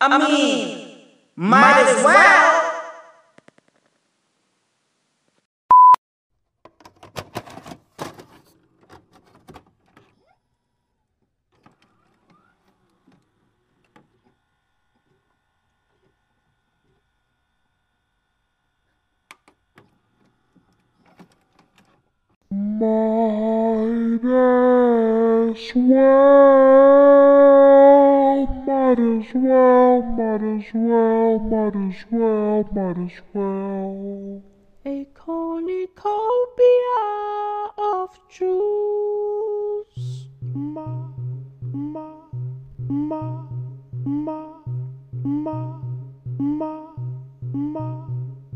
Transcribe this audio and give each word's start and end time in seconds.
I 0.00 0.16
mean, 0.16 0.96
might 1.34 1.86
as 1.88 2.04
well. 2.04 2.54
Might 22.50 24.24
as 25.50 25.74
well, 25.74 26.18
might 28.66 28.98
as 28.98 29.34
well, 29.34 30.02
might 30.02 30.42
as 30.42 30.64
well, 30.74 31.38
might 31.38 31.76
as 31.76 32.04
well, 32.10 32.64
might 32.72 32.97
as 33.08 33.20
well. 33.32 34.42
A 34.84 35.06
cornucopia 35.14 35.94
of 37.78 38.18
jewels. 38.28 40.28
Ma, 40.54 41.08
ma, 41.72 42.10
ma, 42.88 43.46
ma, 44.04 44.60
ma, 45.24 45.80
ma, 46.38 46.94
ma, 47.52 48.06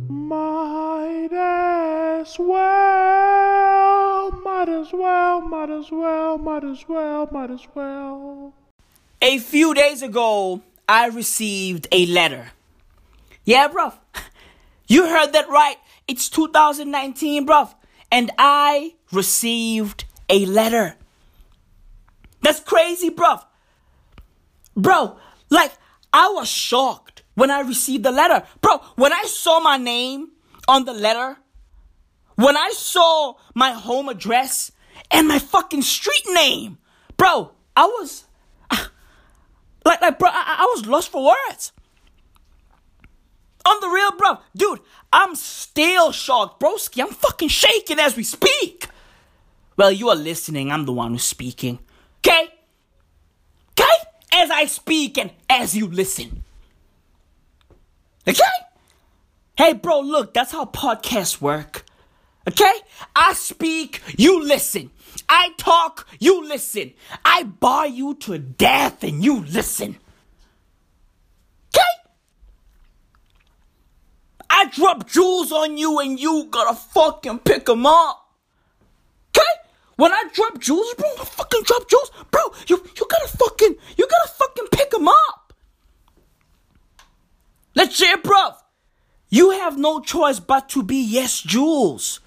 might 0.09 1.33
as 1.33 2.39
well, 2.39 4.30
might 4.45 4.69
as 4.69 4.92
well, 4.92 5.41
might 5.41 5.70
as 5.70 5.91
well, 5.91 6.37
might 6.39 6.64
as 6.64 6.84
well, 6.89 7.28
might 7.33 7.50
as 7.50 7.66
well. 7.75 8.53
A 9.20 9.39
few 9.39 9.75
days 9.75 10.03
ago, 10.03 10.62
I 10.89 11.09
received 11.09 11.89
a 11.92 12.06
letter. 12.06 12.53
Yeah, 13.45 13.69
bruv. 13.69 13.95
You 14.92 15.06
heard 15.06 15.33
that 15.33 15.48
right. 15.48 15.78
It's 16.06 16.28
2019, 16.28 17.47
bruv. 17.47 17.75
And 18.11 18.30
I 18.36 18.92
received 19.11 20.05
a 20.28 20.44
letter. 20.44 20.97
That's 22.42 22.61
crazy, 22.61 23.08
bruv. 23.08 23.42
Bro, 24.77 25.16
like, 25.48 25.72
I 26.12 26.28
was 26.34 26.47
shocked 26.47 27.22
when 27.36 27.50
I 27.50 27.61
received 27.61 28.05
the 28.05 28.12
letter. 28.12 28.47
Bro, 28.61 28.81
when 28.97 29.14
I 29.14 29.22
saw 29.22 29.61
my 29.61 29.78
name 29.78 30.33
on 30.69 30.84
the 30.84 30.92
letter, 30.92 31.38
when 32.34 32.59
I 32.59 32.72
saw 32.77 33.36
my 33.55 33.72
home 33.72 34.11
address 34.11 34.72
and 35.11 35.27
my 35.27 35.38
fucking 35.38 35.81
street 35.81 36.27
name, 36.34 36.77
bro, 37.16 37.53
I 37.75 37.86
was 37.86 38.25
like, 39.86 40.03
like, 40.03 40.19
bro, 40.19 40.28
I, 40.31 40.56
I 40.59 40.72
was 40.75 40.84
lost 40.84 41.11
for 41.11 41.25
words. 41.25 41.72
On 43.64 43.80
the 43.80 43.88
real, 43.88 44.12
bro, 44.16 44.38
dude, 44.56 44.80
I'm 45.12 45.34
still 45.34 46.10
shocked, 46.12 46.60
broski. 46.60 47.02
I'm 47.02 47.12
fucking 47.12 47.48
shaking 47.48 48.00
as 48.00 48.16
we 48.16 48.24
speak. 48.24 48.88
Well, 49.77 49.92
you 49.92 50.08
are 50.08 50.16
listening. 50.16 50.70
I'm 50.72 50.84
the 50.84 50.92
one 50.92 51.12
who's 51.12 51.24
speaking. 51.24 51.78
Okay? 52.19 52.48
Okay? 53.72 53.84
As 54.34 54.50
I 54.50 54.66
speak 54.66 55.19
and 55.19 55.30
as 55.48 55.77
you 55.77 55.86
listen. 55.86 56.44
Okay? 58.27 58.42
Hey, 59.56 59.74
bro, 59.74 60.00
look, 60.00 60.34
that's 60.34 60.52
how 60.52 60.64
podcasts 60.64 61.41
work. 61.41 61.84
Okay? 62.48 62.72
I 63.14 63.34
speak, 63.34 64.02
you 64.16 64.42
listen. 64.44 64.91
I 65.28 65.50
talk, 65.56 66.08
you 66.19 66.47
listen. 66.47 66.92
I 67.24 67.44
bar 67.44 67.86
you 67.86 68.14
to 68.14 68.38
death 68.38 69.04
and 69.04 69.22
you 69.22 69.44
listen. 69.44 69.98
Okay? 71.74 71.82
I 74.55 74.67
drop 74.67 75.08
jewels 75.08 75.50
on 75.50 75.78
you 75.78 75.98
and 75.98 76.20
you 76.20 76.47
gotta 76.50 76.77
fucking 76.77 77.39
pick 77.39 77.64
them 77.64 77.86
up. 77.86 78.19
Okay? 79.31 79.49
When 79.97 80.12
I 80.12 80.25
drop 80.32 80.59
jewels, 80.59 80.94
bro, 80.99 81.09
I 81.19 81.25
fucking 81.25 81.62
drop 81.65 81.88
jewels. 81.88 82.10
Bro, 82.31 82.43
you, 82.69 82.76
you 82.76 83.06
gotta 83.10 83.28
fucking, 83.28 83.76
you 83.97 84.06
gotta 84.06 84.32
fucking 84.34 84.66
pick 84.71 84.91
them 84.91 85.09
up. 85.09 85.54
Legit, 87.75 88.22
bro, 88.22 88.50
You 89.31 89.53
have 89.53 89.78
no 89.78 90.00
choice 90.00 90.38
but 90.38 90.69
to 90.71 90.82
be 90.82 91.03
yes, 91.03 91.41
jewels. 91.41 92.21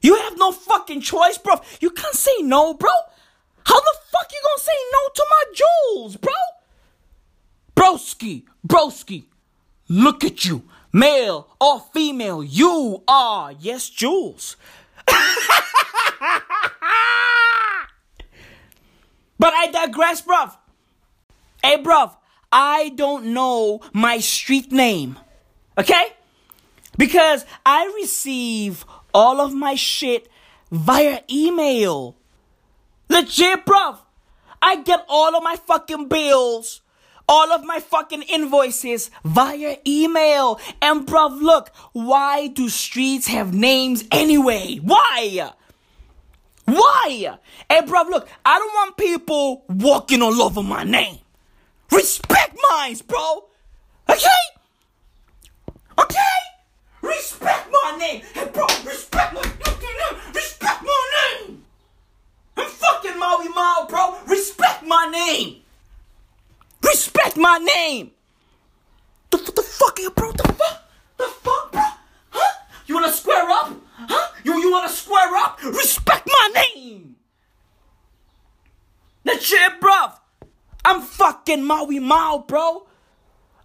You 0.00 0.16
have 0.16 0.38
no 0.38 0.50
fucking 0.50 1.02
choice, 1.02 1.36
bro. 1.36 1.56
You 1.80 1.90
can't 1.90 2.14
say 2.14 2.40
no, 2.40 2.72
bro. 2.72 2.90
How 3.64 3.78
the 3.78 3.94
fuck 4.10 4.32
you 4.32 4.40
gonna 4.42 4.60
say 4.60 4.78
no 4.92 5.08
to 5.14 5.26
my 5.30 5.42
jewels, 5.54 6.16
bro? 6.16 6.32
Broski, 7.76 8.44
broski, 8.66 9.24
look 9.88 10.24
at 10.24 10.46
you. 10.46 10.62
Male 10.92 11.48
or 11.58 11.80
female, 11.94 12.44
you 12.44 13.02
are 13.08 13.52
yes, 13.52 13.88
Jules. 13.88 14.56
but 15.06 15.14
I 19.40 19.68
digress, 19.72 20.20
bruv. 20.20 20.54
Hey, 21.64 21.78
bruv, 21.82 22.14
I 22.52 22.90
don't 22.90 23.32
know 23.32 23.80
my 23.94 24.18
street 24.18 24.70
name. 24.70 25.18
Okay? 25.78 26.08
Because 26.98 27.46
I 27.64 27.90
receive 27.96 28.84
all 29.14 29.40
of 29.40 29.54
my 29.54 29.74
shit 29.74 30.28
via 30.70 31.22
email. 31.30 32.16
Legit, 33.08 33.64
bruv. 33.64 33.98
I 34.60 34.76
get 34.82 35.04
all 35.08 35.34
of 35.34 35.42
my 35.42 35.56
fucking 35.56 36.08
bills, 36.08 36.81
all 37.32 37.50
of 37.50 37.64
my 37.64 37.80
fucking 37.80 38.20
invoices 38.22 39.10
via 39.24 39.78
email. 39.86 40.60
And 40.82 41.06
bruv, 41.06 41.40
look, 41.40 41.70
why 41.92 42.48
do 42.48 42.68
streets 42.68 43.26
have 43.28 43.54
names 43.54 44.04
anyway? 44.12 44.76
Why? 44.82 45.50
Why? 46.66 47.38
Hey, 47.70 47.80
bruv, 47.80 48.10
look, 48.10 48.28
I 48.44 48.58
don't 48.58 48.74
want 48.74 48.98
people 48.98 49.64
walking 49.70 50.20
all 50.20 50.42
over 50.42 50.62
my 50.62 50.84
name. 50.84 51.20
Respect 51.90 52.54
mines, 52.70 53.00
bro. 53.00 53.44
Okay? 54.10 54.42
Okay? 55.98 56.36
Respect 57.00 57.68
my 57.72 57.96
name. 57.98 58.22
Hey, 58.34 58.46
bro, 58.52 58.66
respect 58.84 59.32
my 59.32 59.40
name. 59.40 60.34
Respect 60.34 60.82
my 60.82 61.10
name. 61.16 61.64
I'm 62.58 62.68
fucking 62.68 63.18
Maui 63.18 63.48
Mao, 63.48 63.86
bro. 63.88 64.18
Respect 64.26 64.86
my 64.86 65.08
name. 65.10 65.61
Respect 66.82 67.36
my 67.36 67.58
name. 67.58 68.12
The, 69.30 69.38
the, 69.38 69.62
fuck, 69.62 69.98
you, 69.98 70.10
bro? 70.10 70.32
The 70.32 70.44
fuck? 70.44 70.90
The 71.16 71.24
fuck, 71.24 71.72
bro? 71.72 71.82
Huh? 72.30 72.64
You 72.86 72.94
wanna 72.96 73.12
square 73.12 73.48
up? 73.48 73.72
Huh? 73.96 74.28
You, 74.44 74.60
you 74.60 74.70
wanna 74.70 74.88
square 74.88 75.36
up? 75.36 75.62
Respect 75.62 76.26
my 76.26 76.50
name. 76.54 77.16
Legit, 79.24 79.80
bro. 79.80 80.08
I'm 80.84 81.00
fucking 81.00 81.64
Maui 81.64 82.00
Mao, 82.00 82.44
bro. 82.46 82.86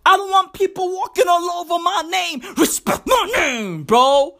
I 0.05 0.15
don't 0.15 0.29
want 0.31 0.53
people 0.53 0.95
walking 0.95 1.25
all 1.27 1.49
over 1.61 1.83
my 1.83 2.03
name. 2.09 2.41
Respect 2.57 3.05
my 3.05 3.31
name, 3.35 3.83
bro. 3.83 4.37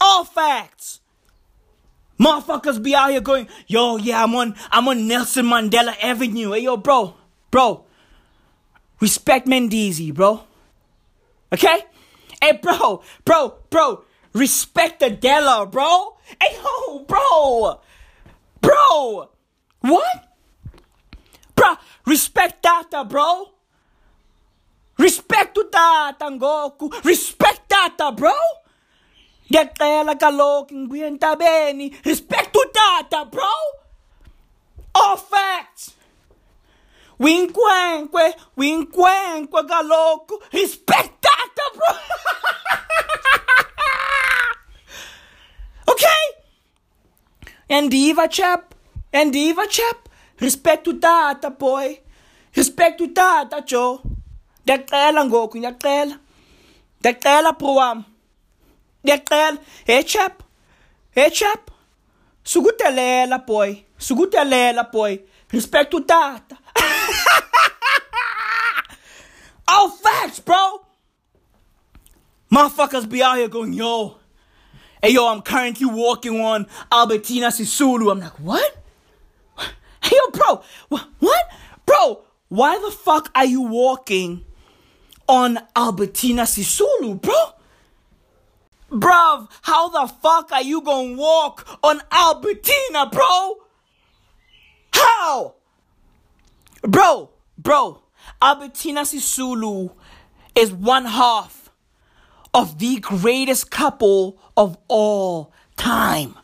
All 0.00 0.24
facts. 0.24 1.00
Motherfuckers 2.18 2.82
be 2.82 2.94
out 2.94 3.10
here 3.10 3.20
going, 3.20 3.46
yo, 3.66 3.98
yeah, 3.98 4.24
I'm 4.24 4.34
on, 4.34 4.56
I'm 4.70 4.88
on 4.88 5.06
Nelson 5.06 5.46
Mandela 5.46 5.94
Avenue. 6.02 6.52
Hey, 6.52 6.60
yo, 6.60 6.76
bro, 6.78 7.14
bro. 7.50 7.84
Respect 9.00 9.46
Mendizi, 9.46 10.12
bro. 10.14 10.40
Okay? 11.52 11.84
Hey, 12.40 12.58
bro, 12.60 13.02
bro, 13.24 13.58
bro. 13.70 14.04
Respect 14.32 15.00
the 15.00 15.10
Della, 15.10 15.66
bro. 15.66 16.16
Hey, 16.40 16.56
yo, 16.56 17.04
bro. 17.06 17.80
Bro. 18.60 19.30
What? 19.80 20.28
Bro, 21.54 21.76
respect 22.04 22.62
Tata, 22.62 23.04
bro. 23.04 23.52
Respect 24.98 25.54
to 25.54 25.64
Tata, 25.70 26.24
Goku. 26.36 26.92
Respect 27.04 27.68
Tata, 27.68 28.12
bro. 28.12 28.32
Ngiyacela 29.50 30.14
kaloku 30.18 30.74
ngibuye 30.74 31.06
entabeni. 31.06 31.94
Respect 32.04 32.52
to 32.52 32.66
Tata, 32.74 33.24
bro. 33.24 33.48
All 34.94 35.16
facts. 35.16 35.94
Winkwenkwe, 37.18 38.34
winkwenkwe 38.56 39.62
kaloku. 39.64 40.42
Respect 40.52 41.12
Tata, 41.20 41.62
bro. 41.74 41.96
okay? 45.88 46.24
Endiva 47.68 48.28
chap. 48.28 48.74
Endiva 49.12 49.66
chap. 49.68 50.08
Respect 50.40 50.84
to 50.84 50.92
Tata, 51.00 51.50
boy. 51.50 52.00
Respect 52.56 52.98
to 52.98 53.08
Tata, 53.08 53.62
Joe. 53.66 54.00
Ndiyacela 54.64 55.24
ngoku, 55.24 55.58
ndiyacela. 55.58 56.18
Ndiyacela 57.00 57.52
bro 57.52 57.74
wam. 57.74 58.04
Ndiyacela. 59.04 59.58
Hey 59.86 60.02
chap. 60.02 60.42
Hey 61.10 61.30
chap. 61.30 61.70
Sukudelela 62.44 63.38
boy. 63.38 63.76
Sukudelela 63.98 64.84
boy. 64.92 65.18
All 69.68 69.90
facts, 69.90 70.40
bro. 70.40 70.84
Motherfuckers 72.52 73.08
be 73.08 73.22
out 73.22 73.38
here 73.38 73.48
going, 73.48 73.72
yo, 73.72 74.18
hey, 75.02 75.10
yo, 75.10 75.28
I'm 75.28 75.42
currently 75.42 75.86
walking 75.86 76.40
on 76.40 76.66
Albertina 76.92 77.48
Sisulu. 77.48 78.12
I'm 78.12 78.20
like, 78.20 78.38
what? 78.40 78.76
Hey, 80.02 80.16
yo, 80.16 80.30
bro, 80.30 80.62
what? 80.88 81.08
Bro, 81.84 82.22
why 82.48 82.78
the 82.78 82.90
fuck 82.90 83.30
are 83.34 83.44
you 83.44 83.62
walking 83.62 84.44
on 85.28 85.58
Albertina 85.74 86.42
Sisulu, 86.42 87.20
bro? 87.20 87.34
Bruv, 88.90 89.48
how 89.62 89.88
the 89.88 90.12
fuck 90.12 90.52
are 90.52 90.62
you 90.62 90.80
gonna 90.80 91.16
walk 91.16 91.66
on 91.82 92.00
Albertina, 92.12 93.06
bro? 93.10 93.56
How? 94.92 95.55
Bro, 96.86 97.30
bro, 97.58 98.02
Albertina 98.40 99.00
Sisulu 99.00 99.92
is 100.54 100.72
one 100.72 101.04
half 101.04 101.70
of 102.54 102.78
the 102.78 103.00
greatest 103.00 103.70
couple 103.72 104.38
of 104.56 104.78
all 104.86 105.52
time. 105.76 106.36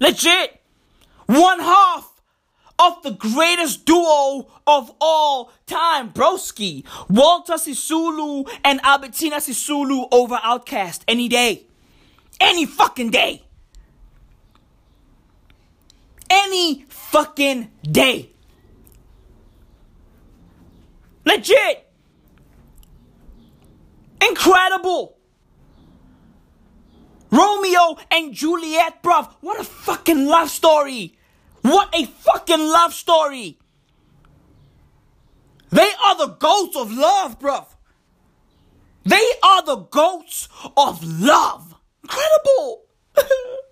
Legit. 0.00 0.60
One 1.26 1.60
half 1.60 2.10
of 2.78 3.02
the 3.02 3.10
greatest 3.10 3.84
duo 3.84 4.48
of 4.66 4.92
all 5.00 5.52
time, 5.66 6.12
broski. 6.12 6.84
Walter 7.10 7.54
Sisulu 7.54 8.48
and 8.64 8.80
Albertina 8.82 9.36
Sisulu 9.36 10.08
over 10.10 10.36
OutKast 10.36 11.02
any 11.06 11.28
day. 11.28 11.66
Any 12.40 12.64
fucking 12.64 13.10
day. 13.10 13.42
Any 16.30 16.84
fucking 16.88 17.70
day. 17.82 18.30
Legit. 21.26 21.86
Incredible. 24.26 25.18
Romeo 27.30 27.96
and 28.10 28.32
Juliet, 28.32 29.02
bruv. 29.02 29.28
What 29.40 29.60
a 29.60 29.64
fucking 29.64 30.26
love 30.26 30.48
story. 30.48 31.18
What 31.62 31.94
a 31.94 32.06
fucking 32.06 32.60
love 32.60 32.94
story. 32.94 33.58
They 35.70 35.90
are 36.06 36.16
the 36.16 36.28
goats 36.38 36.76
of 36.76 36.92
love, 36.92 37.40
bruv. 37.40 37.66
They 39.04 39.32
are 39.42 39.62
the 39.62 39.76
goats 39.76 40.48
of 40.76 41.04
love. 41.04 41.74
Incredible. 42.02 42.84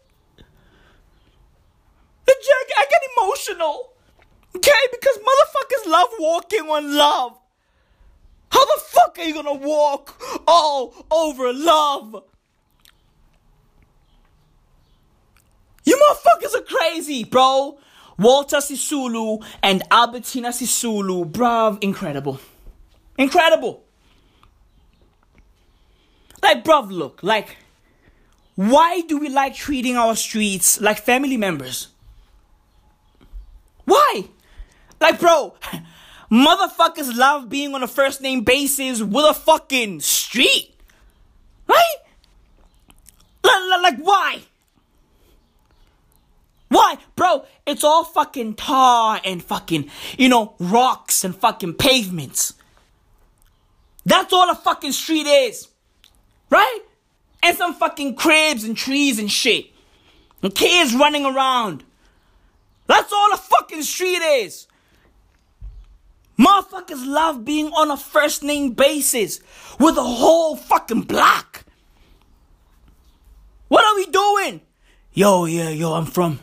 I 2.77 2.87
get 2.91 3.01
emotional. 3.17 3.93
Okay, 4.56 4.71
because 4.91 5.19
motherfuckers 5.19 5.91
love 5.91 6.09
walking 6.19 6.61
on 6.62 6.97
love. 6.97 7.39
How 8.55 8.65
the 8.67 8.81
fuck 8.85 9.19
are 9.19 9.25
you 9.25 9.35
gonna 9.35 9.55
walk 9.55 10.23
all 10.47 10.95
over 11.11 11.53
love? 11.53 12.23
You 15.83 15.97
motherfuckers 15.97 16.55
are 16.55 16.62
crazy, 16.62 17.25
bro. 17.25 17.79
Walter 18.17 18.59
Sisulu 18.59 19.45
and 19.61 19.83
Albertina 19.91 20.51
Sisulu, 20.51 21.29
bruv, 21.29 21.83
incredible. 21.83 22.39
Incredible. 23.19 23.83
Like, 26.41 26.62
bruv, 26.62 26.93
look, 26.93 27.25
like, 27.25 27.56
why 28.55 29.01
do 29.01 29.19
we 29.19 29.31
like 29.31 29.56
treating 29.56 29.97
our 29.97 30.15
streets 30.15 30.81
like 30.81 30.99
family 30.99 31.37
members? 31.37 31.89
Why? 33.85 34.29
Like, 35.01 35.19
bro, 35.19 35.55
motherfuckers 36.31 37.17
love 37.17 37.49
being 37.49 37.75
on 37.75 37.82
a 37.82 37.88
first 37.88 38.21
name 38.21 38.43
basis 38.43 39.03
with 39.03 39.25
a 39.25 39.35
fucking 39.35 40.00
street. 40.00 40.75
Right? 41.69 41.97
Like, 43.44 43.99
why? 43.99 44.41
Why? 46.69 46.97
Bro, 47.17 47.44
it's 47.67 47.85
all 47.85 48.03
fucking 48.05 48.55
tar 48.55 49.21
and 49.25 49.43
fucking, 49.43 49.91
you 50.17 50.29
know, 50.29 50.55
rocks 50.59 51.23
and 51.23 51.37
fucking 51.37 51.75
pavements. 51.75 52.55
That's 54.06 54.32
all 54.32 54.50
a 54.50 54.55
fucking 54.55 54.93
street 54.93 55.27
is. 55.27 55.69
Right? 56.50 56.81
And 57.43 57.56
some 57.56 57.75
fucking 57.75 58.17
cribs 58.17 58.65
and 58.65 58.77
trees 58.77 59.19
and 59.19 59.31
shit. 59.31 59.67
And 60.43 60.55
kids 60.55 60.94
running 60.94 61.27
around. 61.27 61.85
That's 62.87 63.12
all 63.12 63.32
a 63.32 63.37
fucking 63.37 63.82
street 63.82 64.23
is. 64.23 64.67
Motherfuckers 66.38 67.06
love 67.06 67.44
being 67.44 67.66
on 67.69 67.90
a 67.90 67.96
first 67.96 68.42
name 68.42 68.72
basis 68.72 69.40
with 69.78 69.96
a 69.96 70.02
whole 70.02 70.56
fucking 70.56 71.02
block. 71.02 71.64
What 73.69 73.84
are 73.84 73.96
we 73.96 74.06
doing? 74.06 74.60
Yo, 75.12 75.44
yeah, 75.44 75.69
yo, 75.69 75.92
I'm 75.94 76.06
from, 76.06 76.40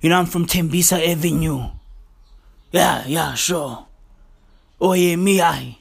you 0.00 0.10
know, 0.10 0.18
I'm 0.18 0.26
from 0.26 0.46
Tembisa 0.46 1.04
Avenue. 1.04 1.70
Yeah, 2.70 3.04
yeah, 3.06 3.34
sure. 3.34 3.86
Oh, 4.80 4.92
yeah, 4.92 5.16
me, 5.16 5.40
I. 5.40 5.78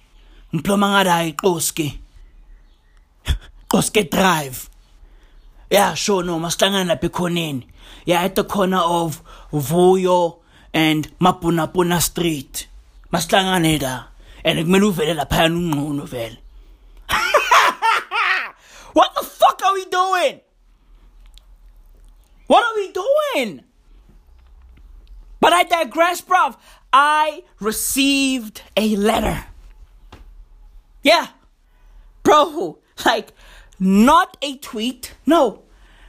Mplomangada, 0.51 1.36
Koski. 1.36 2.00
Koski 3.69 4.09
Drive. 4.09 4.69
Yeah, 5.69 5.94
sure, 5.94 6.24
no, 6.24 6.39
masihlangana 6.39 6.95
lapha 6.95 7.09
ekhoneni. 7.09 7.65
Yeah, 8.06 8.24
at 8.24 8.36
the 8.36 8.44
corner 8.44 8.77
of 8.81 9.21
Vuyo 9.51 10.39
and 10.74 11.07
Mapunapuna 11.19 12.01
Street. 12.01 12.68
Masihlangane 13.16 13.82
la. 13.82 14.08
And 14.44 14.60
kumele 14.60 14.92
uvele 14.92 15.16
lapha 15.16 15.48
ungqono 15.48 16.06
vele. 16.06 16.38
What 18.94 19.16
the 19.16 19.26
fuck 19.26 19.62
are 19.66 19.74
we 19.74 19.86
doing? 19.86 20.42
What 22.48 22.64
are 22.64 22.76
we 22.76 22.92
doing? 22.92 23.62
But 25.40 25.54
I 25.54 25.64
digress, 25.64 26.22
bruv. 26.22 26.58
I 26.92 27.44
received 27.60 28.62
a 28.76 28.96
letter. 28.96 29.46
Yeah. 31.02 31.28
Bro, 32.24 32.80
like, 33.06 33.32
not 33.80 34.38
a 34.42 34.58
tweet. 34.58 35.14
No. 35.26 35.64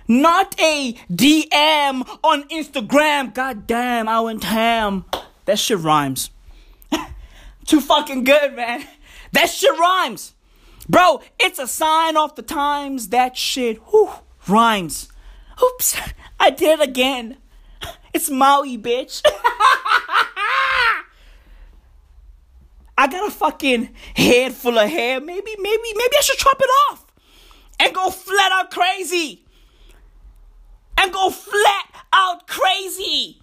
Not 0.08 0.58
a 0.61 0.93
DM 1.11 2.19
on 2.23 2.49
Instagram. 2.49 3.35
God 3.35 3.67
damn, 3.67 4.08
I 4.08 4.20
went 4.20 4.44
ham. 4.44 5.05
That 5.44 5.58
shit 5.58 5.79
rhymes. 5.79 6.31
Too 7.66 7.80
fucking 7.80 8.24
good, 8.24 8.54
man. 8.54 8.84
That 9.32 9.50
shit 9.50 9.76
rhymes. 9.76 10.34
Bro, 10.88 11.20
it's 11.38 11.58
a 11.58 11.67
sign 11.67 12.17
off 12.17 12.36
the 12.36 12.43
times. 12.43 13.08
That 13.08 13.36
shit, 13.36 13.79
whew, 13.88 14.08
rhymes. 14.46 15.08
Oops, 15.62 15.96
I 16.41 16.50
did 16.50 16.81
it 16.81 16.88
again. 16.88 17.36
It's 18.14 18.31
Maui, 18.31 18.79
bitch. 18.79 19.20
I 22.96 23.08
got 23.08 23.29
a 23.29 23.31
fucking 23.31 23.91
head 24.14 24.55
full 24.55 24.79
of 24.79 24.88
hair. 24.88 25.20
Maybe, 25.20 25.55
maybe, 25.58 25.93
maybe 25.94 26.17
I 26.17 26.22
should 26.22 26.38
chop 26.38 26.56
it 26.58 26.70
off 26.91 27.05
and 27.79 27.94
go 27.94 28.10
flat 28.10 28.52
out 28.52 28.70
crazy. 28.70 29.44
And 30.96 31.12
go 31.12 31.29
flat 31.29 31.86
out 32.12 32.46
crazy. 32.46 33.43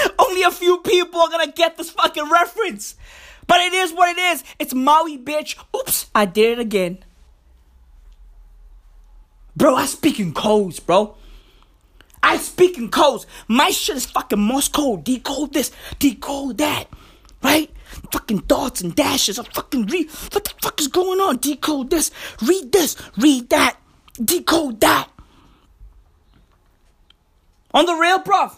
Only 0.18 0.42
a 0.42 0.50
few 0.50 0.78
people 0.78 1.20
are 1.20 1.30
gonna 1.30 1.52
get 1.52 1.76
this 1.76 1.90
fucking 1.90 2.30
reference. 2.30 2.96
But 3.46 3.60
it 3.60 3.72
is 3.72 3.92
what 3.92 4.16
it 4.16 4.20
is. 4.20 4.44
It's 4.58 4.74
Maui, 4.74 5.18
bitch. 5.18 5.58
Oops, 5.76 6.10
I 6.14 6.24
did 6.24 6.58
it 6.58 6.60
again. 6.60 7.04
Bro, 9.56 9.76
I 9.76 9.86
speak 9.86 10.18
in 10.18 10.32
codes, 10.32 10.80
bro. 10.80 11.16
I 12.22 12.36
speak 12.38 12.78
in 12.78 12.88
codes. 12.88 13.26
My 13.48 13.70
shit 13.70 13.96
is 13.96 14.06
fucking 14.06 14.38
Morse 14.38 14.68
code. 14.68 15.04
Decode 15.04 15.52
this, 15.52 15.72
decode 15.98 16.58
that. 16.58 16.84
Right? 17.42 17.70
Fucking 18.12 18.44
dots 18.46 18.80
and 18.80 18.94
dashes. 18.94 19.38
I 19.38 19.42
fucking 19.42 19.86
read. 19.86 20.10
What 20.32 20.44
the 20.44 20.52
fuck 20.62 20.80
is 20.80 20.88
going 20.88 21.20
on? 21.20 21.38
Decode 21.38 21.90
this, 21.90 22.10
read 22.40 22.72
this, 22.72 22.96
read 23.18 23.50
that, 23.50 23.76
decode 24.22 24.80
that. 24.80 25.10
On 27.74 27.86
the 27.86 27.94
rail, 27.94 28.20
bro. 28.20 28.50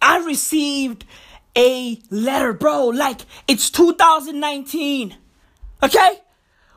I 0.00 0.18
received 0.18 1.04
a 1.56 2.00
letter, 2.10 2.52
bro. 2.52 2.86
Like, 2.88 3.22
it's 3.48 3.70
2019. 3.70 5.16
Okay? 5.82 6.20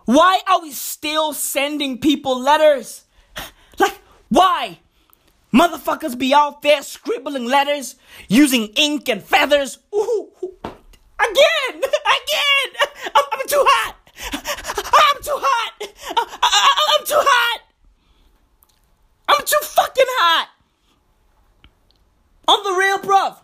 Why 0.05 0.39
are 0.47 0.61
we 0.61 0.71
still 0.71 1.33
sending 1.33 1.99
people 1.99 2.39
letters? 2.39 3.05
Like, 3.79 3.97
why? 4.27 4.79
Motherfuckers 5.53 6.17
be 6.17 6.33
out 6.33 6.61
there 6.61 6.81
scribbling 6.81 7.45
letters 7.45 7.95
using 8.27 8.67
ink 8.75 9.07
and 9.07 9.23
feathers. 9.23 9.79
Ooh, 9.95 10.29
ooh. 10.43 10.57
again, 11.19 11.75
again. 11.77 12.67
I'm, 13.15 13.23
I'm 13.31 13.47
too 13.47 13.63
hot. 13.65 13.95
I'm 14.33 15.23
too 15.23 15.39
hot. 15.39 15.73
I, 15.81 16.39
I, 16.43 16.97
I'm 16.99 17.05
too 17.05 17.15
hot. 17.17 17.61
I'm 19.29 19.45
too 19.45 19.59
fucking 19.61 20.05
hot. 20.07 20.49
On 22.49 22.63
the 22.63 22.79
real, 22.79 22.97
bruv. 22.97 23.37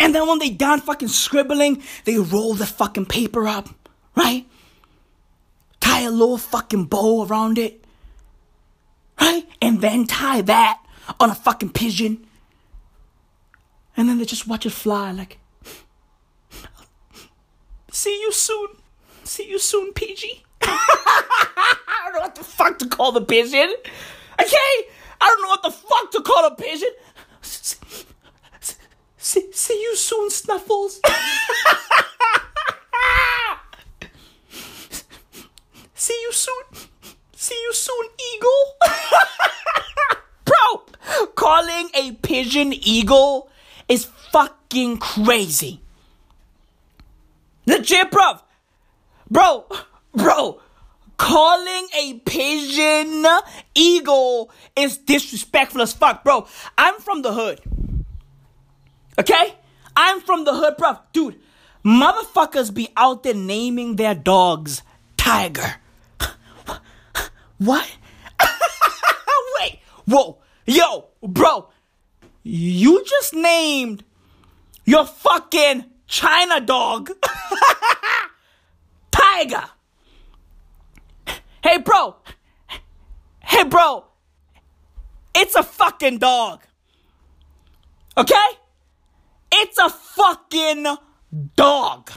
And 0.00 0.12
then 0.12 0.26
when 0.26 0.40
they 0.40 0.50
done 0.50 0.80
fucking 0.80 1.06
scribbling, 1.06 1.84
they 2.04 2.18
roll 2.18 2.54
the 2.54 2.66
fucking 2.66 3.06
paper 3.06 3.46
up, 3.46 3.68
right? 4.16 4.44
Tie 5.78 6.00
a 6.00 6.10
little 6.10 6.36
fucking 6.36 6.86
bow 6.86 7.24
around 7.24 7.58
it, 7.58 7.84
right? 9.20 9.46
And 9.62 9.80
then 9.80 10.08
tie 10.08 10.40
that 10.40 10.82
on 11.20 11.30
a 11.30 11.34
fucking 11.34 11.70
pigeon. 11.70 12.26
And 13.96 14.08
then 14.08 14.18
they 14.18 14.24
just 14.24 14.48
watch 14.48 14.66
it 14.66 14.70
fly 14.70 15.12
like, 15.12 15.38
see 17.92 18.20
you 18.20 18.32
soon. 18.32 18.68
See 19.22 19.48
you 19.48 19.60
soon, 19.60 19.92
PG. 19.92 20.42
I 20.62 22.00
don't 22.06 22.14
know 22.14 22.20
what 22.20 22.34
the 22.34 22.42
fuck 22.42 22.80
to 22.80 22.88
call 22.88 23.12
the 23.12 23.20
pigeon. 23.20 23.72
Okay? 24.40 24.88
I 25.20 25.28
don't 25.28 25.42
know 25.42 25.48
what 25.48 25.62
the 25.62 25.70
fuck 25.70 26.10
to 26.12 26.22
call 26.22 26.46
a 26.46 26.56
pigeon. 26.56 26.90
See, 27.42 27.76
see 29.52 29.80
you 29.80 29.96
soon, 29.96 30.30
Snuffles. 30.30 31.00
see 35.94 36.18
you 36.22 36.32
soon. 36.32 36.64
See 37.36 37.54
you 37.54 37.72
soon, 37.72 38.06
Eagle. 38.34 38.76
Bro, 40.44 40.82
calling 41.36 41.90
a 41.94 42.12
pigeon 42.22 42.72
eagle 42.72 43.48
is 43.88 44.06
fucking 44.32 44.98
crazy. 44.98 45.80
Legit, 47.66 48.10
bro. 48.10 48.40
Bro, 49.30 49.66
bro, 50.12 50.60
calling 51.20 51.86
a 51.98 52.14
pigeon 52.24 53.26
eagle 53.74 54.50
is 54.74 54.96
disrespectful 54.96 55.82
as 55.82 55.92
fuck, 55.92 56.24
bro. 56.24 56.46
I'm 56.78 56.98
from 56.98 57.20
the 57.20 57.34
hood. 57.34 57.60
Okay? 59.18 59.54
I'm 59.94 60.22
from 60.22 60.44
the 60.44 60.54
hood, 60.54 60.78
bro. 60.78 60.96
Dude, 61.12 61.38
motherfuckers 61.84 62.72
be 62.72 62.88
out 62.96 63.22
there 63.22 63.34
naming 63.34 63.96
their 63.96 64.14
dogs 64.14 64.82
Tiger. 65.18 65.74
what? 67.58 67.86
Wait. 69.60 69.80
Whoa. 70.06 70.38
Yo, 70.64 71.08
bro. 71.22 71.68
You 72.42 73.04
just 73.04 73.34
named 73.34 74.04
your 74.86 75.04
fucking 75.04 75.84
China 76.06 76.62
dog 76.62 77.10
Tiger. 79.10 79.64
Hey, 81.62 81.76
bro. 81.76 82.16
Hey, 83.40 83.64
bro. 83.64 84.04
It's 85.34 85.54
a 85.54 85.62
fucking 85.62 86.18
dog. 86.18 86.62
Okay? 88.16 88.46
It's 89.52 89.76
a 89.78 89.90
fucking 89.90 90.86
dog. 91.56 92.10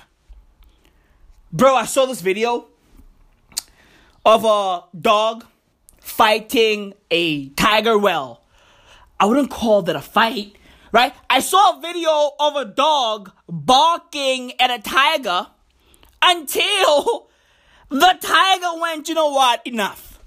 Bro, 1.52 1.76
I 1.76 1.86
saw 1.86 2.06
this 2.06 2.22
video 2.22 2.68
of 4.26 4.46
a 4.46 4.84
dog 4.98 5.46
fighting 6.00 6.94
a 7.12 7.50
tiger 7.50 7.98
well. 7.98 8.44
I 9.20 9.26
wouldn't 9.26 9.50
call 9.52 9.82
that 9.84 9.96
a 9.96 10.02
fight, 10.02 10.56
right? 10.94 11.14
I 11.30 11.42
saw 11.42 11.78
a 11.78 11.82
video 11.82 12.32
of 12.40 12.56
a 12.56 12.66
dog 12.66 13.32
barking 13.48 14.54
at 14.60 14.72
a 14.72 14.82
tiger 14.82 15.48
until 16.22 17.30
the 17.90 18.18
tiger 18.22 18.82
went, 18.82 19.10
you 19.10 19.16
know 19.16 19.32
what, 19.32 19.66
enough. 19.66 20.20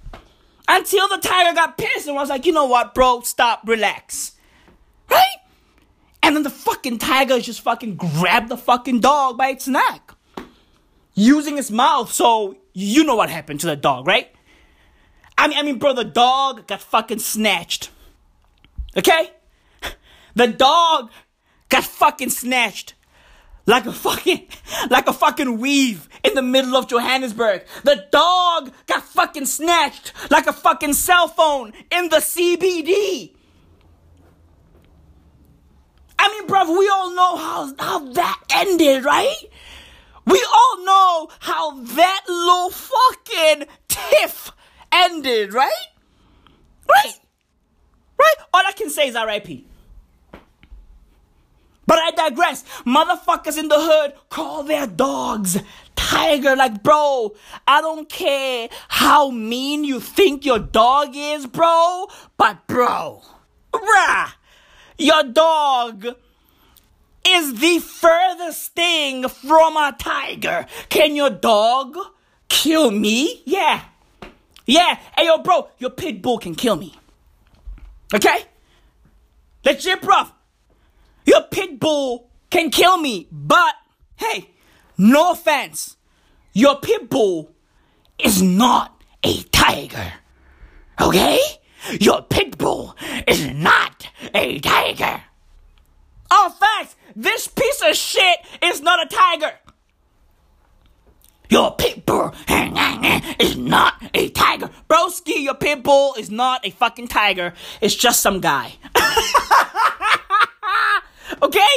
Until 0.68 1.08
the 1.08 1.18
tiger 1.18 1.54
got 1.54 1.78
pissed 1.78 2.06
and 2.06 2.16
was 2.16 2.28
like, 2.28 2.44
you 2.44 2.52
know 2.52 2.66
what, 2.66 2.94
bro, 2.94 3.20
stop, 3.20 3.62
relax. 3.66 4.32
Right? 5.10 5.36
And 6.22 6.34
then 6.34 6.42
the 6.42 6.50
fucking 6.50 6.98
tiger 6.98 7.38
just 7.38 7.60
fucking 7.60 7.96
grabbed 7.96 8.48
the 8.48 8.56
fucking 8.56 9.00
dog 9.00 9.38
by 9.38 9.48
its 9.50 9.68
neck. 9.68 10.12
Using 11.14 11.56
its 11.56 11.70
mouth, 11.70 12.12
so 12.12 12.56
you 12.72 13.04
know 13.04 13.14
what 13.14 13.30
happened 13.30 13.60
to 13.60 13.66
the 13.66 13.76
dog, 13.76 14.06
right? 14.06 14.28
I 15.38 15.48
mean, 15.48 15.58
I 15.58 15.62
mean, 15.62 15.78
bro, 15.78 15.92
the 15.92 16.04
dog 16.04 16.66
got 16.66 16.82
fucking 16.82 17.20
snatched. 17.20 17.90
Okay? 18.96 19.30
The 20.34 20.48
dog 20.48 21.10
got 21.68 21.84
fucking 21.84 22.30
snatched. 22.30 22.94
Like 23.66 23.86
a 23.86 23.92
fucking, 23.92 24.46
like 24.90 25.08
a 25.08 25.12
fucking 25.12 25.58
weave 25.58 26.08
in 26.22 26.34
the 26.34 26.42
middle 26.42 26.76
of 26.76 26.88
Johannesburg. 26.88 27.64
The 27.82 28.06
dog 28.12 28.72
got 28.86 29.02
fucking 29.02 29.46
snatched 29.46 30.12
like 30.30 30.46
a 30.46 30.52
fucking 30.52 30.94
cell 30.94 31.28
phone 31.28 31.72
in 31.90 32.08
the 32.08 32.18
CBD. 32.18 33.32
I 36.18 36.28
mean, 36.28 36.48
bruv, 36.48 36.78
we 36.78 36.88
all 36.88 37.14
know 37.14 37.36
how, 37.36 37.74
how 37.78 38.12
that 38.12 38.42
ended, 38.54 39.04
right? 39.04 39.36
We 40.26 40.44
all 40.54 40.84
know 40.84 41.28
how 41.40 41.80
that 41.82 42.24
little 42.26 42.70
fucking 42.70 43.66
tiff 43.88 44.50
ended, 44.90 45.52
right? 45.52 45.86
Right? 46.88 47.14
Right? 48.18 48.34
All 48.52 48.62
I 48.66 48.72
can 48.72 48.90
say 48.90 49.08
is 49.08 49.14
RIP. 49.14 49.66
But 51.86 51.98
I 51.98 52.10
digress. 52.10 52.64
Motherfuckers 52.84 53.58
in 53.58 53.68
the 53.68 53.78
hood 53.78 54.14
call 54.28 54.64
their 54.64 54.86
dogs 54.86 55.58
tiger. 55.94 56.56
Like, 56.56 56.82
bro, 56.82 57.34
I 57.66 57.80
don't 57.80 58.08
care 58.08 58.68
how 58.88 59.30
mean 59.30 59.84
you 59.84 60.00
think 60.00 60.44
your 60.44 60.58
dog 60.58 61.10
is, 61.14 61.46
bro. 61.46 62.06
But, 62.36 62.66
bro, 62.66 63.22
bruh, 63.72 64.32
your 64.98 65.22
dog 65.24 66.06
is 67.26 67.60
the 67.60 67.78
furthest 67.80 68.72
thing 68.72 69.28
from 69.28 69.76
a 69.76 69.94
tiger. 69.98 70.66
Can 70.88 71.16
your 71.16 71.30
dog 71.30 71.96
kill 72.48 72.90
me? 72.90 73.42
Yeah. 73.44 73.82
Yeah. 74.64 74.98
Hey, 75.16 75.26
yo, 75.26 75.38
bro, 75.38 75.68
your 75.78 75.90
pit 75.90 76.22
bull 76.22 76.38
can 76.38 76.54
kill 76.54 76.76
me. 76.76 76.94
Okay? 78.14 78.44
Legit, 79.64 80.00
bro. 80.02 80.24
Your 81.26 81.42
pit 81.42 81.80
bull 81.80 82.30
can 82.50 82.70
kill 82.70 82.96
me, 82.96 83.28
but 83.30 83.74
hey, 84.16 84.50
no 84.96 85.32
offense. 85.32 85.96
Your 86.52 86.76
pit 86.76 87.10
bull 87.10 87.50
is 88.18 88.40
not 88.40 89.02
a 89.22 89.42
tiger. 89.42 90.12
Okay? 91.00 91.38
Your 92.00 92.22
pit 92.22 92.56
bull 92.56 92.96
is 93.26 93.46
not 93.48 94.08
a 94.34 94.58
tiger. 94.60 95.22
Oh, 96.30 96.54
facts! 96.58 96.96
This 97.14 97.46
piece 97.48 97.82
of 97.82 97.94
shit 97.94 98.38
is 98.62 98.80
not 98.80 99.04
a 99.04 99.14
tiger. 99.14 99.52
Your 101.48 101.74
pit 101.76 102.04
bull 102.06 102.34
is 102.48 103.56
not 103.56 104.02
a 104.14 104.28
tiger. 104.30 104.70
Broski, 104.88 105.42
your 105.42 105.54
pit 105.54 105.82
bull 105.82 106.14
is 106.18 106.30
not 106.30 106.66
a 106.66 106.70
fucking 106.70 107.08
tiger. 107.08 107.54
It's 107.80 107.94
just 107.94 108.20
some 108.20 108.40
guy. 108.40 108.74
okay? 111.42 111.74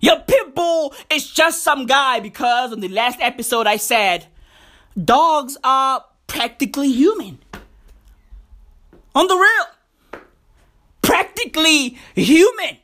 Your 0.00 0.20
pit 0.20 0.54
bull 0.54 0.94
is 1.10 1.30
just 1.30 1.62
some 1.62 1.86
guy 1.86 2.20
because 2.20 2.72
on 2.72 2.80
the 2.80 2.88
last 2.88 3.18
episode 3.20 3.66
I 3.66 3.76
said 3.76 4.26
dogs 5.02 5.56
are 5.62 6.04
practically 6.26 6.90
human. 6.90 7.38
On 9.14 9.26
the 9.26 9.34
real. 9.34 10.20
Practically 11.02 11.98
human. 12.14 12.78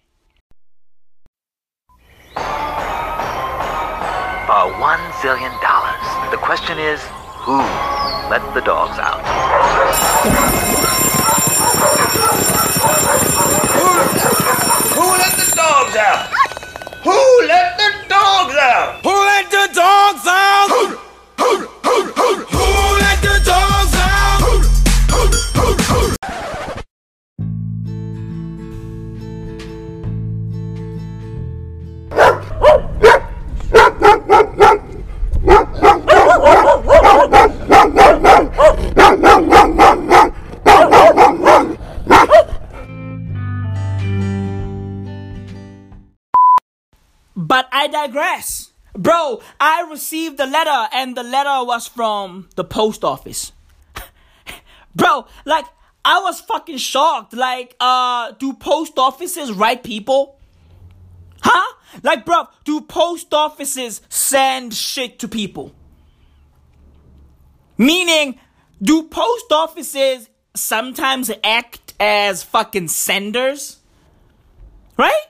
Uh, 4.49 4.71
one 4.79 5.01
zillion 5.21 5.53
dollars. 5.61 6.31
The 6.31 6.37
question 6.39 6.79
is, 6.79 7.01
who 7.45 7.59
let 8.31 8.43
the 8.55 8.61
dogs 8.61 8.99
out? 8.99 9.23
Who 14.95 15.07
let 15.23 15.33
the 15.37 15.53
dogs 15.55 15.86
out? 15.97 16.29
Who 17.03 17.47
let 17.47 17.77
the 17.79 17.91
dogs 18.09 18.55
out? 18.55 19.01
Who 19.03 19.11
let 19.11 19.51
the 19.51 19.69
dogs 19.75 20.27
out? 20.27 20.56
I 47.87 48.07
digress. 48.07 48.73
Bro, 48.95 49.43
I 49.61 49.87
received 49.89 50.41
a 50.41 50.47
letter 50.47 50.89
and 50.93 51.17
the 51.17 51.23
letter 51.23 51.65
was 51.65 51.87
from 51.87 52.49
the 52.57 52.65
post 52.65 53.05
office. 53.05 53.53
Bro, 54.97 55.27
like 55.45 55.67
I 56.05 56.21
was 56.21 56.41
fucking 56.41 56.79
shocked. 56.79 57.33
Like, 57.33 57.77
uh, 57.79 58.33
do 58.33 58.55
post 58.55 58.99
offices 58.99 59.53
write 59.53 59.85
people? 59.85 60.39
Huh? 61.43 61.75
Like, 62.03 62.25
bro, 62.25 62.49
do 62.65 62.81
post 62.81 63.33
offices 63.33 64.01
send 64.09 64.75
shit 64.75 65.19
to 65.21 65.29
people? 65.29 65.73
Meaning, 67.79 68.39
do 68.83 69.05
post 69.05 69.53
offices 69.53 70.29
sometimes 70.55 71.31
act 71.45 71.95
as 72.01 72.43
fucking 72.43 72.89
senders? 72.89 73.79
Right? 74.97 75.27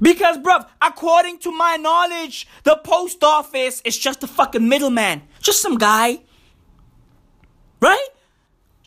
Because, 0.00 0.38
bruv, 0.38 0.66
according 0.82 1.38
to 1.40 1.50
my 1.50 1.76
knowledge, 1.76 2.46
the 2.64 2.76
post 2.76 3.24
office 3.24 3.80
is 3.84 3.96
just 3.96 4.22
a 4.22 4.26
fucking 4.26 4.68
middleman. 4.68 5.22
Just 5.40 5.62
some 5.62 5.78
guy. 5.78 6.20
Right? 7.80 8.08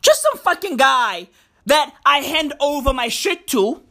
Just 0.02 0.22
some 0.22 0.38
fucking 0.38 0.76
guy 0.76 1.28
that 1.66 1.94
I 2.04 2.18
hand 2.18 2.54
over 2.60 2.92
my 2.92 3.08
shit 3.08 3.46
to. 3.48 3.82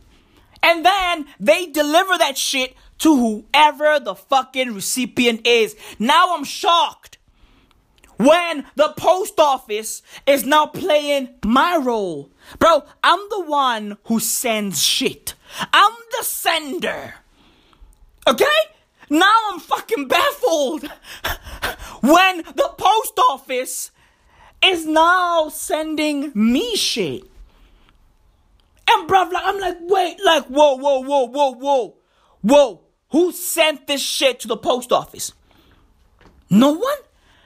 And 0.61 0.85
then 0.85 1.25
they 1.39 1.67
deliver 1.67 2.17
that 2.17 2.37
shit 2.37 2.75
to 2.99 3.15
whoever 3.15 3.99
the 3.99 4.15
fucking 4.15 4.73
recipient 4.73 5.45
is. 5.47 5.75
Now 5.97 6.35
I'm 6.35 6.43
shocked 6.43 7.17
when 8.17 8.65
the 8.75 8.93
post 8.97 9.39
office 9.39 10.01
is 10.27 10.45
now 10.45 10.65
playing 10.65 11.29
my 11.45 11.77
role. 11.77 12.29
Bro, 12.59 12.83
I'm 13.01 13.19
the 13.29 13.45
one 13.45 13.97
who 14.05 14.19
sends 14.19 14.83
shit. 14.83 15.35
I'm 15.73 15.93
the 16.17 16.23
sender. 16.23 17.15
Okay? 18.27 18.45
Now 19.09 19.35
I'm 19.51 19.59
fucking 19.59 20.07
baffled 20.07 20.83
when 22.01 22.37
the 22.37 22.73
post 22.77 23.19
office 23.29 23.91
is 24.63 24.85
now 24.85 25.49
sending 25.49 26.31
me 26.35 26.75
shit. 26.75 27.23
And 28.89 29.09
bruv, 29.09 29.31
like, 29.31 29.43
I'm 29.45 29.59
like, 29.59 29.77
wait, 29.81 30.17
like, 30.23 30.45
whoa, 30.45 30.75
whoa, 30.75 30.99
whoa, 31.01 31.25
whoa, 31.27 31.51
whoa, 31.53 31.95
whoa. 32.41 32.81
Who 33.11 33.31
sent 33.31 33.87
this 33.87 34.01
shit 34.01 34.39
to 34.41 34.47
the 34.47 34.57
post 34.57 34.91
office? 34.91 35.33
No 36.49 36.71
one? 36.71 36.97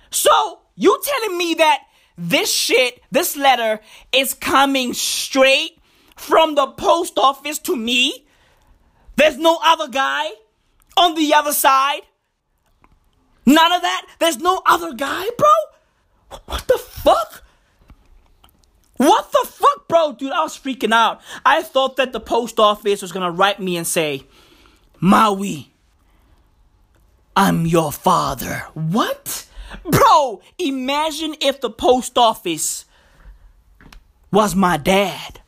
So, 0.09 0.59
you 0.75 0.99
telling 1.03 1.37
me 1.37 1.53
that 1.55 1.83
this 2.17 2.51
shit, 2.51 3.01
this 3.11 3.35
letter, 3.35 3.79
is 4.11 4.33
coming 4.33 4.93
straight 4.93 5.79
from 6.15 6.55
the 6.55 6.67
post 6.67 7.17
office 7.17 7.59
to 7.59 7.75
me? 7.75 8.25
There's 9.15 9.37
no 9.37 9.59
other 9.63 9.87
guy 9.87 10.29
on 10.97 11.15
the 11.15 11.33
other 11.33 11.53
side? 11.53 12.01
None 13.45 13.71
of 13.71 13.81
that? 13.81 14.07
There's 14.19 14.39
no 14.39 14.61
other 14.65 14.93
guy, 14.93 15.25
bro? 15.37 16.39
What 16.45 16.67
the 16.67 16.77
fuck? 16.77 17.43
What 18.97 19.31
the 19.31 19.47
fuck, 19.49 19.87
bro? 19.87 20.13
Dude, 20.13 20.31
I 20.31 20.43
was 20.43 20.57
freaking 20.57 20.93
out. 20.93 21.21
I 21.45 21.61
thought 21.61 21.97
that 21.97 22.13
the 22.13 22.19
post 22.19 22.59
office 22.59 23.01
was 23.01 23.11
gonna 23.11 23.31
write 23.31 23.59
me 23.59 23.75
and 23.75 23.85
say, 23.85 24.23
Maui, 24.99 25.73
I'm 27.35 27.65
your 27.65 27.91
father. 27.91 28.65
What? 28.73 29.45
Bro, 29.83 30.41
imagine 30.57 31.35
if 31.41 31.59
the 31.59 31.69
post 31.69 32.17
office 32.17 32.85
was 34.31 34.55
my 34.55 34.77
dad. 34.77 35.41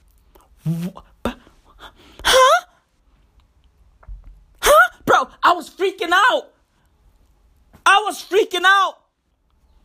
Huh? 0.65 1.36
Huh? 4.62 4.89
Bro, 5.05 5.29
I 5.43 5.53
was 5.53 5.69
freaking 5.69 6.12
out. 6.12 6.51
I 7.86 8.01
was 8.05 8.24
freaking 8.24 8.63
out. 8.65 8.95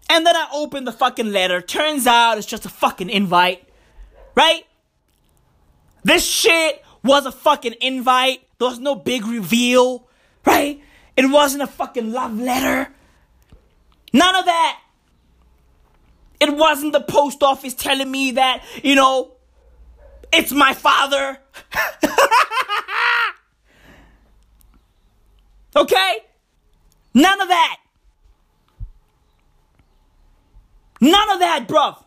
And 0.09 0.27
then 0.27 0.35
I 0.35 0.49
opened 0.53 0.87
the 0.87 0.93
fucking 0.93 1.33
letter. 1.33 1.61
Turns 1.61 2.07
out 2.07 2.39
it's 2.39 2.47
just 2.47 2.65
a 2.65 2.71
fucking 2.71 3.11
invite. 3.11 3.69
Right? 4.35 4.65
This 6.03 6.25
shit 6.25 6.83
was 7.05 7.27
a 7.27 7.33
fucking 7.33 7.75
invite. 7.81 8.41
There 8.59 8.69
was 8.69 8.79
no 8.79 8.95
big 8.95 9.27
reveal. 9.27 10.09
Right? 10.47 10.81
It 11.17 11.31
wasn't 11.31 11.63
a 11.63 11.67
fucking 11.67 12.13
love 12.13 12.39
letter. 12.39 12.91
None 14.13 14.35
of 14.35 14.47
that. 14.47 14.81
It 16.41 16.57
wasn't 16.57 16.95
the 16.95 17.03
post 17.03 17.43
office 17.43 17.75
telling 17.75 18.11
me 18.11 18.33
that, 18.33 18.65
you 18.83 18.95
know, 18.95 19.33
it's 20.33 20.53
my 20.53 20.75
father. 20.75 21.39
okay? 25.77 26.19
None 27.15 27.41
of 27.41 27.49
that. 27.49 27.77
None 31.01 31.31
of 31.31 31.39
that, 31.41 31.67
bruv. 31.67 32.05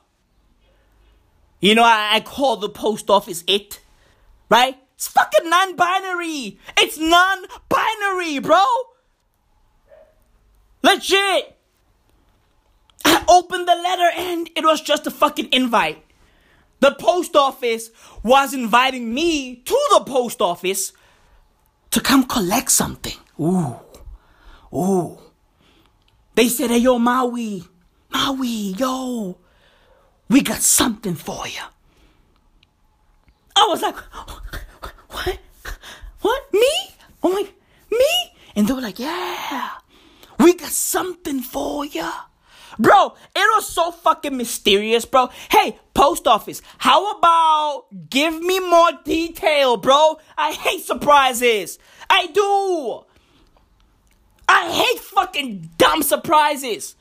You 1.59 1.75
know, 1.75 1.83
I, 1.83 2.09
I 2.13 2.19
call 2.19 2.57
the 2.57 2.69
post 2.69 3.09
office 3.09 3.43
it, 3.47 3.79
right? 4.49 4.77
It's 4.95 5.07
fucking 5.07 5.49
non 5.49 5.75
binary. 5.75 6.59
It's 6.77 6.97
non 6.97 7.45
binary, 7.69 8.39
bro. 8.39 8.63
Legit. 10.83 11.57
I 13.05 13.23
opened 13.27 13.67
the 13.67 13.75
letter 13.75 14.09
and 14.15 14.49
it 14.55 14.63
was 14.63 14.81
just 14.81 15.07
a 15.07 15.11
fucking 15.11 15.49
invite. 15.51 16.03
The 16.83 16.91
post 16.95 17.37
office 17.37 17.91
was 18.23 18.53
inviting 18.53 19.13
me 19.13 19.55
to 19.55 19.79
the 19.93 20.03
post 20.03 20.41
office 20.41 20.91
to 21.91 22.01
come 22.01 22.25
collect 22.25 22.69
something. 22.69 23.15
Ooh. 23.39 23.77
Ooh. 24.75 25.17
They 26.35 26.49
said, 26.49 26.71
hey, 26.71 26.79
yo, 26.79 26.99
Maui, 26.99 27.63
Maui, 28.11 28.75
yo, 28.77 29.37
we 30.27 30.41
got 30.41 30.59
something 30.59 31.15
for 31.15 31.47
you. 31.47 31.63
I 33.55 33.65
was 33.69 33.81
like, 33.81 33.95
what? 35.07 35.39
What? 36.19 36.53
Me? 36.53 36.69
Oh 37.23 37.29
I'm 37.29 37.33
like, 37.33 37.53
me? 37.91 38.35
And 38.57 38.67
they 38.67 38.73
were 38.73 38.81
like, 38.81 38.99
yeah, 38.99 39.69
we 40.37 40.53
got 40.53 40.71
something 40.71 41.39
for 41.39 41.85
you. 41.85 42.11
Bro, 42.79 43.15
it 43.35 43.47
was 43.55 43.67
so 43.67 43.91
fucking 43.91 44.35
mysterious, 44.35 45.05
bro. 45.05 45.29
Hey, 45.49 45.77
post 45.93 46.27
office, 46.27 46.61
how 46.77 47.17
about 47.17 47.85
give 48.09 48.39
me 48.41 48.59
more 48.59 48.91
detail, 49.03 49.77
bro? 49.77 50.19
I 50.37 50.53
hate 50.53 50.83
surprises. 50.83 51.79
I 52.09 52.27
do. 52.27 53.05
I 54.47 54.71
hate 54.71 54.99
fucking 54.99 55.69
dumb 55.77 56.03
surprises. 56.03 56.95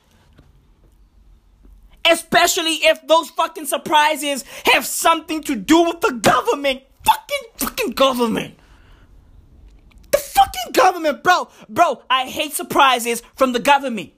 Especially 2.05 2.75
if 2.75 3.05
those 3.07 3.29
fucking 3.29 3.65
surprises 3.65 4.43
have 4.65 4.85
something 4.85 5.41
to 5.43 5.55
do 5.55 5.83
with 5.83 6.01
the 6.01 6.13
government. 6.13 6.81
Fucking, 7.05 7.49
fucking 7.57 7.91
government. 7.91 8.55
The 10.11 10.17
fucking 10.17 10.73
government, 10.73 11.23
bro. 11.23 11.49
Bro, 11.69 12.03
I 12.09 12.25
hate 12.25 12.53
surprises 12.53 13.23
from 13.35 13.53
the 13.53 13.59
government. 13.59 14.11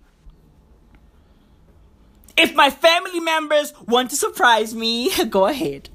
If 2.37 2.53
my 2.53 2.69
family 2.69 3.19
members 3.19 3.73
want 3.87 4.09
to 4.09 4.15
surprise 4.15 4.75
me, 4.75 5.11
go 5.29 5.45
ahead. 5.45 5.89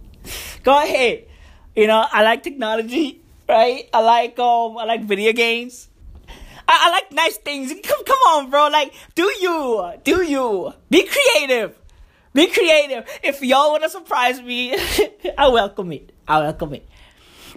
Go 0.62 0.82
ahead. 0.82 1.26
You 1.76 1.86
know, 1.86 2.04
I 2.10 2.22
like 2.22 2.42
technology, 2.42 3.20
right? 3.48 3.88
I 3.92 4.00
like 4.00 4.38
um 4.38 4.78
I 4.78 4.84
like 4.84 5.04
video 5.04 5.32
games. 5.32 5.88
I, 6.66 6.86
I 6.86 6.90
like 6.90 7.12
nice 7.12 7.36
things. 7.36 7.72
Come 7.84 8.04
come 8.04 8.18
on, 8.28 8.50
bro. 8.50 8.68
Like, 8.68 8.92
do 9.14 9.24
you. 9.40 9.92
Do 10.04 10.22
you. 10.22 10.72
Be 10.88 11.06
creative. 11.06 11.76
Be 12.32 12.46
creative. 12.46 13.08
If 13.22 13.42
y'all 13.42 13.72
wanna 13.72 13.88
surprise 13.88 14.40
me, 14.40 14.74
I 15.38 15.48
welcome 15.48 15.92
it. 15.92 16.12
I 16.26 16.38
welcome 16.40 16.74
it. 16.74 16.88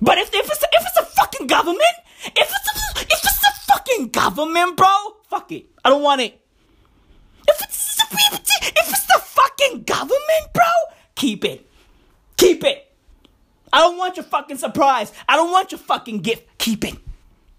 But 0.01 0.17
if, 0.17 0.33
if 0.33 0.45
it's 0.45 0.63
if 0.63 0.83
it's 0.87 0.97
a 0.97 1.05
fucking 1.05 1.47
government, 1.47 1.95
if 2.25 2.49
it's 2.49 2.51
a, 2.51 3.01
if 3.01 3.11
it's 3.11 3.47
a 3.47 3.71
fucking 3.71 4.09
government, 4.09 4.75
bro, 4.75 4.89
fuck 5.29 5.51
it. 5.51 5.67
I 5.85 5.89
don't 5.89 6.01
want 6.01 6.21
it. 6.21 6.39
If 7.47 7.61
it's 7.61 7.93
if 8.67 8.89
it's 8.89 9.05
the 9.05 9.19
fucking 9.21 9.83
government, 9.83 10.53
bro, 10.53 10.63
keep 11.15 11.45
it. 11.45 11.69
Keep 12.37 12.63
it. 12.63 12.91
I 13.71 13.79
don't 13.79 13.97
want 13.97 14.17
your 14.17 14.25
fucking 14.25 14.57
surprise. 14.57 15.11
I 15.27 15.35
don't 15.35 15.51
want 15.51 15.71
your 15.71 15.79
fucking 15.79 16.19
gift. 16.19 16.47
Keep 16.57 16.85
it. 16.85 16.95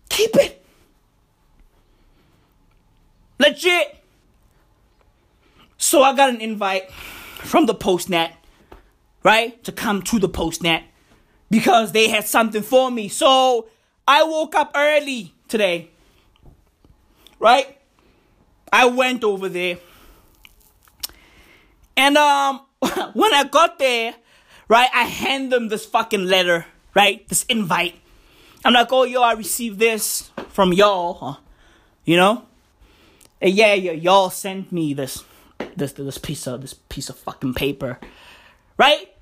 Keep 0.08 0.36
it. 0.36 0.64
Legit. 3.38 3.96
So 5.76 6.02
I 6.02 6.14
got 6.14 6.30
an 6.30 6.40
invite 6.40 6.90
from 6.90 7.66
the 7.66 7.74
Postnet, 7.74 8.32
right? 9.22 9.62
To 9.64 9.72
come 9.72 10.02
to 10.02 10.18
the 10.18 10.28
Postnet 10.28 10.84
because 11.50 11.92
they 11.92 12.08
had 12.08 12.26
something 12.26 12.62
for 12.62 12.90
me. 12.90 13.08
So 13.08 13.68
I 14.06 14.22
woke 14.22 14.54
up 14.54 14.72
early 14.74 15.34
today, 15.48 15.90
right? 17.38 17.78
I 18.72 18.86
went 18.86 19.24
over 19.24 19.48
there. 19.48 19.78
And 21.96 22.16
um 22.16 22.60
when 23.14 23.34
I 23.34 23.44
got 23.44 23.78
there, 23.78 24.14
right, 24.68 24.88
I 24.94 25.04
hand 25.04 25.52
them 25.52 25.68
this 25.68 25.86
fucking 25.86 26.26
letter, 26.26 26.66
right? 26.94 27.26
This 27.28 27.44
invite. 27.44 27.94
I'm 28.64 28.72
like, 28.72 28.92
oh 28.92 29.04
yo, 29.04 29.22
I 29.22 29.32
received 29.32 29.78
this 29.78 30.30
from 30.48 30.72
y'all, 30.72 31.14
huh? 31.14 31.40
You 32.04 32.16
know? 32.16 32.46
And 33.40 33.52
yeah, 33.54 33.74
yeah, 33.74 33.92
y'all 33.92 34.30
sent 34.30 34.72
me 34.72 34.94
this 34.94 35.24
this 35.76 35.92
this 35.92 36.18
piece 36.18 36.46
of 36.46 36.62
this 36.62 36.74
piece 36.74 37.08
of 37.08 37.18
fucking 37.18 37.54
paper. 37.54 37.98
Right? 38.76 39.14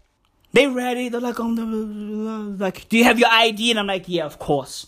They 0.53 0.67
read 0.67 0.99
it, 0.99 1.13
they're 1.13 1.21
like, 1.21 1.41
um, 1.41 2.59
like, 2.59 2.89
do 2.89 2.99
you 2.99 3.05
have 3.05 3.19
your 3.19 3.31
ID? 3.31 3.71
And 3.71 3.81
I'm 3.81 3.87
like, 3.87 4.05
yeah, 4.07 4.25
of 4.25 4.39
course. 4.39 4.87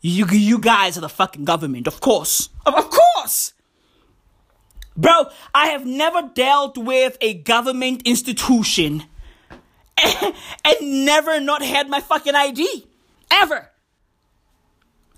You, 0.00 0.26
you 0.26 0.58
guys 0.58 0.96
are 0.96 1.00
the 1.00 1.08
fucking 1.08 1.44
government, 1.44 1.86
of 1.86 2.00
course. 2.00 2.48
Of, 2.64 2.74
of 2.74 2.90
course! 2.90 3.54
Bro, 4.96 5.30
I 5.54 5.68
have 5.68 5.86
never 5.86 6.22
dealt 6.34 6.76
with 6.76 7.16
a 7.20 7.34
government 7.34 8.02
institution 8.04 9.04
and, 9.96 10.34
and 10.64 11.04
never 11.04 11.40
not 11.40 11.62
had 11.62 11.88
my 11.88 12.00
fucking 12.00 12.34
ID. 12.34 12.86
Ever. 13.30 13.70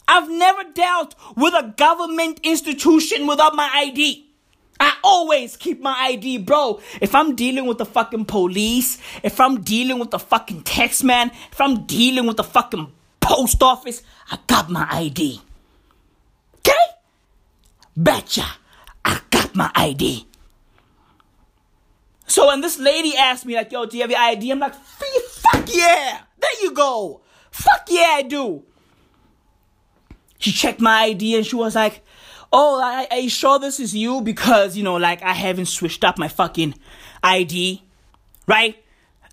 I've 0.06 0.30
never 0.30 0.64
dealt 0.72 1.14
with 1.36 1.54
a 1.54 1.74
government 1.76 2.40
institution 2.42 3.26
without 3.26 3.54
my 3.54 3.68
ID. 3.74 4.26
I 4.78 4.96
always 5.02 5.56
keep 5.56 5.80
my 5.80 5.94
ID, 5.94 6.38
bro. 6.38 6.80
If 7.00 7.14
I'm 7.14 7.36
dealing 7.36 7.66
with 7.66 7.78
the 7.78 7.86
fucking 7.86 8.26
police, 8.26 8.98
if 9.22 9.40
I'm 9.40 9.62
dealing 9.62 9.98
with 9.98 10.10
the 10.10 10.18
fucking 10.18 10.62
tax 10.62 11.02
man, 11.02 11.30
if 11.52 11.60
I'm 11.60 11.84
dealing 11.86 12.26
with 12.26 12.36
the 12.36 12.44
fucking 12.44 12.92
post 13.20 13.62
office, 13.62 14.02
I 14.30 14.38
got 14.46 14.68
my 14.68 14.86
ID. 14.90 15.40
Okay? 16.58 16.72
Betcha. 17.96 18.44
I 19.04 19.20
got 19.30 19.54
my 19.54 19.70
ID. 19.74 20.26
So 22.26 22.46
when 22.48 22.60
this 22.60 22.78
lady 22.78 23.16
asked 23.16 23.46
me, 23.46 23.54
like, 23.54 23.70
yo, 23.70 23.86
do 23.86 23.96
you 23.96 24.02
have 24.02 24.10
your 24.10 24.20
ID? 24.20 24.50
I'm 24.50 24.58
like, 24.58 24.74
fuck 24.74 25.68
yeah. 25.72 26.20
There 26.40 26.62
you 26.62 26.72
go. 26.72 27.20
Fuck 27.50 27.86
yeah, 27.88 28.14
I 28.14 28.22
do. 28.22 28.64
She 30.38 30.50
checked 30.50 30.80
my 30.80 31.04
ID 31.04 31.36
and 31.36 31.46
she 31.46 31.56
was 31.56 31.74
like, 31.74 32.02
oh, 32.52 32.80
I, 32.80 33.06
I 33.10 33.28
sure 33.28 33.58
this 33.58 33.80
is 33.80 33.94
you 33.94 34.20
because, 34.20 34.76
you 34.76 34.82
know, 34.82 34.96
like 34.96 35.22
I 35.22 35.32
haven't 35.32 35.66
switched 35.66 36.04
up 36.04 36.18
my 36.18 36.28
fucking 36.28 36.74
ID, 37.22 37.82
right? 38.46 38.76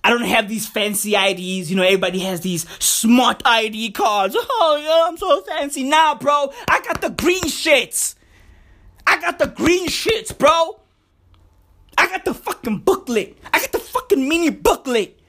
I 0.04 0.10
don't 0.10 0.24
have 0.24 0.50
these 0.50 0.68
fancy 0.68 1.16
IDs. 1.16 1.70
You 1.70 1.78
know, 1.78 1.84
everybody 1.84 2.20
has 2.20 2.42
these 2.42 2.68
smart 2.80 3.42
ID 3.46 3.92
cards. 3.92 4.36
Oh, 4.38 4.80
yeah, 4.82 5.08
I'm 5.08 5.18
so 5.18 5.42
fancy. 5.42 5.84
Nah, 5.84 6.16
bro, 6.16 6.52
I 6.68 6.82
got 6.82 7.02
the 7.02 7.10
green 7.10 7.44
shits. 7.44 8.16
I 9.12 9.20
got 9.20 9.40
the 9.40 9.48
green 9.48 9.88
shits, 9.88 10.36
bro. 10.36 10.80
I 11.98 12.08
got 12.08 12.24
the 12.24 12.34
fucking 12.34 12.80
booklet. 12.80 13.38
I 13.54 13.60
got 13.60 13.74
the 13.74 13.80
fucking 13.80 14.30
mini 14.30 14.50
booklet. 14.50 15.20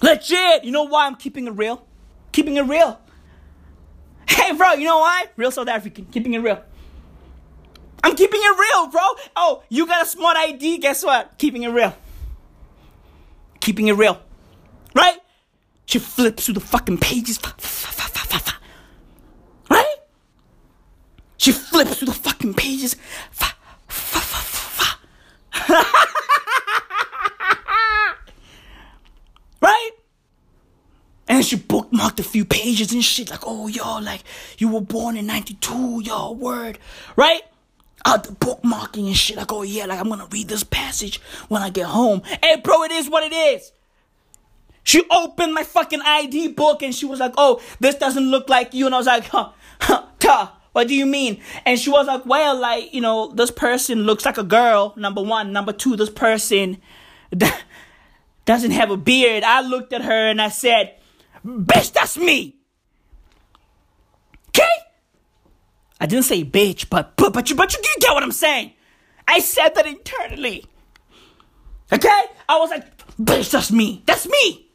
Legit. 0.00 0.62
You 0.62 0.70
know 0.70 0.84
why 0.84 1.06
I'm 1.08 1.16
keeping 1.16 1.48
it 1.48 1.50
real? 1.50 1.84
Keeping 2.30 2.56
it 2.56 2.62
real. 2.62 3.00
Hey, 4.28 4.52
bro, 4.52 4.74
you 4.74 4.84
know 4.84 4.98
why? 4.98 5.26
Real 5.34 5.50
South 5.50 5.66
African. 5.66 6.04
Keeping 6.04 6.34
it 6.34 6.38
real. 6.38 6.62
I'm 8.04 8.14
keeping 8.14 8.40
it 8.40 8.58
real, 8.58 8.86
bro. 8.86 9.02
Oh, 9.34 9.64
you 9.68 9.84
got 9.84 10.04
a 10.04 10.06
smart 10.06 10.36
ID. 10.36 10.78
Guess 10.78 11.04
what? 11.04 11.36
Keeping 11.38 11.64
it 11.64 11.70
real. 11.70 11.96
Keeping 13.58 13.88
it 13.88 13.94
real. 13.94 14.20
Right? 14.94 15.18
She 15.86 15.98
flips 15.98 16.44
through 16.44 16.54
the 16.54 16.60
fucking 16.60 16.98
pages. 16.98 17.40
Right? 19.68 19.96
She 21.44 21.52
flips 21.52 21.98
through 21.98 22.06
the 22.06 22.14
fucking 22.14 22.54
pages. 22.54 22.96
Fa, 23.30 23.54
fa, 23.86 24.18
fa, 24.18 24.96
right? 29.60 29.90
And 31.28 31.44
she 31.44 31.58
bookmarked 31.58 32.18
a 32.18 32.22
few 32.22 32.46
pages 32.46 32.94
and 32.94 33.04
shit, 33.04 33.28
like, 33.28 33.42
oh, 33.42 33.66
yo, 33.66 33.98
like, 33.98 34.22
you 34.56 34.72
were 34.72 34.80
born 34.80 35.18
in 35.18 35.26
92, 35.26 36.00
yo, 36.04 36.32
word, 36.32 36.78
right? 37.14 37.42
Out 38.06 38.24
the 38.24 38.32
bookmarking 38.32 39.06
and 39.06 39.14
shit, 39.14 39.36
like, 39.36 39.52
oh, 39.52 39.60
yeah, 39.60 39.84
like, 39.84 40.00
I'm 40.00 40.08
gonna 40.08 40.28
read 40.30 40.48
this 40.48 40.64
passage 40.64 41.20
when 41.48 41.60
I 41.60 41.68
get 41.68 41.88
home. 41.88 42.22
Hey, 42.42 42.56
bro, 42.56 42.84
it 42.84 42.92
is 42.92 43.10
what 43.10 43.22
it 43.22 43.34
is. 43.34 43.70
She 44.82 45.02
opened 45.10 45.52
my 45.52 45.64
fucking 45.64 46.00
ID 46.00 46.54
book 46.54 46.82
and 46.82 46.94
she 46.94 47.04
was 47.04 47.20
like, 47.20 47.34
oh, 47.36 47.60
this 47.80 47.96
doesn't 47.96 48.30
look 48.30 48.48
like 48.48 48.72
you. 48.72 48.86
And 48.86 48.94
I 48.94 48.98
was 48.98 49.06
like, 49.06 49.26
huh, 49.26 49.50
huh, 49.82 50.06
ta, 50.18 50.56
what 50.74 50.88
do 50.88 50.94
you 50.94 51.06
mean? 51.06 51.40
And 51.64 51.78
she 51.78 51.88
was 51.88 52.08
like, 52.08 52.26
well, 52.26 52.58
like, 52.58 52.92
you 52.92 53.00
know, 53.00 53.28
this 53.28 53.52
person 53.52 54.02
looks 54.02 54.24
like 54.24 54.38
a 54.38 54.42
girl, 54.42 54.92
number 54.96 55.22
one. 55.22 55.52
Number 55.52 55.72
two, 55.72 55.94
this 55.94 56.10
person 56.10 56.78
doesn't 58.44 58.72
have 58.72 58.90
a 58.90 58.96
beard. 58.96 59.44
I 59.44 59.60
looked 59.60 59.92
at 59.92 60.02
her 60.02 60.28
and 60.28 60.42
I 60.42 60.48
said, 60.48 60.96
bitch, 61.46 61.92
that's 61.92 62.18
me. 62.18 62.56
Okay? 64.48 64.66
I 66.00 66.06
didn't 66.06 66.24
say 66.24 66.44
bitch, 66.44 66.90
but, 66.90 67.14
but, 67.14 67.32
but 67.32 67.48
you, 67.48 67.54
but 67.54 67.72
you 67.72 67.80
get 68.00 68.12
what 68.12 68.24
I'm 68.24 68.32
saying. 68.32 68.72
I 69.28 69.38
said 69.38 69.76
that 69.76 69.86
internally. 69.86 70.66
Okay? 71.92 72.22
I 72.48 72.58
was 72.58 72.70
like, 72.70 72.84
bitch, 73.16 73.52
that's 73.52 73.70
me. 73.70 74.02
That's 74.06 74.26
me. 74.26 74.68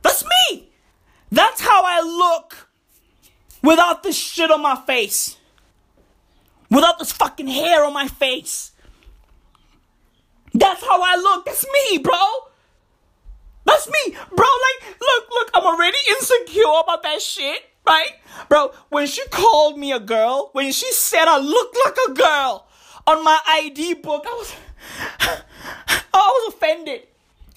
That's 0.00 0.24
me. 0.24 0.70
That's 1.30 1.60
how 1.60 1.82
I 1.84 2.00
look 2.00 2.70
without 3.62 4.02
this 4.02 4.16
shit 4.16 4.50
on 4.50 4.62
my 4.62 4.76
face. 4.86 5.36
Without 6.72 6.98
this 6.98 7.12
fucking 7.12 7.48
hair 7.48 7.84
on 7.84 7.92
my 7.92 8.08
face. 8.08 8.72
That's 10.54 10.82
how 10.82 11.02
I 11.02 11.16
look. 11.16 11.44
That's 11.44 11.66
me, 11.66 11.98
bro. 11.98 12.16
That's 13.64 13.86
me, 13.88 14.16
bro. 14.34 14.46
Like, 14.46 14.96
look, 15.00 15.28
look, 15.30 15.50
I'm 15.52 15.64
already 15.64 15.98
insecure 16.10 16.62
about 16.82 17.02
that 17.02 17.20
shit, 17.20 17.62
right? 17.86 18.12
Bro, 18.48 18.72
when 18.88 19.06
she 19.06 19.22
called 19.28 19.78
me 19.78 19.92
a 19.92 20.00
girl, 20.00 20.48
when 20.52 20.72
she 20.72 20.90
said 20.92 21.26
I 21.26 21.38
looked 21.38 21.76
like 21.84 21.96
a 22.08 22.12
girl 22.14 22.66
on 23.06 23.22
my 23.22 23.38
ID 23.46 23.94
book, 23.94 24.24
I 24.26 24.32
was, 24.32 24.54
I 25.90 26.02
was 26.14 26.54
offended. 26.54 27.02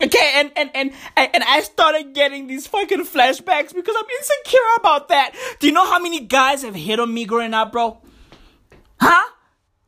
Okay, 0.01 0.32
and, 0.36 0.51
and, 0.58 0.71
and, 0.75 0.91
and 1.15 1.43
I 1.45 1.62
started 1.62 2.13
getting 2.13 2.47
these 2.47 2.67
fucking 2.67 3.06
flashbacks 3.06 3.73
because 3.73 3.95
I'm 3.97 4.10
insecure 4.19 4.60
about 4.78 5.08
that. 5.08 5.32
Do 5.60 5.67
you 5.67 5.73
know 5.73 5.89
how 5.89 5.99
many 5.99 6.19
guys 6.19 6.63
have 6.63 6.75
hit 6.75 6.99
on 6.99 7.13
me 7.13 7.23
growing 7.23 7.54
up, 7.54 7.71
bro? 7.71 7.97
Huh? 8.99 9.31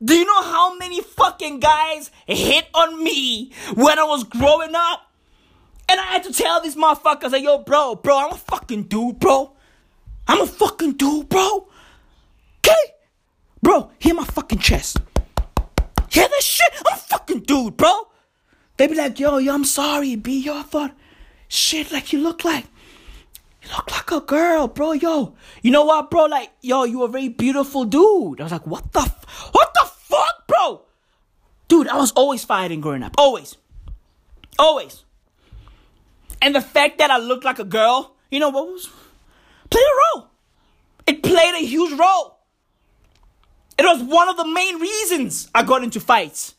Do 0.02 0.14
you 0.14 0.24
know 0.24 0.42
how 0.42 0.76
many 0.76 1.00
fucking 1.00 1.60
guys 1.60 2.10
hit 2.26 2.66
on 2.74 3.02
me 3.02 3.52
when 3.74 3.98
I 3.98 4.04
was 4.04 4.24
growing 4.24 4.74
up? 4.74 5.10
And 5.88 5.98
I 5.98 6.04
had 6.04 6.22
to 6.24 6.32
tell 6.32 6.60
these 6.60 6.76
motherfuckers, 6.76 7.32
like, 7.32 7.42
yo, 7.42 7.58
bro, 7.58 7.94
bro, 7.94 8.18
I'm 8.18 8.32
a 8.32 8.36
fucking 8.36 8.84
dude, 8.84 9.18
bro. 9.18 9.52
I'm 10.26 10.42
a 10.42 10.46
fucking 10.46 10.92
dude, 10.92 11.28
bro. 11.28 11.68
Okay? 12.58 12.94
Bro, 13.62 13.90
hear 13.98 14.14
my 14.14 14.24
fucking 14.24 14.58
chest. 14.58 14.98
Hear 16.10 16.28
this 16.28 16.44
shit? 16.44 16.68
I'm 16.86 16.94
a 16.94 16.96
fucking 16.96 17.40
dude, 17.40 17.76
bro. 17.76 18.08
They 18.76 18.86
be 18.86 18.94
like, 18.94 19.18
yo, 19.18 19.38
yo, 19.38 19.54
I'm 19.54 19.64
sorry, 19.64 20.14
B. 20.14 20.40
Yo, 20.40 20.58
I 20.58 20.62
thought, 20.62 20.94
shit, 21.48 21.90
like 21.90 22.12
you 22.12 22.20
look 22.20 22.44
like, 22.44 22.66
you 23.62 23.68
look 23.76 23.90
like 23.90 24.10
a 24.10 24.20
girl, 24.20 24.68
bro. 24.68 24.92
Yo, 24.92 25.34
you 25.62 25.70
know 25.70 25.84
what, 25.84 26.10
bro? 26.10 26.26
Like, 26.26 26.50
yo, 26.60 26.84
you 26.84 27.02
a 27.02 27.08
very 27.08 27.28
beautiful 27.28 27.84
dude. 27.84 28.40
I 28.40 28.44
was 28.44 28.52
like, 28.52 28.66
what 28.66 28.92
the, 28.92 29.00
f- 29.00 29.50
what 29.52 29.72
the 29.74 29.86
fuck, 29.86 30.46
bro? 30.46 30.82
Dude, 31.68 31.88
I 31.88 31.96
was 31.96 32.12
always 32.12 32.44
fighting 32.44 32.80
growing 32.80 33.02
up. 33.02 33.14
Always. 33.18 33.56
Always. 34.58 35.04
And 36.40 36.54
the 36.54 36.60
fact 36.60 36.98
that 36.98 37.10
I 37.10 37.18
looked 37.18 37.44
like 37.44 37.58
a 37.58 37.64
girl, 37.64 38.14
you 38.30 38.40
know 38.40 38.50
what 38.50 38.66
was, 38.66 38.88
played 39.70 39.82
a 39.82 40.18
role. 40.18 40.30
It 41.06 41.22
played 41.22 41.54
a 41.54 41.64
huge 41.64 41.98
role. 41.98 42.38
It 43.78 43.84
was 43.84 44.02
one 44.02 44.28
of 44.28 44.36
the 44.36 44.46
main 44.46 44.80
reasons 44.80 45.48
I 45.54 45.62
got 45.62 45.84
into 45.84 46.00
fights. 46.00 46.54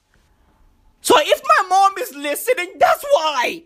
So 1.01 1.15
if 1.17 1.41
my 1.43 1.69
mom 1.69 1.93
is 1.99 2.15
listening, 2.15 2.73
that's 2.79 3.03
why. 3.03 3.63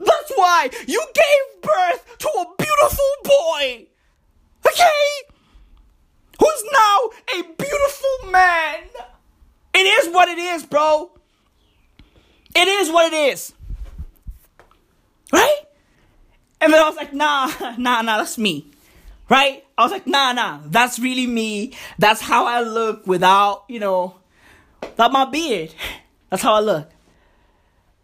That's 0.00 0.32
why 0.34 0.70
you 0.88 1.04
gave 1.14 1.62
birth 1.62 2.18
to 2.18 2.28
a 2.28 2.46
beautiful 2.58 3.12
boy. 3.24 3.86
Okay? 4.66 5.30
Who's 6.38 6.64
now 6.72 7.10
a 7.38 7.42
beautiful 7.42 8.30
man. 8.30 8.84
It 9.74 9.78
is 9.78 10.12
what 10.12 10.28
it 10.28 10.38
is, 10.38 10.64
bro. 10.64 11.10
It 12.54 12.66
is 12.66 12.90
what 12.90 13.12
it 13.12 13.16
is. 13.16 13.52
Right? 15.32 15.60
And 16.60 16.72
then 16.72 16.82
I 16.82 16.88
was 16.88 16.96
like, 16.96 17.12
nah, 17.12 17.52
nah, 17.78 18.02
nah, 18.02 18.18
that's 18.18 18.38
me. 18.38 18.66
Right? 19.28 19.64
I 19.78 19.82
was 19.82 19.92
like, 19.92 20.06
nah, 20.06 20.32
nah, 20.32 20.60
that's 20.66 20.98
really 20.98 21.26
me. 21.26 21.72
That's 21.98 22.20
how 22.20 22.46
I 22.46 22.62
look 22.62 23.06
without, 23.06 23.64
you 23.68 23.78
know, 23.78 24.16
without 24.82 25.12
my 25.12 25.24
beard. 25.24 25.74
That's 26.30 26.44
how 26.44 26.54
I 26.54 26.60
look. 26.60 26.88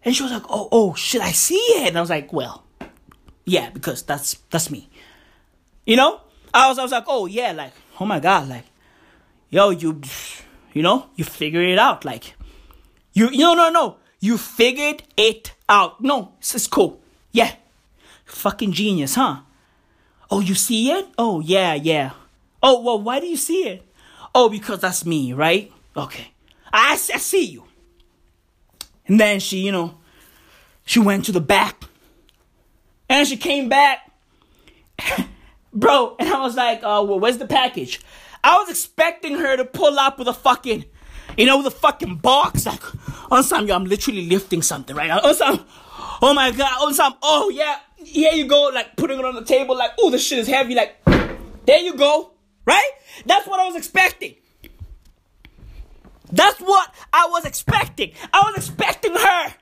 And 0.07 0.17
she 0.17 0.23
was 0.23 0.33
like, 0.33 0.45
"Oh, 0.49 0.69
oh, 0.73 0.95
should 0.95 1.21
I 1.21 1.33
see 1.33 1.57
it?" 1.57 1.89
And 1.89 1.99
I 1.99 2.01
was 2.01 2.09
like, 2.09 2.33
"Well, 2.33 2.65
yeah, 3.45 3.69
because 3.71 4.03
that's 4.03 4.35
that's 4.51 4.71
me." 4.71 4.89
You 5.85 5.97
know? 5.97 6.21
I 6.55 6.69
was 6.69 6.79
I 6.79 6.83
was 6.83 6.93
like, 6.93 7.05
"Oh 7.07 7.27
yeah, 7.27 7.53
like 7.53 7.73
oh 8.01 8.07
my 8.07 8.21
god, 8.21 8.49
like 8.49 8.65
yo, 9.51 9.71
you 9.71 10.01
you 10.73 10.83
know, 10.83 11.11
you 11.17 11.25
figure 11.25 11.61
it 11.61 11.79
out 11.79 12.05
like 12.05 12.35
you 13.13 13.31
no 13.33 13.55
no 13.55 13.69
no, 13.69 13.97
you 14.21 14.39
figured 14.39 15.03
it 15.17 15.53
out. 15.69 16.01
No, 16.01 16.33
it's, 16.39 16.55
it's 16.55 16.67
cool. 16.67 17.01
Yeah. 17.33 17.53
Fucking 18.25 18.73
genius, 18.73 19.15
huh? 19.15 19.41
Oh, 20.31 20.41
you 20.41 20.55
see 20.55 20.91
it? 20.91 21.07
Oh, 21.17 21.41
yeah, 21.41 21.75
yeah. 21.75 22.11
Oh, 22.63 22.81
well, 22.81 23.01
why 23.01 23.21
do 23.21 23.27
you 23.27 23.37
see 23.37 23.69
it? 23.69 23.83
Oh, 24.35 24.49
because 24.49 24.81
that's 24.81 25.07
me, 25.07 25.33
right? 25.33 25.73
Okay. 25.97 26.29
I, 26.73 26.93
I 26.95 26.97
see 26.97 27.45
you. 27.45 27.66
And 29.07 29.21
then 29.21 29.41
she, 29.41 29.59
you 29.59 29.73
know, 29.73 29.99
she 30.85 31.01
went 31.01 31.25
to 31.27 31.33
the 31.33 31.41
back. 31.41 31.85
And 33.09 33.27
she 33.27 33.37
came 33.37 33.69
back. 33.69 34.11
bro. 35.77 36.17
And 36.19 36.29
I 36.29 36.41
was 36.41 36.57
like, 36.57 36.79
uh, 36.79 37.05
well, 37.07 37.21
where's 37.21 37.39
the 37.39 37.47
package? 37.47 38.01
I 38.43 38.57
was 38.59 38.71
expecting 38.71 39.39
her 39.39 39.57
to 39.57 39.65
pull 39.65 39.99
up 39.99 40.19
with 40.19 40.29
a 40.29 40.33
fucking, 40.33 40.85
you 41.37 41.47
know, 41.47 41.59
with 41.59 41.67
a 41.67 41.71
fucking 41.71 42.17
box. 42.17 42.67
Like, 42.67 42.83
on 43.31 43.43
some, 43.43 43.67
yo, 43.67 43.75
I'm 43.75 43.85
literally 43.85 44.27
lifting 44.27 44.63
something 44.63 44.97
right. 44.97 45.11
On 45.11 45.35
some, 45.35 45.65
oh 46.23 46.33
my 46.35 46.51
god, 46.51 46.83
on 46.83 46.95
some, 46.95 47.15
oh 47.23 47.51
yeah, 47.51 47.79
here 47.97 48.33
you 48.33 48.47
go, 48.47 48.71
like 48.73 48.97
putting 48.97 49.19
it 49.19 49.25
on 49.25 49.35
the 49.35 49.45
table, 49.45 49.77
like, 49.77 49.93
oh, 49.99 50.11
this 50.11 50.25
shit 50.25 50.39
is 50.39 50.47
heavy, 50.47 50.75
like, 50.75 50.97
there 51.67 51.81
you 51.81 51.95
go, 51.95 52.33
right? 52.65 52.91
That's 53.27 53.47
what 53.47 53.61
I 53.61 53.67
was 53.67 53.77
expecting. 53.77 54.37
That's 56.31 56.61
what 56.61 56.95
I 57.13 57.29
was 57.31 57.45
expecting. 57.45 58.13
I 58.33 58.43
was 58.47 58.57
expecting 58.57 59.13
her, 59.13 59.55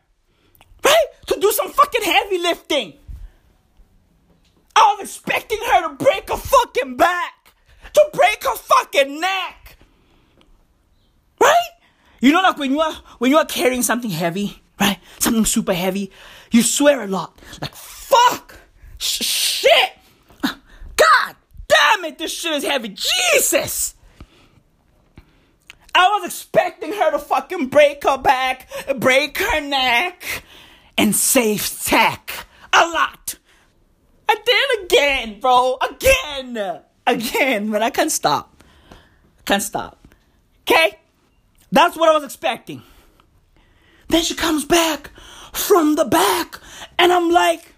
right, 0.85 1.07
to 1.27 1.41
do 1.41 1.53
some 1.53 1.71
fucking 1.71 2.03
heavy 2.03 2.39
lifting. 2.39 2.95
I 4.77 4.97
was 4.99 5.09
expecting 5.09 5.59
her 5.59 5.89
to 5.89 5.95
break 5.95 6.29
her 6.29 6.37
fucking 6.37 6.97
back, 6.97 7.55
to 7.93 8.11
break 8.13 8.43
her 8.45 8.57
fucking 8.57 9.21
neck, 9.21 9.77
right? 11.41 11.71
You 12.21 12.33
know, 12.33 12.43
like 12.43 12.59
when 12.59 12.71
you 12.71 12.81
are 12.81 12.95
when 13.19 13.31
you 13.31 13.39
are 13.39 13.45
carrying 13.45 13.83
something 13.83 14.11
heavy, 14.11 14.63
right? 14.81 14.99
Something 15.19 15.45
super 15.45 15.75
heavy, 15.75 16.11
you 16.51 16.63
swear 16.63 17.03
a 17.03 17.07
lot, 17.07 17.39
like 17.61 17.75
fuck, 17.75 18.57
sh- 18.99 19.25
shit, 19.25 19.93
god 20.43 21.37
damn 21.69 22.05
it, 22.07 22.19
this 22.19 22.33
shit 22.33 22.53
is 22.53 22.65
heavy, 22.65 22.97
Jesus. 23.35 23.95
I 25.95 26.09
was 26.19 26.27
expecting 26.27 26.93
her 26.93 27.11
to 27.13 27.19
fucking 27.19 27.69
break 27.69 28.03
her 28.05 28.19
back, 28.19 28.69
break 28.99 29.39
her 29.39 29.61
neck, 29.61 30.43
and 30.99 31.15
save 31.15 31.69
tech 31.85 32.47
a 32.73 32.87
lot. 32.89 33.39
I 34.29 34.35
did 34.45 34.85
again, 34.85 35.41
bro. 35.41 35.79
Again. 35.81 36.81
Again, 37.07 37.71
but 37.71 37.83
I 37.83 37.91
can't 37.91 38.11
stop. 38.11 38.65
Can't 39.45 39.63
stop. 39.63 40.09
Okay? 40.63 40.99
That's 41.71 41.97
what 41.97 42.09
I 42.09 42.15
was 42.15 42.25
expecting. 42.25 42.83
Then 44.09 44.23
she 44.23 44.35
comes 44.35 44.65
back 44.65 45.11
from 45.53 45.97
the 45.97 46.05
back, 46.05 46.59
and 46.99 47.13
I'm 47.13 47.31
like, 47.31 47.75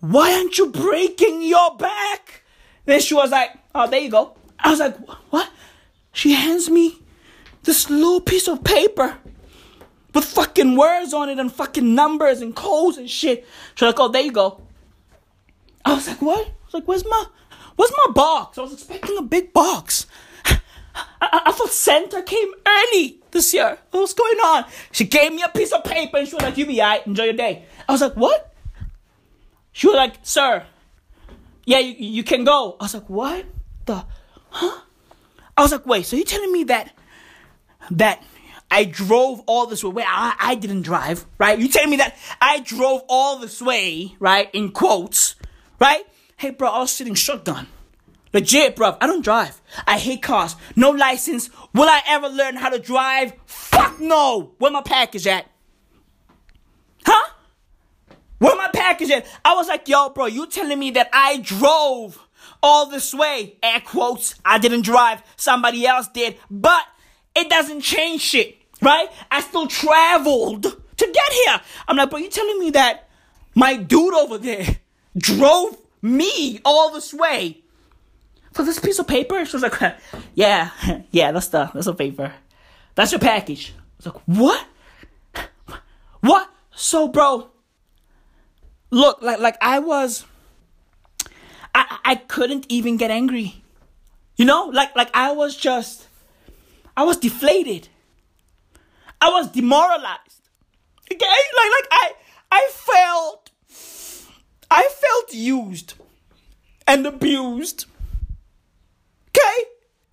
why 0.00 0.32
aren't 0.34 0.58
you 0.58 0.70
breaking 0.70 1.42
your 1.42 1.76
back? 1.76 2.42
Then 2.84 3.00
she 3.00 3.14
was 3.14 3.30
like, 3.30 3.50
oh, 3.74 3.88
there 3.88 4.00
you 4.00 4.10
go. 4.10 4.36
I 4.58 4.70
was 4.70 4.80
like, 4.80 4.96
what? 5.30 5.48
She 6.12 6.32
hands 6.32 6.68
me 6.68 6.98
this 7.62 7.88
little 7.88 8.20
piece 8.20 8.48
of 8.48 8.64
paper 8.64 9.18
with 10.14 10.24
fucking 10.24 10.76
words 10.76 11.14
on 11.14 11.28
it 11.28 11.38
and 11.38 11.52
fucking 11.52 11.94
numbers 11.94 12.40
and 12.40 12.54
codes 12.54 12.98
and 12.98 13.08
shit. 13.08 13.46
She's 13.74 13.86
like, 13.86 14.00
oh, 14.00 14.08
there 14.08 14.22
you 14.22 14.32
go. 14.32 14.62
I 15.84 15.94
was 15.94 16.08
like, 16.08 16.20
what? 16.20 16.46
I 16.46 16.52
was 16.66 16.74
like, 16.74 16.88
where's 16.88 17.04
my, 17.04 17.26
where's 17.76 17.92
my 18.06 18.12
box? 18.12 18.58
I 18.58 18.62
was 18.62 18.72
expecting 18.72 19.16
a 19.18 19.22
big 19.22 19.52
box. 19.52 20.06
I, 20.44 20.58
I, 21.20 21.42
I 21.46 21.52
thought 21.52 21.70
Santa 21.70 22.22
came 22.22 22.52
early 22.66 23.20
this 23.30 23.54
year. 23.54 23.78
What's 23.90 24.14
going 24.14 24.38
on? 24.38 24.64
She 24.92 25.04
gave 25.04 25.32
me 25.32 25.42
a 25.42 25.48
piece 25.48 25.72
of 25.72 25.84
paper 25.84 26.18
and 26.18 26.28
she 26.28 26.34
was 26.34 26.42
like, 26.42 26.58
you 26.58 26.66
be 26.66 26.80
alright, 26.80 27.06
enjoy 27.06 27.24
your 27.24 27.34
day. 27.34 27.64
I 27.88 27.92
was 27.92 28.00
like, 28.00 28.14
what? 28.14 28.54
She 29.72 29.86
was 29.86 29.96
like, 29.96 30.16
sir, 30.22 30.66
yeah, 31.64 31.78
you, 31.78 31.94
you 31.98 32.24
can 32.24 32.44
go. 32.44 32.76
I 32.80 32.84
was 32.84 32.94
like, 32.94 33.08
what 33.08 33.44
the, 33.86 34.04
huh? 34.48 34.80
I 35.60 35.62
was 35.62 35.72
like, 35.72 35.84
wait, 35.84 36.06
so 36.06 36.16
you're 36.16 36.24
telling 36.24 36.50
me 36.50 36.64
that, 36.64 36.90
that 37.90 38.22
I 38.70 38.86
drove 38.86 39.42
all 39.46 39.66
this 39.66 39.84
way. 39.84 39.90
Wait, 39.90 40.06
I, 40.08 40.34
I 40.40 40.54
didn't 40.54 40.80
drive, 40.80 41.26
right? 41.36 41.58
You 41.58 41.68
telling 41.68 41.90
me 41.90 41.98
that 41.98 42.16
I 42.40 42.60
drove 42.60 43.02
all 43.10 43.36
this 43.36 43.60
way, 43.60 44.16
right? 44.18 44.48
In 44.54 44.72
quotes, 44.72 45.34
right? 45.78 46.02
Hey, 46.38 46.48
bro, 46.48 46.70
I 46.70 46.78
was 46.78 46.92
sitting 46.92 47.12
shotgun. 47.14 47.66
Legit, 48.32 48.74
bro. 48.74 48.96
I 49.02 49.06
don't 49.06 49.22
drive. 49.22 49.60
I 49.86 49.98
hate 49.98 50.22
cars. 50.22 50.56
No 50.76 50.92
license. 50.92 51.50
Will 51.74 51.90
I 51.90 52.00
ever 52.08 52.28
learn 52.28 52.56
how 52.56 52.70
to 52.70 52.78
drive? 52.78 53.34
Fuck 53.44 54.00
no. 54.00 54.52
Where 54.56 54.72
my 54.72 54.80
package 54.80 55.26
at? 55.26 55.44
Huh? 57.04 57.32
Where 58.38 58.56
my 58.56 58.70
package 58.72 59.10
at? 59.10 59.26
I 59.44 59.54
was 59.56 59.68
like, 59.68 59.88
yo, 59.88 60.08
bro, 60.08 60.24
you 60.24 60.46
telling 60.46 60.78
me 60.78 60.92
that 60.92 61.10
I 61.12 61.36
drove 61.36 62.26
all 62.62 62.86
this 62.86 63.14
way? 63.14 63.56
Air 63.62 63.80
quotes. 63.80 64.34
I 64.44 64.58
didn't 64.58 64.82
drive. 64.82 65.22
Somebody 65.36 65.86
else 65.86 66.08
did. 66.08 66.36
But 66.50 66.84
it 67.34 67.48
doesn't 67.48 67.82
change 67.82 68.20
shit, 68.20 68.56
right? 68.82 69.08
I 69.30 69.40
still 69.40 69.66
traveled 69.66 70.62
to 70.62 71.06
get 71.06 71.32
here. 71.44 71.60
I'm 71.88 71.96
like, 71.96 72.10
bro, 72.10 72.18
you 72.18 72.28
telling 72.28 72.58
me 72.58 72.70
that 72.70 73.08
my 73.54 73.76
dude 73.76 74.14
over 74.14 74.38
there 74.38 74.76
drove 75.16 75.76
me 76.02 76.60
all 76.64 76.92
this 76.92 77.12
way 77.12 77.62
for 78.52 78.62
this 78.62 78.78
piece 78.78 78.98
of 78.98 79.06
paper? 79.06 79.44
She 79.44 79.56
was 79.56 79.62
like, 79.62 79.96
yeah, 80.34 80.70
yeah, 81.10 81.32
that's 81.32 81.48
the 81.48 81.70
that's 81.72 81.86
the 81.86 81.94
paper. 81.94 82.32
That's 82.94 83.12
your 83.12 83.20
package. 83.20 83.72
I 83.76 83.82
was 83.96 84.06
like, 84.06 84.22
what? 84.26 84.66
What? 86.20 86.50
So, 86.72 87.08
bro, 87.08 87.50
look, 88.90 89.22
like 89.22 89.38
like 89.38 89.56
I 89.60 89.78
was, 89.78 90.24
I 91.74 91.98
I 92.04 92.14
couldn't 92.16 92.66
even 92.68 92.96
get 92.96 93.10
angry. 93.10 93.62
You 94.36 94.44
know, 94.44 94.66
like 94.72 94.94
like 94.96 95.10
I 95.14 95.32
was 95.32 95.56
just, 95.56 96.06
I 96.96 97.04
was 97.04 97.16
deflated. 97.18 97.88
I 99.20 99.30
was 99.30 99.50
demoralized. 99.50 100.48
Okay, 101.12 101.26
like 101.26 101.70
like 101.76 101.88
I 101.90 102.12
I 102.52 102.70
felt, 102.72 103.50
I 104.70 104.88
felt 104.88 105.34
used 105.34 105.94
and 106.86 107.06
abused. 107.06 107.86
Okay? 109.28 109.64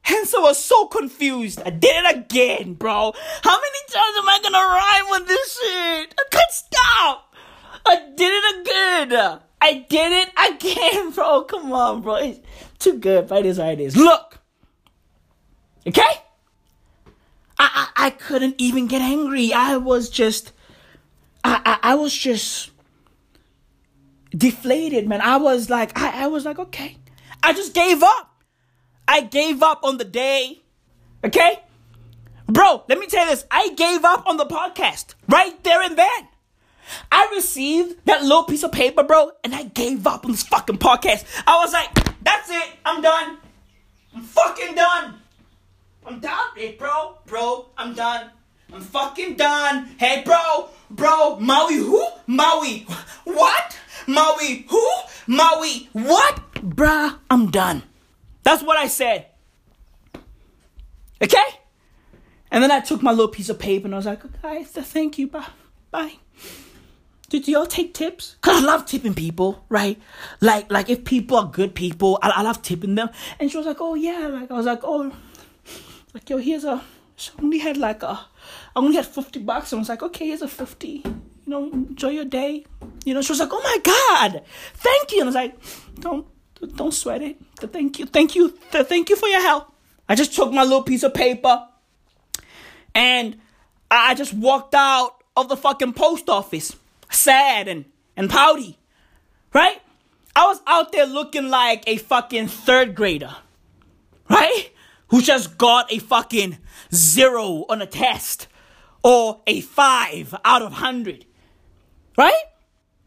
Hence, 0.04 0.34
I 0.34 0.40
was 0.40 0.64
so 0.64 0.88
confused. 0.88 1.62
I 1.66 1.70
did 1.72 2.06
it 2.06 2.18
again, 2.18 2.76
bro. 2.76 3.14
How 3.44 3.58
many 3.58 3.80
times 3.90 4.16
am 4.18 4.30
I 4.30 4.40
gonna 4.44 4.58
rhyme 4.58 5.20
with 5.20 5.28
this 5.28 5.60
shit? 5.60 6.14
I 6.18 6.24
can't 6.30 6.52
stop. 6.52 7.36
I 7.86 7.96
did 8.16 8.32
it 8.32 8.62
again. 8.62 9.40
I 9.62 9.86
did 9.90 10.12
it 10.12 10.30
again, 10.52 11.12
bro. 11.16 11.44
Come 11.44 11.72
on, 11.72 12.02
bro. 12.02 12.16
It's 12.16 12.40
too 12.80 12.98
good, 12.98 13.28
but 13.28 13.40
it 13.40 13.46
is 13.46 13.60
what 13.60 13.70
it 13.70 13.80
is. 13.80 13.98
Look. 13.98 14.40
Okay? 15.86 16.02
I, 17.60 17.90
I, 17.98 18.08
I 18.08 18.10
couldn't 18.12 18.56
even 18.58 18.88
get 18.88 19.02
angry. 19.02 19.54
I 19.54 19.78
was 19.78 20.10
just, 20.10 20.52
I, 21.44 21.62
I, 21.66 21.92
I 21.92 21.96
was 21.96 22.16
just 22.16 22.72
deflated, 24.32 25.08
man. 25.08 25.22
I 25.22 25.38
was 25.38 25.70
like, 25.70 25.98
I, 25.98 26.24
I 26.24 26.28
was 26.28 26.46
like, 26.46 26.60
okay. 26.60 26.98
I 27.42 27.54
just 27.54 27.74
gave 27.74 28.04
up. 28.04 28.36
I 29.08 29.22
gave 29.22 29.64
up 29.64 29.84
on 29.84 29.98
the 29.98 30.04
day. 30.04 30.62
Okay? 31.24 31.64
Bro, 32.48 32.84
let 32.88 33.00
me 33.00 33.08
tell 33.08 33.26
you 33.26 33.32
this. 33.32 33.46
I 33.50 33.70
gave 33.70 34.06
up 34.06 34.28
on 34.28 34.38
the 34.38 34.46
podcast 34.46 35.16
right 35.28 35.62
there 35.64 35.82
and 35.82 35.98
then. 35.98 36.28
I 37.12 37.32
received 37.36 38.06
that 38.06 38.24
little 38.24 38.44
piece 38.44 38.64
of 38.64 38.72
paper, 38.72 39.04
bro, 39.04 39.32
and 39.44 39.54
I 39.54 39.64
gave 39.64 40.08
up 40.08 40.26
on 40.26 40.32
this 40.32 40.44
fucking 40.44 40.78
podcast. 40.78 41.26
I 41.46 41.58
was 41.58 41.74
like, 41.74 41.94
that's 42.24 42.50
it. 42.50 42.70
I'm 42.86 43.02
done. 43.02 43.38
I'm 44.16 44.24
fucking 44.24 44.76
done. 44.76 45.16
I'm 46.06 46.20
done, 46.20 46.50
hey, 46.56 46.76
bro. 46.78 47.18
Bro, 47.26 47.68
I'm 47.78 47.94
done. 47.94 48.32
I'm 48.74 48.82
fucking 48.82 49.36
done. 49.36 49.96
Hey, 49.98 50.24
bro. 50.26 50.70
Bro, 50.90 51.40
Maui 51.40 51.76
who? 51.76 52.06
Maui. 52.28 52.86
What? 53.26 53.78
Maui 54.08 54.66
who? 54.70 54.92
Maui 55.28 55.90
what? 55.94 56.42
Bruh, 56.54 57.18
I'm 57.30 57.52
done. 57.52 57.84
That's 58.44 58.64
what 58.64 58.78
I 58.78 58.88
said. 58.88 59.28
Okay? 61.22 61.38
And 62.52 62.64
then 62.64 62.72
I 62.72 62.80
took 62.80 63.02
my 63.02 63.12
little 63.12 63.28
piece 63.28 63.50
of 63.50 63.60
paper 63.60 63.86
and 63.86 63.94
I 63.94 63.98
was 63.98 64.06
like, 64.06 64.24
okay, 64.24 64.64
thank 64.64 65.18
you, 65.18 65.28
bye. 65.28 65.48
Bye. 65.92 66.14
Do, 67.30 67.40
do 67.42 67.52
y'all 67.52 67.66
take 67.66 67.94
tips? 67.94 68.38
Cause 68.42 68.64
I 68.64 68.66
love 68.66 68.86
tipping 68.86 69.14
people, 69.14 69.66
right? 69.68 70.00
Like, 70.40 70.72
like 70.72 70.90
if 70.90 71.04
people 71.04 71.38
are 71.38 71.46
good 71.46 71.76
people, 71.76 72.18
I, 72.22 72.30
I 72.30 72.42
love 72.42 72.62
tipping 72.62 72.96
them. 72.96 73.10
And 73.40 73.52
she 73.52 73.58
was 73.58 73.66
like, 73.66 73.82
oh 73.82 73.96
yeah, 73.96 74.28
like 74.28 74.50
I 74.50 74.54
was 74.54 74.66
like, 74.66 74.80
oh, 74.84 75.14
like 76.14 76.30
yo, 76.30 76.38
here's 76.38 76.64
a. 76.64 76.82
She 77.18 77.32
only 77.42 77.58
had 77.58 77.78
like 77.78 78.04
a, 78.04 78.20
I 78.76 78.80
only 78.80 78.96
had 78.96 79.06
fifty 79.06 79.40
bucks. 79.40 79.74
And 79.74 79.80
I 79.80 79.82
was 79.82 79.90
like, 79.90 80.04
okay, 80.04 80.28
here's 80.28 80.42
a 80.42 80.48
fifty. 80.48 81.02
You 81.04 81.24
know, 81.46 81.64
enjoy 81.72 82.10
your 82.10 82.26
day. 82.26 82.66
You 83.04 83.14
know, 83.14 83.22
she 83.22 83.32
was 83.32 83.40
like, 83.40 83.50
oh 83.52 83.62
my 83.62 83.78
god, 83.84 84.44
thank 84.76 85.12
you. 85.12 85.22
And 85.22 85.26
I 85.26 85.30
was 85.30 85.36
like, 85.36 85.60
don't, 86.00 86.28
don't 86.76 86.94
sweat 86.94 87.22
it. 87.22 87.38
Thank 87.60 88.00
you, 88.00 88.06
thank 88.06 88.36
you, 88.36 88.50
thank 88.50 89.10
you 89.10 89.16
for 89.16 89.28
your 89.28 89.42
help. 89.42 89.74
I 90.08 90.16
just 90.16 90.34
took 90.34 90.54
my 90.54 90.64
little 90.64 90.84
piece 90.84 91.04
of 91.04 91.14
paper, 91.14 91.68
and 92.96 93.38
I 93.90 94.14
just 94.14 94.34
walked 94.34 94.76
out 94.76 95.24
of 95.36 95.50
the 95.50 95.58
fucking 95.58 95.94
post 95.94 96.30
office, 96.30 96.76
sad 97.18 97.68
and 97.68 97.86
and 98.16 98.30
pouty, 98.30 98.78
right? 99.54 99.82
I 100.36 100.46
was 100.48 100.62
out 100.68 100.92
there 100.92 101.06
looking 101.06 101.50
like 101.50 101.84
a 101.88 101.98
fucking 101.98 102.48
third 102.48 102.96
grader, 102.96 103.36
right? 104.30 104.72
Who 105.10 105.22
just 105.22 105.58
got 105.58 105.92
a 105.92 106.00
fucking 106.00 106.58
zero 106.94 107.66
on 107.70 107.82
a 107.82 107.88
test 107.88 108.48
or 109.04 109.42
a 109.48 109.62
five 109.62 110.36
out 110.44 110.62
of 110.62 110.74
hundred, 110.74 111.26
right? 112.18 112.44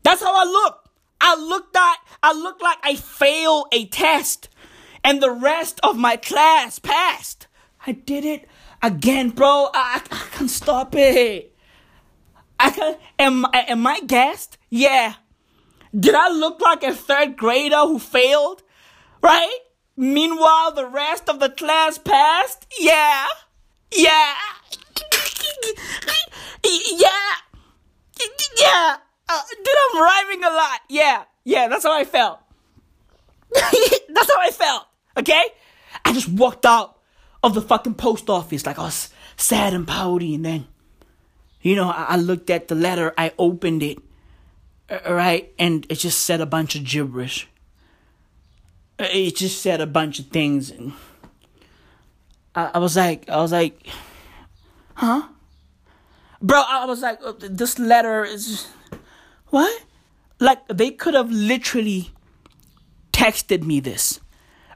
That's 0.02 0.22
how 0.22 0.34
I 0.34 0.44
look. 0.44 0.88
I 1.20 1.36
looked 1.36 1.76
at, 1.76 1.96
I 2.22 2.32
looked 2.32 2.62
like 2.62 2.78
I 2.82 2.94
failed 2.94 3.66
a 3.72 3.86
test 3.86 4.48
and 5.04 5.22
the 5.22 5.30
rest 5.30 5.78
of 5.82 5.96
my 5.96 6.16
class 6.16 6.78
passed. 6.78 7.46
I 7.86 7.92
did 7.92 8.24
it 8.24 8.48
again, 8.82 9.30
bro. 9.30 9.68
I, 9.74 10.02
I 10.10 10.26
can't 10.32 10.50
stop 10.50 10.94
it. 10.94 11.49
I 12.62 12.96
am 13.18 13.46
am 13.54 13.86
I 13.86 14.00
guessed? 14.00 14.58
Yeah. 14.68 15.14
Did 15.98 16.14
I 16.14 16.28
look 16.28 16.60
like 16.60 16.82
a 16.82 16.94
third 16.94 17.36
grader 17.36 17.78
who 17.78 17.98
failed? 17.98 18.62
Right? 19.22 19.58
Meanwhile, 19.96 20.72
the 20.72 20.86
rest 20.86 21.28
of 21.28 21.40
the 21.40 21.48
class 21.48 21.98
passed? 21.98 22.66
Yeah. 22.78 23.26
Yeah. 23.92 24.34
yeah. 26.92 27.08
Yeah. 28.56 28.96
Uh, 29.28 29.42
dude, 29.56 29.74
I'm 29.92 30.02
rhyming 30.02 30.44
a 30.44 30.50
lot. 30.50 30.80
Yeah. 30.88 31.24
Yeah, 31.44 31.68
that's 31.68 31.84
how 31.84 31.98
I 31.98 32.04
felt. 32.04 32.40
that's 33.52 34.32
how 34.32 34.40
I 34.40 34.50
felt. 34.52 34.86
Okay? 35.16 35.44
I 36.04 36.12
just 36.12 36.28
walked 36.28 36.66
out 36.66 36.98
of 37.42 37.54
the 37.54 37.62
fucking 37.62 37.94
post 37.94 38.28
office 38.28 38.66
like 38.66 38.78
I 38.78 38.82
was 38.82 39.08
sad 39.36 39.72
and 39.72 39.88
pouty 39.88 40.34
and 40.34 40.44
then 40.44 40.66
you 41.62 41.76
know, 41.76 41.90
I, 41.90 42.16
looked 42.16 42.48
at 42.50 42.68
the 42.68 42.74
letter, 42.74 43.12
I 43.18 43.32
opened 43.38 43.82
it, 43.82 43.98
right, 45.08 45.52
and 45.58 45.86
it 45.88 45.96
just 45.96 46.20
said 46.20 46.40
a 46.40 46.46
bunch 46.46 46.74
of 46.74 46.84
gibberish. 46.84 47.48
Uh, 48.98 49.08
It 49.10 49.36
just 49.36 49.60
said 49.60 49.80
a 49.80 49.86
bunch 49.86 50.18
of 50.18 50.26
things, 50.28 50.70
and 50.70 50.92
I, 52.54 52.70
I 52.74 52.78
was 52.78 52.96
like, 52.96 53.28
I 53.28 53.36
was 53.36 53.52
like, 53.52 53.86
huh, 54.94 55.28
bro? 56.40 56.62
I 56.66 56.86
was 56.86 57.02
like, 57.02 57.18
uh, 57.22 57.32
this 57.38 57.78
letter 57.78 58.24
is 58.24 58.66
what? 59.48 59.84
Like 60.38 60.66
they 60.68 60.90
could 60.90 61.12
have 61.12 61.30
literally 61.30 62.10
texted 63.12 63.62
me 63.64 63.80
this, 63.80 64.20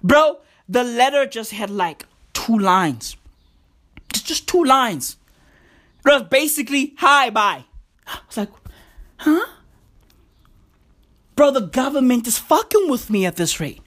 bro. 0.03 0.40
The 0.68 0.85
letter 0.85 1.27
just 1.27 1.53
had 1.53 1.70
like 1.70 2.05
two 2.35 2.59
lines, 2.59 3.16
just 4.12 4.27
just 4.27 4.47
two 4.47 4.64
lines. 4.64 5.16
It 6.07 6.11
was 6.11 6.23
basically, 6.25 6.95
hi, 6.99 7.31
bye. 7.31 7.64
I 8.07 8.19
was 8.27 8.37
like, 8.37 8.51
huh? 9.17 9.47
Bro, 11.35 11.53
the 11.53 11.61
government 11.62 12.27
is 12.27 12.38
fucking 12.38 12.88
with 12.88 13.11
me 13.11 13.27
at 13.27 13.37
this 13.37 13.59
rate. 13.59 13.81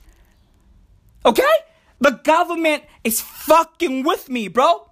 Okay? 1.25 1.43
The 1.99 2.11
government 2.23 2.83
is 3.03 3.21
fucking 3.21 4.03
with 4.03 4.29
me, 4.29 4.47
bro. 4.47 4.89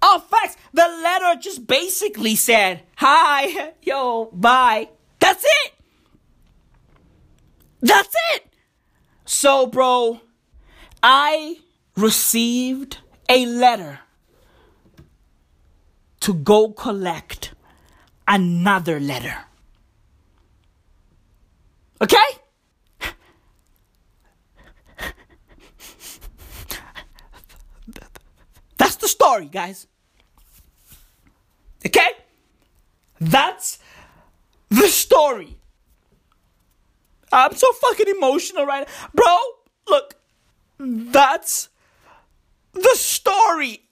Oh, 0.00 0.18
facts. 0.30 0.56
The 0.72 0.86
letter 1.02 1.40
just 1.40 1.66
basically 1.66 2.34
said, 2.34 2.82
hi, 2.96 3.72
yo, 3.82 4.26
bye. 4.32 4.88
That's 5.20 5.44
it. 5.44 5.72
That's 7.80 8.14
it. 8.34 8.46
So, 9.24 9.66
bro, 9.66 10.20
I 11.02 11.58
received 11.96 12.98
a 13.28 13.46
letter 13.46 14.00
to 16.22 16.34
go 16.34 16.70
collect 16.70 17.52
another 18.28 19.00
letter. 19.00 19.36
Okay? 22.00 22.16
That's 28.78 28.96
the 28.96 29.08
story, 29.08 29.46
guys. 29.46 29.88
Okay? 31.84 32.12
That's 33.20 33.80
the 34.70 34.86
story. 34.86 35.56
I'm 37.32 37.54
so 37.56 37.72
fucking 37.72 38.08
emotional 38.08 38.64
right 38.64 38.86
now. 38.86 39.08
Bro, 39.12 39.38
look, 39.88 40.14
that's 40.78 41.68
the 42.72 42.94
story. 42.94 43.82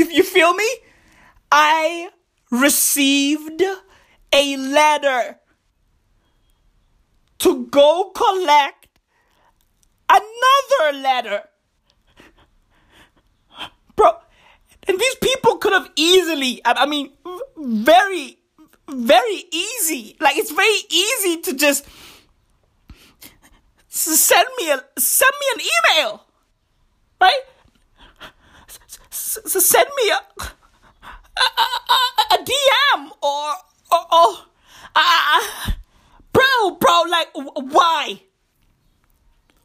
You, 0.00 0.06
you 0.06 0.22
feel 0.22 0.54
me? 0.54 0.66
I 1.52 2.08
received 2.50 3.62
a 4.32 4.56
letter 4.56 5.38
to 7.40 7.66
go 7.66 8.10
collect 8.14 8.88
another 10.08 10.98
letter. 10.98 11.42
Bro, 13.94 14.12
and 14.88 14.98
these 14.98 15.16
people 15.16 15.58
could 15.58 15.74
have 15.74 15.90
easily, 15.96 16.62
I, 16.64 16.86
mean, 16.86 17.10
very, 17.58 18.38
very 18.88 19.44
easy. 19.52 20.16
Like, 20.18 20.38
it's 20.38 20.50
very 20.50 20.80
easy 20.88 21.42
to 21.42 21.52
just 21.52 21.84
send 23.88 24.48
me 24.56 24.70
a, 24.70 24.82
send 24.98 25.32
me 25.40 25.46
an 25.56 25.60
email. 25.60 26.24
Right? 27.20 27.40
S- 29.12 29.38
send 29.44 29.88
me 29.96 30.10
a, 30.10 30.42
a, 30.42 31.46
a, 31.96 32.34
a 32.34 32.38
DM 32.44 33.10
or, 33.22 33.54
or, 33.92 34.04
or 34.12 34.36
uh, 34.96 35.40
bro, 36.32 36.70
bro, 36.78 37.02
like, 37.08 37.28
why? 37.34 38.22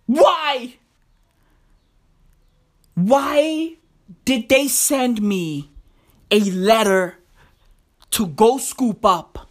Why? 0.05 0.75
Why 2.95 3.75
did 4.23 4.49
they 4.49 4.67
send 4.67 5.21
me 5.21 5.69
a 6.31 6.39
letter 6.39 7.17
to 8.11 8.27
go 8.27 8.57
scoop 8.57 9.05
up 9.05 9.49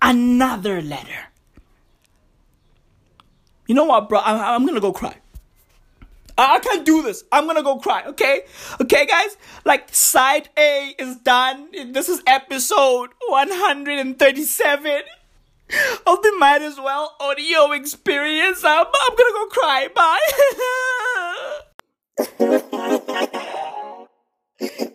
another 0.00 0.82
letter? 0.82 1.28
You 3.66 3.74
know 3.74 3.84
what, 3.84 4.08
bro? 4.08 4.18
I, 4.18 4.54
I'm 4.54 4.66
gonna 4.66 4.80
go 4.80 4.92
cry. 4.92 5.16
I 6.38 6.58
can't 6.60 6.84
do 6.84 7.02
this. 7.02 7.24
I'm 7.30 7.46
gonna 7.46 7.62
go 7.62 7.76
cry, 7.78 8.04
okay? 8.06 8.42
Okay, 8.80 9.06
guys? 9.06 9.36
Like, 9.64 9.94
side 9.94 10.48
A 10.58 10.94
is 10.98 11.16
done. 11.16 11.68
This 11.92 12.08
is 12.08 12.22
episode 12.26 13.10
137 13.28 15.02
of 16.06 16.22
the 16.22 16.32
Might 16.38 16.62
As 16.62 16.78
Well 16.78 17.16
audio 17.20 17.72
experience. 17.72 18.64
I'm, 18.64 18.86
I'm 18.86 19.16
gonna 19.16 19.32
go 19.34 19.46
cry. 19.46 19.88
Bye. 24.58 24.88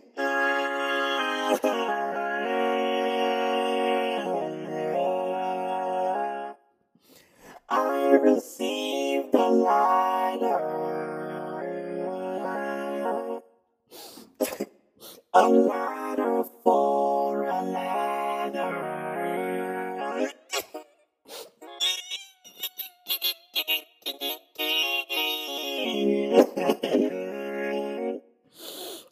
a 15.40 15.48
letter 15.48 16.44
for 16.64 17.44
a 17.44 17.62
letter. 17.62 18.74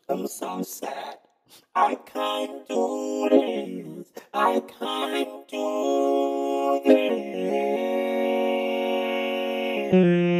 I'm 0.09 0.25
so 0.27 0.63
sad. 0.63 1.17
I 1.75 1.95
can't 1.95 2.67
do 2.67 3.27
this. 3.29 4.07
I 4.33 4.61
can't 4.61 5.47
do 5.47 6.81
this. 9.91 10.34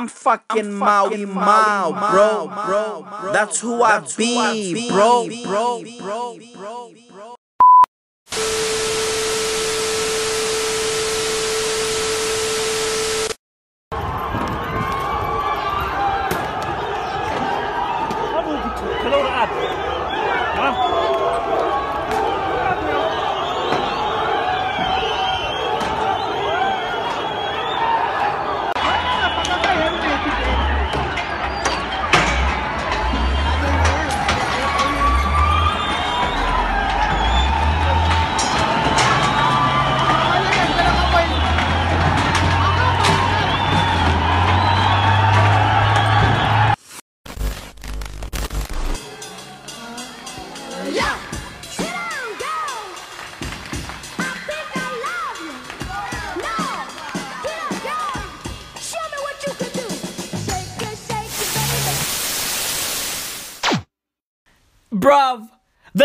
I'm 0.00 0.08
fucking 0.08 0.72
Maui 0.72 1.26
bro, 1.26 2.48
bro. 2.48 3.32
That's 3.34 3.60
who 3.60 3.82
I 3.82 4.00
be, 4.16 4.88
bro, 4.88 5.28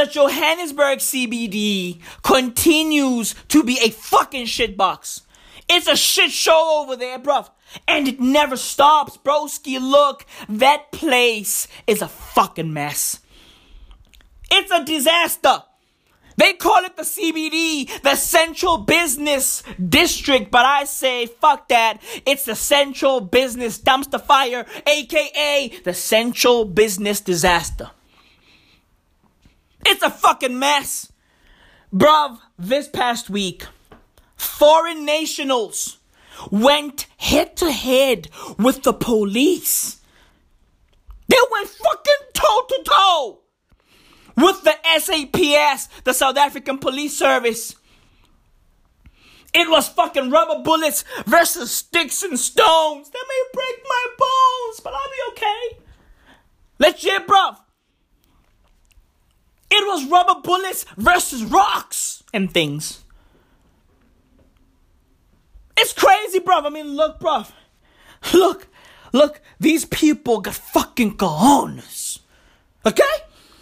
the 0.05 0.11
Johannesburg 0.11 0.99
CBD 0.99 1.99
continues 2.21 3.33
to 3.47 3.63
be 3.63 3.79
a 3.81 3.89
fucking 3.89 4.45
shitbox. 4.45 5.21
It's 5.67 5.87
a 5.87 5.95
shit 5.95 6.29
show 6.29 6.83
over 6.83 6.95
there, 6.95 7.17
bruv. 7.17 7.49
And 7.87 8.07
it 8.07 8.19
never 8.19 8.55
stops, 8.55 9.17
broski. 9.17 9.79
Look, 9.81 10.25
that 10.47 10.91
place 10.91 11.67
is 11.87 12.03
a 12.03 12.07
fucking 12.07 12.71
mess. 12.71 13.19
It's 14.51 14.71
a 14.71 14.85
disaster. 14.85 15.63
They 16.37 16.53
call 16.53 16.83
it 16.83 16.97
the 16.97 17.03
CBD, 17.03 18.03
the 18.03 18.15
Central 18.15 18.77
Business 18.77 19.63
District, 19.89 20.51
but 20.51 20.65
I 20.65 20.83
say 20.83 21.25
fuck 21.25 21.69
that. 21.69 21.99
It's 22.27 22.45
the 22.45 22.55
Central 22.55 23.21
Business 23.21 23.79
Dumpster 23.79 24.21
Fire, 24.21 24.67
aka 24.85 25.71
the 25.83 25.93
Central 25.93 26.65
Business 26.65 27.21
Disaster. 27.21 27.89
It's 29.85 30.01
a 30.01 30.09
fucking 30.09 30.57
mess. 30.57 31.11
Bruv, 31.93 32.39
this 32.57 32.87
past 32.87 33.29
week, 33.29 33.65
foreign 34.35 35.05
nationals 35.05 35.97
went 36.51 37.07
head 37.17 37.55
to 37.57 37.71
head 37.71 38.29
with 38.57 38.83
the 38.83 38.93
police. 38.93 40.01
They 41.27 41.37
went 41.51 41.69
fucking 41.69 42.27
toe 42.33 42.61
to 42.67 42.83
toe 42.83 43.39
with 44.35 44.63
the 44.63 44.75
SAPS, 44.97 45.87
the 46.03 46.13
South 46.13 46.37
African 46.37 46.77
Police 46.77 47.17
Service. 47.17 47.75
It 49.53 49.69
was 49.69 49.87
fucking 49.87 50.31
rubber 50.31 50.61
bullets 50.63 51.05
versus 51.25 51.71
sticks 51.71 52.23
and 52.23 52.37
stones. 52.37 53.09
That 53.09 53.25
may 53.29 53.43
break 53.53 53.85
my 53.87 54.05
bones, 54.17 54.79
but 54.81 54.93
I'll 54.93 55.09
be 55.09 55.31
okay. 55.31 55.77
Let's 56.77 57.03
Legit, 57.03 57.25
bruv. 57.25 57.57
It 59.71 59.85
was 59.87 60.09
rubber 60.09 60.41
bullets 60.41 60.85
versus 60.97 61.43
rocks 61.43 62.23
and 62.33 62.51
things. 62.51 63.03
It's 65.77 65.93
crazy, 65.93 66.39
bro. 66.39 66.59
I 66.59 66.69
mean, 66.69 66.95
look, 66.95 67.19
bro. 67.19 67.43
Look, 68.33 68.67
look, 69.11 69.41
these 69.59 69.85
people 69.85 70.41
got 70.41 70.55
fucking 70.55 71.17
cojones. 71.17 72.19
Okay? 72.85 73.03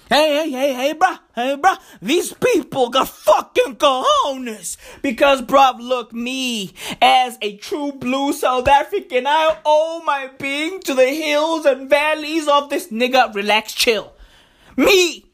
Hey, 0.10 0.44
hey, 0.44 0.52
hey, 0.52 0.74
hey, 0.74 0.94
bruh. 0.94 1.20
Hey, 1.34 1.58
bruh. 1.58 1.80
These 2.02 2.34
people 2.34 2.90
got 2.90 3.08
fucking 3.08 3.78
cojones. 3.78 4.78
Because, 5.02 5.42
bruv, 5.42 5.80
look, 5.80 6.14
me, 6.14 6.74
as 7.02 7.38
a 7.42 7.58
true 7.58 7.94
blue 7.94 8.32
South 8.34 8.68
African, 8.68 9.26
I 9.26 9.58
owe 9.66 10.04
my 10.06 10.30
being 10.38 10.82
to 10.82 10.94
the 10.94 11.08
hills 11.08 11.66
and 11.66 11.90
valleys 11.90 12.48
of 12.48 12.70
this 12.70 12.90
nigga. 12.90 13.34
Relax, 13.34 13.74
chill. 13.74 14.14
Me, 14.78 15.26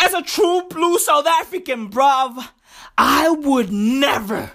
as 0.00 0.14
a 0.14 0.22
true 0.22 0.62
blue 0.68 0.98
South 0.98 1.26
African, 1.26 1.90
bruv, 1.90 2.48
I 2.96 3.30
would 3.30 3.70
never 3.70 4.52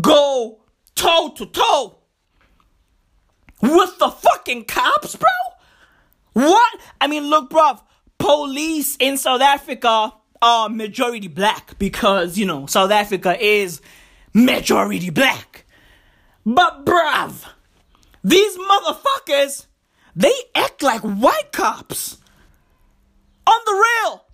go 0.00 0.60
toe 0.94 1.32
to 1.36 1.46
toe 1.46 1.98
with 3.60 3.98
the 3.98 4.08
fucking 4.08 4.64
cops, 4.64 5.16
bro? 5.16 5.28
What? 6.32 6.80
I 7.00 7.08
mean, 7.08 7.24
look, 7.24 7.50
bruv, 7.50 7.82
police 8.18 8.96
in 8.98 9.18
South 9.18 9.40
Africa 9.40 10.12
are 10.40 10.68
majority 10.68 11.28
black 11.28 11.78
because, 11.78 12.38
you 12.38 12.46
know, 12.46 12.66
South 12.66 12.90
Africa 12.90 13.36
is 13.40 13.80
majority 14.32 15.10
black. 15.10 15.64
But, 16.46 16.84
bruv, 16.86 17.46
these 18.24 18.56
motherfuckers, 18.56 19.66
they 20.16 20.32
act 20.54 20.82
like 20.82 21.02
white 21.02 21.52
cops. 21.52 22.18
On 23.46 23.60
the 23.66 23.72
real. 23.72 24.24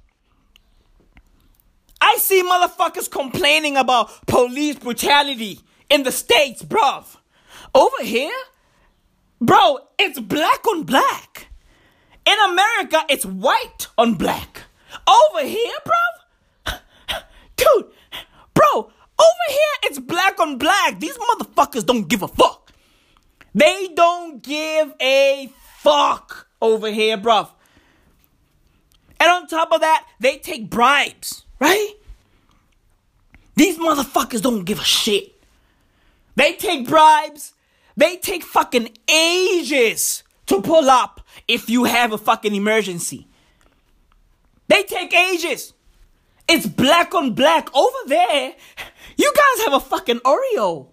I 2.01 2.17
see 2.19 2.43
motherfuckers 2.43 3.11
complaining 3.11 3.77
about 3.77 4.27
police 4.27 4.77
brutality 4.77 5.61
in 5.91 6.03
the 6.03 6.13
States, 6.13 6.63
bruv. 6.63 7.17
Over 7.75 8.03
here, 8.03 8.33
bro, 9.41 9.79
it's 9.99 10.21
black 10.21 10.67
on 10.69 10.85
black. 10.85 11.49
In 12.25 12.37
America, 12.51 13.05
it's 13.09 13.25
white 13.25 13.89
on 13.97 14.15
black. 14.15 14.63
Over 15.07 15.47
here, 15.47 15.75
bruv, 15.85 16.79
dude, 17.57 17.91
bro, 18.55 18.69
over 18.75 19.47
here, 19.49 19.75
it's 19.85 19.99
black 19.99 20.39
on 20.41 20.59
black. 20.59 21.01
These 21.01 21.19
motherfuckers 21.19 21.85
don't 21.85 22.09
give 22.09 22.23
a 22.23 22.29
fuck. 22.29 22.73
They 23.55 23.89
don't 23.95 24.43
give 24.43 24.93
a 25.01 25.51
fuck 25.79 26.49
over 26.61 26.91
here, 26.91 27.19
bruv. 27.19 27.51
And 29.21 29.31
on 29.31 29.47
top 29.49 29.73
of 29.73 29.81
that, 29.81 30.07
they 30.21 30.39
take 30.39 30.71
bribes, 30.71 31.45
right? 31.61 31.95
These 33.57 33.79
motherfuckers 33.79 34.43
don't 34.43 34.65
give 34.65 34.79
a 34.79 34.85
shit. 34.85 35.35
They 36.37 36.55
take 36.55 36.89
bribes. 36.89 37.55
They 37.97 38.17
take 38.17 38.45
fucking 38.45 38.97
ages 39.13 40.23
to 40.47 40.63
pull 40.63 40.89
up 40.89 41.21
if 41.49 41.69
you 41.69 41.85
have 41.85 42.13
a 42.13 42.19
fucking 42.19 42.55
emergency. 42.55 43.27
They 44.69 44.85
take 44.85 45.13
ages. 45.13 45.73
It's 46.49 46.67
black 46.67 47.15
on 47.15 47.35
black. 47.35 47.75
Over 47.75 47.97
there, 48.07 48.55
you 49.17 49.33
guys 49.35 49.65
have 49.65 49.75
a 49.75 49.81
fucking 49.81 50.21
Oreo. 50.21 50.87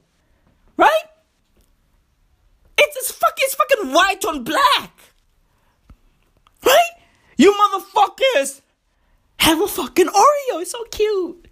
Right? 0.76 1.04
It's, 2.78 2.98
it's, 2.98 3.12
fuck, 3.12 3.34
it's 3.38 3.56
fucking 3.56 3.94
white 3.94 4.26
on 4.26 4.44
black. 4.44 4.92
Right? 6.66 6.90
You 7.38 7.54
motherfuckers 7.54 8.62
have 9.40 9.62
a 9.62 9.68
fucking 9.68 10.08
Oreo. 10.08 10.62
It's 10.62 10.72
so 10.72 10.84
cute. 10.86 11.48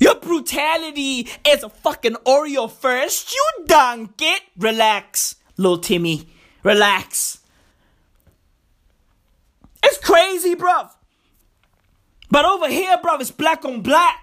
Your 0.00 0.16
brutality 0.16 1.28
is 1.46 1.62
a 1.62 1.68
fucking 1.68 2.16
Oreo 2.26 2.70
first. 2.70 3.32
You 3.32 3.64
dunk 3.66 4.20
it. 4.20 4.42
Relax, 4.58 5.36
little 5.56 5.78
Timmy. 5.78 6.28
Relax. 6.62 7.38
It's 9.82 9.98
crazy, 9.98 10.54
bruv. 10.54 10.90
But 12.30 12.44
over 12.44 12.68
here, 12.68 12.98
bruv, 12.98 13.20
it's 13.20 13.30
black 13.30 13.64
on 13.64 13.82
black. 13.82 14.18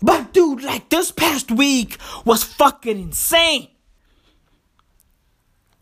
But 0.00 0.32
dude, 0.32 0.62
like 0.62 0.88
this 0.88 1.10
past 1.10 1.50
week 1.50 1.98
was 2.24 2.42
fucking 2.44 2.98
insane. 2.98 3.68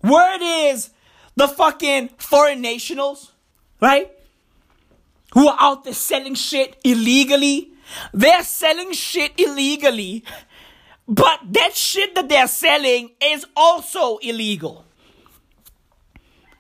Word 0.03 0.41
is 0.43 0.91
the 1.37 1.49
fucking 1.49 2.11
foreign 2.19 2.61
nationals, 2.61 3.33
right? 3.81 4.11
Who 5.33 5.49
are 5.49 5.57
out 5.59 5.85
there 5.85 5.95
selling 5.95 6.35
shit 6.35 6.77
illegally. 6.85 7.73
They're 8.13 8.43
selling 8.43 8.93
shit 8.93 9.33
illegally. 9.39 10.25
But 11.09 11.41
that 11.53 11.75
shit 11.75 12.15
that 12.15 12.29
they're 12.29 12.49
selling 12.49 13.11
is 13.23 13.47
also 13.57 14.19
illegal. 14.19 14.85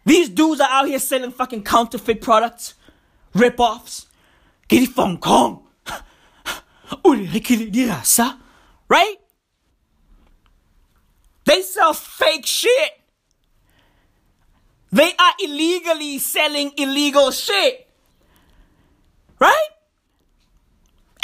These 0.04 0.30
dudes 0.30 0.60
are 0.60 0.68
out 0.68 0.88
here 0.88 0.98
selling 0.98 1.30
fucking 1.30 1.62
counterfeit 1.62 2.20
products, 2.20 2.74
rip-offs. 3.34 4.06
Get 4.68 4.82
it 4.84 4.88
from 4.90 5.18
Kong. 5.18 5.66
Right? 8.88 9.16
They 11.44 11.62
sell 11.62 11.94
fake 11.94 12.46
shit. 12.46 12.90
They 14.90 15.14
are 15.18 15.32
illegally 15.42 16.18
selling 16.18 16.72
illegal 16.76 17.30
shit. 17.30 17.88
Right? 19.42 19.68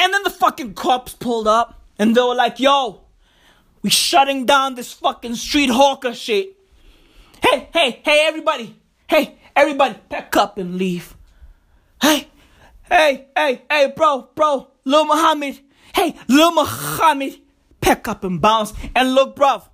And 0.00 0.12
then 0.12 0.24
the 0.24 0.30
fucking 0.30 0.74
cops 0.74 1.14
pulled 1.14 1.46
up 1.46 1.80
and 2.00 2.16
they 2.16 2.20
were 2.20 2.34
like, 2.34 2.58
yo, 2.58 3.02
we 3.80 3.90
shutting 3.90 4.44
down 4.44 4.74
this 4.74 4.92
fucking 4.92 5.36
street 5.36 5.70
hawker 5.70 6.12
shit. 6.12 6.56
Hey, 7.40 7.68
hey, 7.72 8.02
hey, 8.04 8.26
everybody. 8.26 8.74
Hey, 9.08 9.38
everybody, 9.54 9.94
pack 10.08 10.36
up 10.36 10.58
and 10.58 10.74
leave. 10.74 11.16
Hey, 12.02 12.26
hey, 12.90 13.28
hey, 13.36 13.62
hey, 13.70 13.92
bro, 13.96 14.28
bro, 14.34 14.66
Lil 14.84 15.04
Muhammad. 15.04 15.60
Hey, 15.94 16.16
Lil 16.26 16.50
Muhammad, 16.50 17.36
pack 17.80 18.08
up 18.08 18.24
and 18.24 18.40
bounce. 18.40 18.72
And 18.96 19.14
look, 19.14 19.36
bruv, 19.36 19.68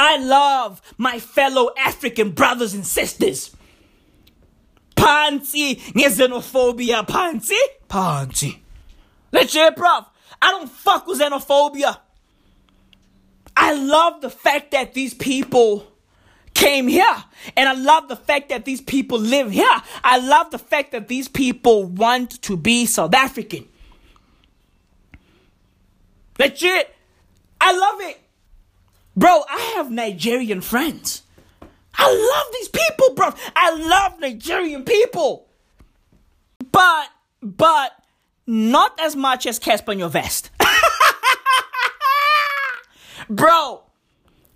I 0.00 0.16
love 0.16 0.82
my 0.96 1.20
fellow 1.20 1.70
African 1.78 2.32
brothers 2.32 2.74
and 2.74 2.84
sisters. 2.84 3.54
Pansi, 4.98 5.76
xenophobia, 5.92 7.06
Pansi, 7.06 7.58
Pansi. 7.88 8.58
Legit, 9.32 9.76
bruv. 9.76 10.06
I 10.40 10.50
don't 10.50 10.70
fuck 10.70 11.06
with 11.06 11.20
xenophobia. 11.20 11.98
I 13.56 13.72
love 13.72 14.20
the 14.20 14.30
fact 14.30 14.70
that 14.70 14.94
these 14.94 15.14
people 15.14 15.86
came 16.54 16.88
here. 16.88 17.24
And 17.56 17.68
I 17.68 17.72
love 17.72 18.08
the 18.08 18.16
fact 18.16 18.48
that 18.50 18.64
these 18.64 18.80
people 18.80 19.18
live 19.18 19.50
here. 19.50 19.82
I 20.02 20.18
love 20.18 20.50
the 20.50 20.58
fact 20.58 20.92
that 20.92 21.08
these 21.08 21.28
people 21.28 21.84
want 21.84 22.42
to 22.42 22.56
be 22.56 22.86
South 22.86 23.14
African. 23.14 23.66
Legit. 26.38 26.94
I 27.60 27.76
love 27.76 28.00
it. 28.10 28.20
Bro, 29.16 29.42
I 29.50 29.72
have 29.76 29.90
Nigerian 29.90 30.60
friends. 30.60 31.22
I 31.94 32.12
love 32.12 32.52
these 32.52 32.68
people, 32.68 33.14
bro. 33.14 33.32
I 33.56 33.74
love 33.74 34.20
Nigerian 34.20 34.84
people. 34.84 35.48
But, 36.70 37.08
but, 37.42 37.92
not 38.46 38.98
as 39.00 39.14
much 39.14 39.46
as 39.46 39.60
Cassper 39.60 39.96
Nyovest. 39.96 40.50
bro, 43.28 43.82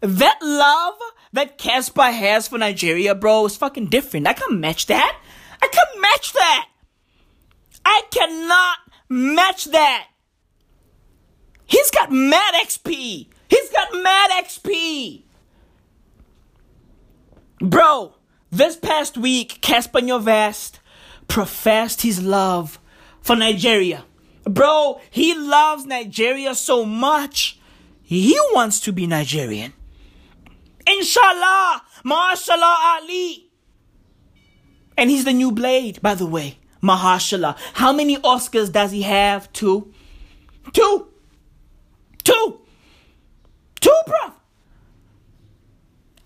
that 0.01 0.39
love 0.43 0.95
that 1.33 1.59
Cassper 1.59 2.13
has 2.13 2.49
for 2.49 2.59
Nigeria, 2.59 3.15
bro, 3.15 3.47
is 3.47 3.57
fucking 3.57 3.87
different. 3.87 4.27
I 4.27 4.33
can't 4.33 4.59
match 4.59 4.87
that. 4.87 5.19
I 5.61 5.69
can't 5.69 6.01
match 6.01 6.33
that. 6.33 6.69
I 7.85 8.03
cannot 8.11 8.79
match 9.09 9.67
that. 9.67 10.09
He's 11.67 11.91
got 11.91 12.11
mad 12.11 12.55
XP. 12.55 13.29
He's 13.49 13.69
got 13.71 14.03
mad 14.03 14.31
XP. 14.45 15.23
Bro, 17.63 18.15
this 18.51 18.75
past 18.77 19.17
week, 19.17 19.61
Cassper 19.63 20.01
Nyovest 20.01 20.81
professed 21.29 22.03
his 22.03 22.21
love 22.21 22.81
for 23.21 23.37
Nigeria. 23.37 24.05
Bro, 24.43 25.01
he 25.13 25.33
loves 25.39 25.87
Nigeria 25.87 26.57
so 26.57 26.85
much, 26.85 27.61
he 28.03 28.37
wants 28.53 28.81
to 28.81 28.93
be 28.93 29.07
Nigerian. 29.07 29.73
Inshallah, 30.85 31.83
mashallah 32.05 32.99
Ali. 33.01 33.49
And 34.99 35.09
he's 35.09 35.25
the 35.25 35.33
new 35.33 35.53
Blade, 35.53 36.03
by 36.03 36.17
the 36.17 36.27
way. 36.27 36.59
Mahashallah. 36.83 37.57
How 37.75 37.93
many 37.93 38.17
Oscars 38.17 38.73
does 38.73 38.91
he 38.91 39.03
have? 39.03 39.53
Two. 39.53 39.95
Two. 40.73 41.07
Two. 42.25 42.61
Two, 43.81 44.01
bro. 44.07 44.33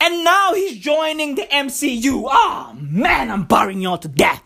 And 0.01 0.25
now 0.25 0.55
he's 0.55 0.79
joining 0.79 1.35
the 1.35 1.43
MCU. 1.43 2.29
Oh 2.31 2.77
man, 2.79 3.31
I'm 3.31 3.45
boring 3.45 3.81
y'all 3.81 3.99
to 3.99 4.09
death. 4.09 4.43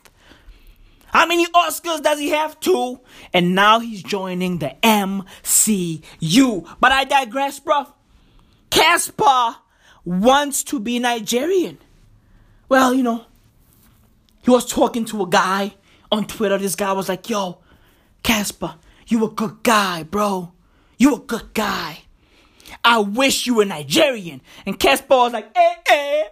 How 1.13 1.27
many 1.27 1.47
Oscars 1.47 2.03
does 2.03 2.21
he 2.21 2.31
have? 2.31 2.61
Two. 2.61 3.01
And 3.33 3.55
now 3.55 3.81
he's 3.81 4.03
joining 4.03 4.59
the 4.59 4.77
MCU. 4.83 6.77
But 6.79 6.93
I 6.93 7.05
digress, 7.05 7.59
bro. 7.59 7.87
Cassper 8.71 9.57
wants 10.05 10.63
to 10.65 10.79
be 10.79 11.01
Nigerian. 11.01 11.79
Well, 12.69 12.95
you 12.95 13.03
know, 13.03 13.25
he 14.43 14.51
was 14.51 14.65
talking 14.65 15.05
to 15.07 15.23
a 15.23 15.29
guy 15.29 15.75
on 16.13 16.27
Twitter. 16.27 16.59
This 16.59 16.77
guy 16.77 16.93
was 16.93 17.09
like, 17.09 17.29
yo, 17.29 17.59
Cassper, 18.23 18.77
you 19.09 19.25
a 19.25 19.31
good 19.31 19.65
guy, 19.65 20.05
bro. 20.05 20.53
You 20.97 21.17
a 21.17 21.19
good 21.19 21.53
guy. 21.55 22.03
I 22.85 22.99
wish 22.99 23.47
you 23.47 23.57
were 23.57 23.65
Nigerian. 23.65 24.41
And 24.67 24.79
Cassper 24.79 25.09
was 25.11 25.33
like, 25.33 25.51
eh, 25.55 25.75
eh, 25.91 26.23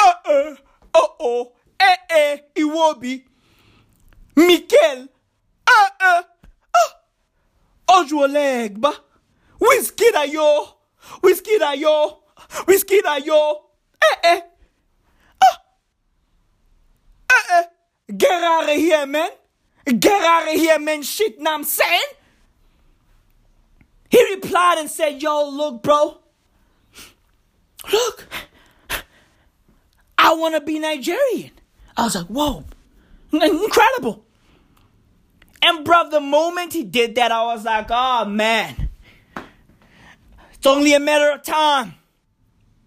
uh, 0.00 0.12
uh, 0.24 0.54
uh, 0.94 1.06
oh, 1.20 1.52
eh, 1.78 1.96
eh, 2.10 2.36
Iwobi, 2.56 3.24
Mikel, 4.36 5.08
uh, 5.66 5.88
uh, 6.00 6.22
uh, 6.74 7.98
Ojuelegba, 8.02 8.94
Whiskey 9.60 10.10
da 10.12 10.22
yo, 10.22 10.68
Whiskey 11.22 11.58
da 11.58 11.72
yo, 11.72 12.22
Whiskey 12.66 13.00
da 13.02 13.16
yo, 13.16 13.60
eh, 14.02 14.16
eh, 14.24 14.40
uh, 15.42 15.46
eh, 17.30 17.34
eh, 17.52 17.62
get 18.16 18.42
out 18.42 18.64
of 18.64 18.76
here, 18.76 19.06
man. 19.06 19.30
Get 19.98 20.22
out 20.22 20.48
of 20.48 20.54
here, 20.54 20.78
man. 20.78 21.02
Shit, 21.02 21.40
know 21.40 21.54
I'm 21.54 21.64
saying? 21.64 22.00
He 24.10 24.34
replied 24.34 24.78
and 24.78 24.90
said, 24.90 25.22
Yo, 25.22 25.48
look, 25.48 25.82
bro. 25.82 26.18
Look. 27.90 28.26
I 30.18 30.34
want 30.34 30.54
to 30.56 30.60
be 30.60 30.78
Nigerian. 30.78 31.52
I 31.96 32.04
was 32.04 32.16
like, 32.16 32.26
Whoa. 32.26 32.64
Incredible. 33.32 34.24
And, 35.62 35.84
bro, 35.84 36.08
the 36.10 36.20
moment 36.20 36.72
he 36.72 36.84
did 36.84 37.14
that, 37.14 37.30
I 37.32 37.44
was 37.44 37.64
like, 37.64 37.86
Oh, 37.90 38.24
man. 38.24 38.88
It's 40.54 40.66
only 40.66 40.92
a 40.92 41.00
matter 41.00 41.30
of 41.30 41.42
time 41.42 41.94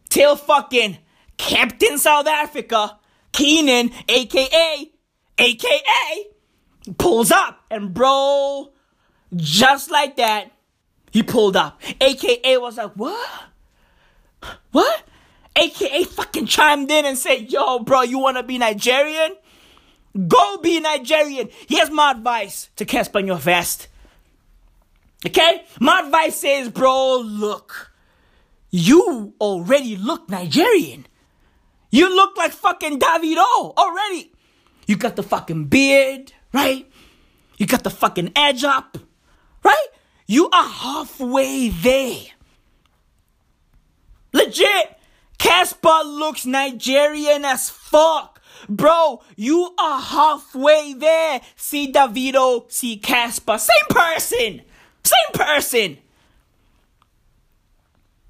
till 0.10 0.36
fucking 0.36 0.98
Captain 1.38 1.98
South 1.98 2.28
Africa, 2.28 3.00
Kiernan, 3.32 3.92
aka, 4.08 4.92
aka, 5.40 6.26
pulls 6.98 7.32
up. 7.32 7.60
And, 7.72 7.94
bro, 7.94 8.74
just 9.36 9.90
like 9.90 10.18
that, 10.18 10.53
he 11.14 11.22
pulled 11.22 11.56
up. 11.56 11.80
AKA 12.02 12.58
was 12.58 12.78
like, 12.78 12.94
what? 12.94 13.44
What? 14.72 15.04
AKA 15.56 16.06
fucking 16.06 16.48
chimed 16.48 16.90
in 16.90 17.06
and 17.06 17.18
said, 17.18 17.52
yo, 17.52 17.80
bro, 17.80 18.02
you 18.02 18.18
wanna 18.18 18.42
be 18.42 18.58
Nigerian? 18.58 19.36
Go 20.28 20.58
be 20.58 20.80
Nigerian. 20.80 21.50
Here's 21.70 21.92
my 21.92 22.12
advice 22.12 22.70
to 22.78 22.86
Nyovest. 22.86 23.88
Okay? 25.26 25.64
My 25.80 26.02
advice 26.02 26.44
is, 26.44 26.70
bro, 26.70 27.20
look. 27.20 27.92
You 28.72 29.36
already 29.40 29.96
look 29.96 30.30
Nigerian. 30.30 31.06
You 31.92 32.14
look 32.14 32.36
like 32.38 32.54
fucking 32.54 33.00
Davido 33.00 33.76
already. 33.78 34.32
You 34.88 34.98
got 34.98 35.16
the 35.16 35.22
fucking 35.22 35.66
beard, 35.66 36.34
right? 36.52 36.92
You 37.58 37.68
got 37.68 37.84
the 37.84 37.92
fucking 37.92 38.32
edge 38.36 38.64
up, 38.64 38.98
right? 39.64 39.88
You 40.26 40.50
are 40.50 40.68
halfway 40.68 41.70
there. 41.70 42.26
Legit. 44.32 45.00
Cassper 45.38 46.04
looks 46.06 46.46
Nigerian 46.46 47.44
as 47.46 47.70
fuck. 47.70 48.42
Bro, 48.70 49.22
you 49.36 49.74
are 49.78 50.00
halfway 50.00 50.94
there. 50.94 51.42
See 51.56 51.92
Davido, 51.92 52.72
see 52.72 52.98
Cassper. 52.98 53.60
Same 53.60 53.88
person. 53.90 54.62
Same 55.04 55.34
person. 55.34 55.98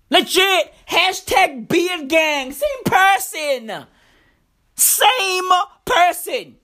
Legit. 0.10 0.74
Hashtag 0.90 1.68
beard 1.68 2.10
gang. 2.10 2.52
Same 2.52 2.84
person. 2.86 3.86
Same 4.76 5.50
person. 5.86 6.58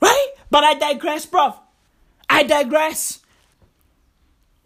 Right? 0.00 0.28
But 0.50 0.64
I 0.64 0.74
digress, 0.74 1.26
bruv. 1.26 1.56
I 2.34 2.42
digress. 2.42 3.20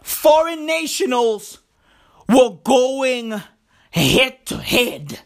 Foreign 0.01 0.65
nationals 0.65 1.59
were 2.27 2.57
going 2.65 3.43
head 3.91 4.47
to 4.47 4.57
head 4.57 5.21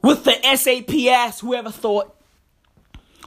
with 0.00 0.22
the 0.22 0.36
SAPS. 0.54 1.40
Whoever 1.40 1.72
thought? 1.72 2.14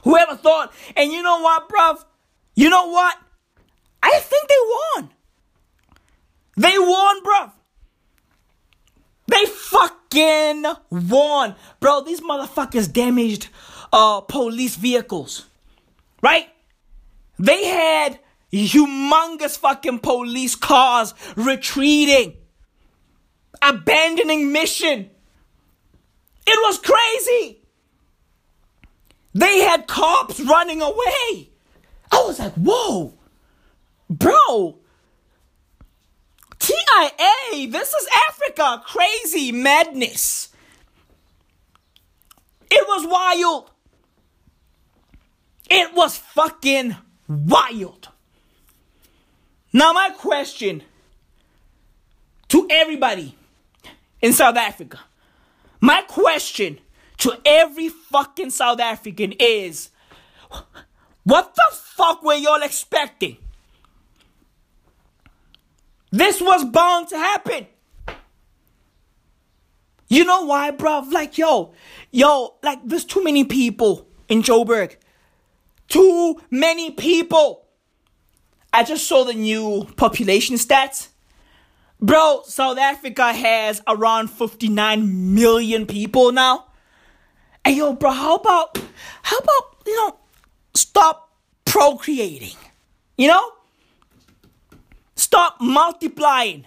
Whoever 0.04 0.34
thought? 0.34 0.72
And 0.96 1.12
you 1.12 1.22
know 1.22 1.42
what, 1.42 1.68
bruv? 1.68 2.06
You 2.54 2.70
know 2.70 2.88
what? 2.88 3.18
I 4.02 4.18
think 4.20 4.48
they 4.48 4.54
won. 4.96 5.10
They 6.56 6.78
won, 6.78 7.22
bruv. 7.22 7.52
They 9.26 9.44
fucking 9.44 10.64
won. 10.90 11.54
Bro, 11.80 12.04
these 12.04 12.22
motherfuckers 12.22 12.90
damaged 12.90 13.48
uh, 13.92 14.22
police 14.22 14.76
vehicles. 14.76 15.44
Right? 16.22 16.48
They 17.38 17.64
had 17.66 18.18
humongous 18.52 19.58
fucking 19.58 20.00
police 20.00 20.54
cars 20.54 21.14
retreating, 21.36 22.34
abandoning 23.60 24.52
mission. 24.52 25.10
It 26.46 26.58
was 26.62 26.78
crazy. 26.78 27.62
They 29.34 29.60
had 29.60 29.86
cops 29.86 30.40
running 30.40 30.82
away. 30.82 31.50
I 32.10 32.24
was 32.26 32.38
like, 32.38 32.52
whoa, 32.54 33.14
bro. 34.10 34.78
TIA, 36.58 37.70
this 37.70 37.92
is 37.94 38.08
Africa. 38.28 38.82
Crazy 38.84 39.50
madness. 39.50 40.50
It 42.70 42.86
was 42.86 43.06
wild. 43.06 43.70
It 45.70 45.94
was 45.94 46.18
fucking 46.18 46.96
wild. 47.32 48.08
Now, 49.72 49.92
my 49.92 50.10
question 50.10 50.82
to 52.48 52.66
everybody 52.70 53.34
in 54.20 54.32
South 54.32 54.56
Africa, 54.56 55.00
my 55.80 56.02
question 56.02 56.78
to 57.18 57.38
every 57.44 57.88
fucking 57.88 58.50
South 58.50 58.80
African 58.80 59.32
is 59.38 59.90
what 61.24 61.54
the 61.54 61.76
fuck 61.76 62.22
were 62.22 62.34
y'all 62.34 62.62
expecting? 62.62 63.36
This 66.10 66.40
was 66.40 66.64
bound 66.64 67.08
to 67.08 67.16
happen. 67.16 67.66
You 70.08 70.24
know 70.24 70.44
why, 70.44 70.72
bruv? 70.72 71.10
Like, 71.10 71.38
yo, 71.38 71.72
yo, 72.10 72.56
like, 72.62 72.80
there's 72.84 73.06
too 73.06 73.24
many 73.24 73.44
people 73.44 74.06
in 74.28 74.42
Joburg. 74.42 74.96
Too 75.92 76.40
many 76.50 76.90
people. 76.90 77.66
I 78.72 78.82
just 78.82 79.06
saw 79.06 79.24
the 79.24 79.34
new 79.34 79.86
population 79.98 80.56
stats. 80.56 81.08
Bro, 82.00 82.44
South 82.46 82.78
Africa 82.78 83.30
has 83.30 83.82
around 83.86 84.28
59 84.28 85.34
million 85.34 85.84
people 85.84 86.32
now. 86.32 86.64
And 87.62 87.76
yo, 87.76 87.92
bro, 87.92 88.10
how 88.10 88.36
about, 88.36 88.78
how 89.20 89.36
about, 89.36 89.82
you 89.86 89.94
know, 89.94 90.16
stop 90.72 91.30
procreating? 91.66 92.56
You 93.18 93.28
know? 93.28 93.52
Stop 95.14 95.60
multiplying. 95.60 96.64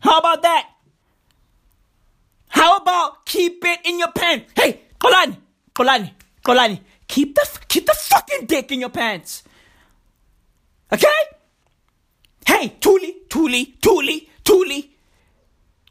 How 0.00 0.18
about 0.18 0.42
that? 0.42 0.68
How 2.48 2.78
about 2.78 3.24
keep 3.24 3.64
it 3.64 3.78
in 3.84 4.00
your 4.00 4.10
pen? 4.10 4.46
Hey, 4.56 4.80
Kolani, 5.00 5.36
Kolani, 5.76 6.10
Kolani, 6.44 6.80
keep 7.12 7.34
the 7.34 7.46
keep 7.68 7.84
the 7.84 7.94
fucking 7.94 8.46
dick 8.46 8.72
in 8.72 8.80
your 8.80 8.88
pants. 8.88 9.42
Okay? 10.90 11.20
Hey, 12.46 12.76
Thuli, 12.80 13.28
Thuli, 13.28 13.78
Thuli, 13.80 14.28
Thuli, 14.42 14.88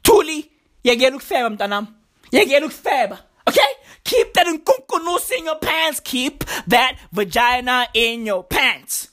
Thuli. 0.04 0.50
Yekela 0.84 1.16
ukufeba 1.16 1.50
mntanam. 1.50 1.88
Yekela 2.32 2.66
ukufeba. 2.66 3.20
Okay? 3.48 3.72
Keep 4.04 4.34
that 4.34 4.48
nkunkunusi 4.48 5.38
in 5.38 5.46
your 5.46 5.60
pants. 5.60 6.00
Keep 6.00 6.44
that 6.68 6.98
vagina 7.12 7.88
in 7.94 8.26
your 8.26 8.44
pants. 8.44 9.10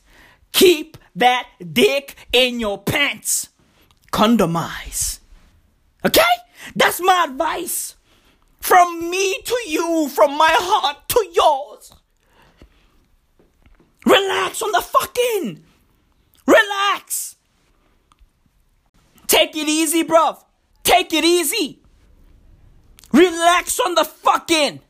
Keep 0.52 0.96
that 1.16 1.46
dick 1.72 2.16
in 2.32 2.58
your 2.58 2.78
pants. 2.78 3.50
Condomize. 4.12 5.18
Okay? 6.06 6.22
That's 6.74 7.00
my 7.02 7.26
advice. 7.28 7.96
From 8.60 9.10
me 9.10 9.40
to 9.42 9.56
you, 9.66 10.08
from 10.08 10.36
my 10.38 10.50
heart 10.50 11.08
to 11.08 11.26
yours. 11.34 11.92
Relax 14.04 14.62
on 14.62 14.72
the 14.72 14.80
fucking. 14.80 15.64
Relax. 16.46 17.36
Take 19.26 19.56
it 19.56 19.68
easy, 19.68 20.04
bruv. 20.04 20.42
Take 20.82 21.12
it 21.12 21.24
easy. 21.24 21.80
Relax 23.12 23.78
on 23.80 23.94
the 23.94 24.04
fucking. 24.04 24.80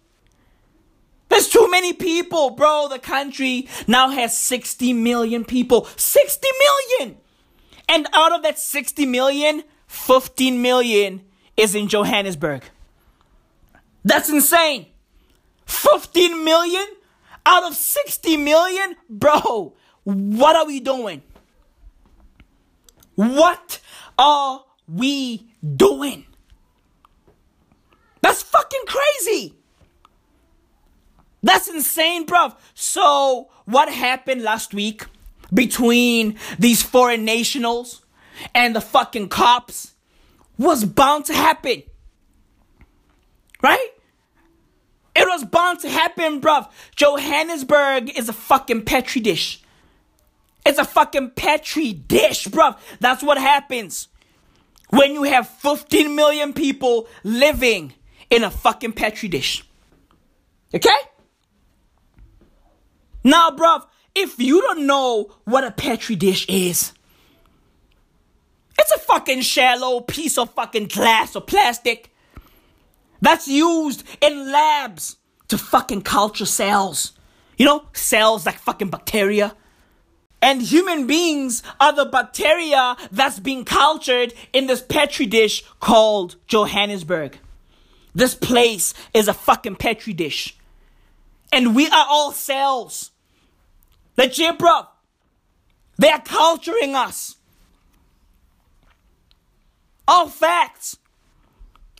There's 1.29 1.49
too 1.49 1.69
many 1.71 1.93
people, 1.93 2.51
bro. 2.51 2.89
The 2.89 2.99
country 2.99 3.69
now 3.87 4.09
has 4.09 4.37
60 4.37 4.93
million 4.93 5.45
people. 5.45 5.87
60 5.97 6.49
million! 6.59 7.19
And 7.89 8.07
out 8.13 8.33
of 8.33 8.43
that 8.43 8.59
60 8.59 9.07
million, 9.07 9.65
15 9.87 10.61
million 10.61 11.23
is 11.57 11.75
in 11.75 11.89
Johannesburg. 11.89 12.63
That's 14.05 14.31
insane. 14.31 14.87
15 15.67 16.45
million 16.45 16.87
out 17.49 17.65
of 17.65 17.75
60 17.75 18.37
million? 18.37 18.95
Bro, 19.09 19.75
what 20.05 20.55
are 20.55 20.67
we 20.67 20.81
doing? 20.81 21.23
What 23.15 23.81
are 24.19 24.65
we 24.87 25.51
doing? 25.77 26.27
That's 28.21 28.43
fucking 28.43 28.85
crazy. 28.87 29.55
That's 31.43 31.69
insane, 31.69 32.27
bro. 32.27 32.53
So, 32.75 33.49
what 33.65 33.89
happened 33.89 34.43
last 34.43 34.75
week 34.75 35.07
between 35.53 36.37
these 36.59 36.83
foreign 36.83 37.25
nationals 37.25 38.05
and 38.55 38.77
the 38.77 38.81
fucking 38.81 39.29
cops 39.29 39.95
was 40.59 40.85
bound 40.85 41.25
to 41.27 41.35
happen. 41.35 41.83
Right? 43.63 43.89
It 45.19 45.27
was 45.27 45.45
bound 45.45 45.81
to 45.81 45.89
happen, 45.89 46.41
bruv. 46.41 46.71
Johannesburg 46.95 48.16
is 48.16 48.29
a 48.29 48.33
fucking 48.33 48.85
petri 48.85 49.21
dish. 49.21 49.61
It's 50.64 50.79
a 50.79 50.85
fucking 50.85 51.31
petri 51.31 51.93
dish, 51.93 52.47
bruv. 52.47 52.79
That's 53.01 53.21
what 53.21 53.37
happens 53.37 54.07
when 54.91 55.14
you 55.14 55.25
have 55.25 55.49
15 55.49 56.14
million 56.14 56.53
people 56.53 57.09
living 57.25 57.95
in 58.31 58.45
a 58.45 58.51
fucking 58.51 58.93
petri 58.93 59.29
dish. 59.29 59.64
Okay? 60.73 60.89
Now, 63.25 63.51
bruv, 63.51 63.87
if 64.14 64.39
you 64.39 64.61
don't 64.61 64.87
know 64.87 65.35
what 65.45 65.64
a 65.64 65.73
petri 65.73 66.14
dish 66.14 66.47
is, 66.49 66.93
it's 68.79 68.93
a 68.93 69.01
fucking 69.01 69.41
shallow 69.41 69.99
piece 70.01 70.39
of 70.39 70.55
fucking 70.55 70.87
glass 70.87 71.35
or 71.35 71.43
plastic 71.43 72.14
that's 73.21 73.49
used 73.49 74.05
in 74.21 74.53
labs 74.53 75.16
to 75.49 75.59
fucking 75.59 76.03
culture 76.03 76.47
cells. 76.47 77.12
You 77.57 77.66
know, 77.66 77.85
cells 77.93 78.47
like 78.47 78.59
fucking 78.59 78.91
bacteria. 78.91 79.57
And 80.41 80.62
human 80.62 81.07
beings 81.07 81.62
are 81.81 81.93
the 81.93 82.05
bacteria 82.05 82.97
that's 83.11 83.41
being 83.41 83.64
cultured 83.64 84.33
in 84.53 84.69
this 84.69 84.81
petri 84.81 85.27
dish 85.27 85.64
called 85.81 86.37
Johannesburg. 86.47 87.39
This 88.14 88.35
place 88.35 88.95
is 89.12 89.27
a 89.27 89.35
fucking 89.35 89.77
petri 89.77 90.12
dish. 90.12 90.57
And 91.53 91.75
we 91.75 91.89
are 91.89 92.07
all 92.09 92.33
cells. 92.33 93.11
Legit, 94.16 94.59
bro. 94.59 94.83
They 95.99 96.11
are 96.11 96.21
culturing 96.21 96.95
us. 96.95 97.37
All 100.07 100.29
facts. 100.29 100.99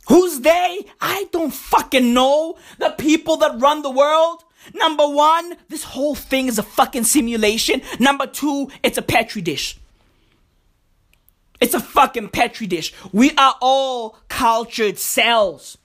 Who's 0.09 0.41
they? 0.41 0.85
I 0.99 1.27
don't 1.31 1.53
fucking 1.53 2.13
know. 2.13 2.57
The 2.79 2.89
people 2.89 3.37
that 3.37 3.61
run 3.61 3.83
the 3.83 3.91
world. 3.91 4.43
Number 4.73 5.07
one, 5.07 5.55
this 5.69 5.83
whole 5.83 6.15
thing 6.15 6.47
is 6.47 6.57
a 6.57 6.63
fucking 6.63 7.03
simulation. 7.05 7.81
Number 7.99 8.25
two, 8.27 8.69
it's 8.83 8.97
a 8.97 9.03
petri 9.03 9.41
dish. 9.41 9.77
It's 11.61 11.75
a 11.75 11.79
fucking 11.79 12.29
petri 12.29 12.65
dish. 12.67 12.93
We 13.11 13.31
are 13.35 13.55
all 13.61 14.17
cultured 14.29 14.97
cells. 14.97 15.77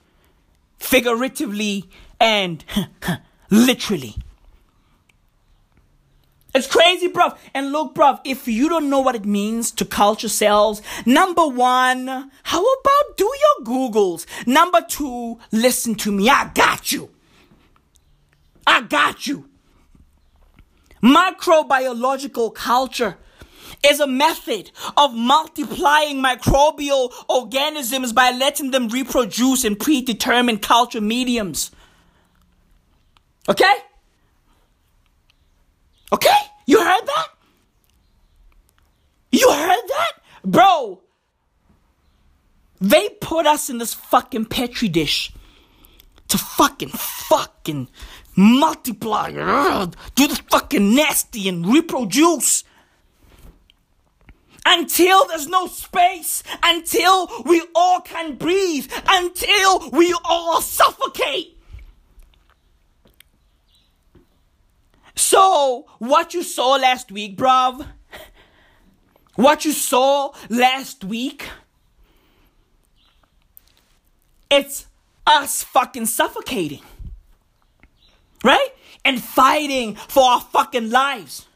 Figuratively 0.79 1.89
and 2.19 2.65
literally. 3.51 4.17
It's 6.55 6.69
crazy, 6.69 7.09
bruv. 7.09 7.37
And 7.53 7.73
look, 7.73 7.95
bruv, 7.95 8.21
if 8.25 8.47
you 8.47 8.69
don't 8.69 8.89
know 8.89 9.01
what 9.01 9.17
it 9.17 9.25
means 9.25 9.73
to 9.73 9.85
culture 9.85 10.29
cells, 10.29 10.83
number 11.05 11.47
one, 11.47 12.07
how 12.45 12.65
about 12.65 13.17
do 13.17 13.25
your 13.25 13.67
Googles? 13.67 14.27
Number 14.47 14.81
two, 14.89 15.39
listen 15.51 15.97
to 15.97 16.13
me. 16.13 16.29
I 16.29 16.51
got 16.55 16.93
you. 16.93 17.11
I 18.67 18.83
got 18.83 19.27
you. 19.27 19.49
Microbiological 21.03 22.55
culture 22.55 23.19
is 23.85 24.01
a 24.01 24.07
method 24.07 24.71
of 24.97 25.13
multiplying 25.13 26.23
microbial 26.23 27.13
organisms 27.29 28.13
by 28.13 28.31
letting 28.31 28.71
them 28.71 28.89
reproduce 28.89 29.65
in 29.65 29.77
predetermined 29.77 30.63
culture 30.63 31.01
mediums. 31.01 31.73
Okay? 33.49 33.75
Okay? 36.15 36.31
You 36.67 36.79
heard 36.79 37.07
that? 37.07 37.27
You 39.33 39.51
heard 39.51 39.83
that? 39.89 40.13
Bro, 40.45 41.03
they 42.81 43.09
put 43.21 43.47
us 43.47 43.69
in 43.69 43.79
this 43.79 43.95
fucking 43.95 44.45
petri 44.45 44.89
dish 44.89 45.33
to 46.29 46.39
fucking 46.39 46.91
fucking 46.91 47.89
multiply, 48.37 49.31
do 50.15 50.27
the 50.29 50.41
fucking 50.51 50.95
nasty 50.95 51.49
and 51.49 51.67
reproduce. 51.67 52.63
Until 54.65 55.27
there's 55.27 55.49
no 55.49 55.67
space, 55.67 56.45
until 56.63 57.29
we 57.45 57.61
all 57.75 58.01
can 58.03 58.37
breathe, 58.37 58.91
until 59.09 59.91
we 59.91 60.15
all 60.25 60.61
suffocate. 60.61 61.54
So, 65.17 65.87
what 65.99 66.35
you 66.35 66.43
saw 66.43 66.77
last 66.77 67.13
week, 67.13 67.37
bruv? 67.37 67.87
What 69.37 69.65
you 69.65 69.73
saw 69.73 70.33
last 70.49 71.05
week? 71.05 71.49
It's 74.51 74.87
us 75.27 75.63
fucking 75.65 76.07
suffocating. 76.07 76.83
Right? 78.45 78.69
And 79.05 79.23
fighting 79.23 79.97
for 79.97 80.23
our 80.23 80.41
fucking 80.41 80.91
lives. 80.91 81.47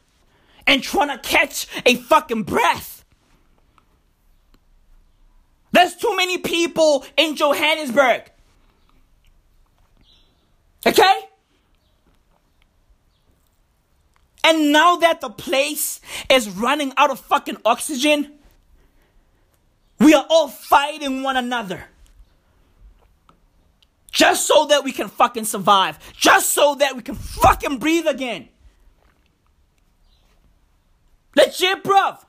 And 0.67 0.83
trying 0.83 1.09
to 1.09 1.17
catch 1.17 1.67
a 1.85 1.95
fucking 1.95 2.43
breath. 2.43 3.05
There's 5.71 5.95
too 5.95 6.15
many 6.15 6.37
people 6.39 7.05
in 7.15 7.35
Johannesburg. 7.35 8.29
Okay? 10.85 11.28
And 14.43 14.71
now 14.71 14.97
that 14.97 15.21
the 15.21 15.29
place 15.29 15.99
is 16.29 16.49
running 16.49 16.93
out 16.97 17.11
of 17.11 17.19
fucking 17.19 17.57
oxygen, 17.65 18.31
we 19.99 20.13
are 20.13 20.25
all 20.29 20.47
fighting 20.47 21.23
one 21.23 21.37
another. 21.37 21.85
Just 24.11 24.47
so 24.47 24.65
that 24.67 24.83
we 24.83 24.91
can 24.91 25.07
fucking 25.07 25.45
survive. 25.45 25.99
Just 26.13 26.49
so 26.49 26.75
that 26.75 26.95
we 26.95 27.01
can 27.01 27.15
fucking 27.15 27.77
breathe 27.77 28.07
again. 28.07 28.49
Legit, 31.35 31.83
bruv. 31.83 32.19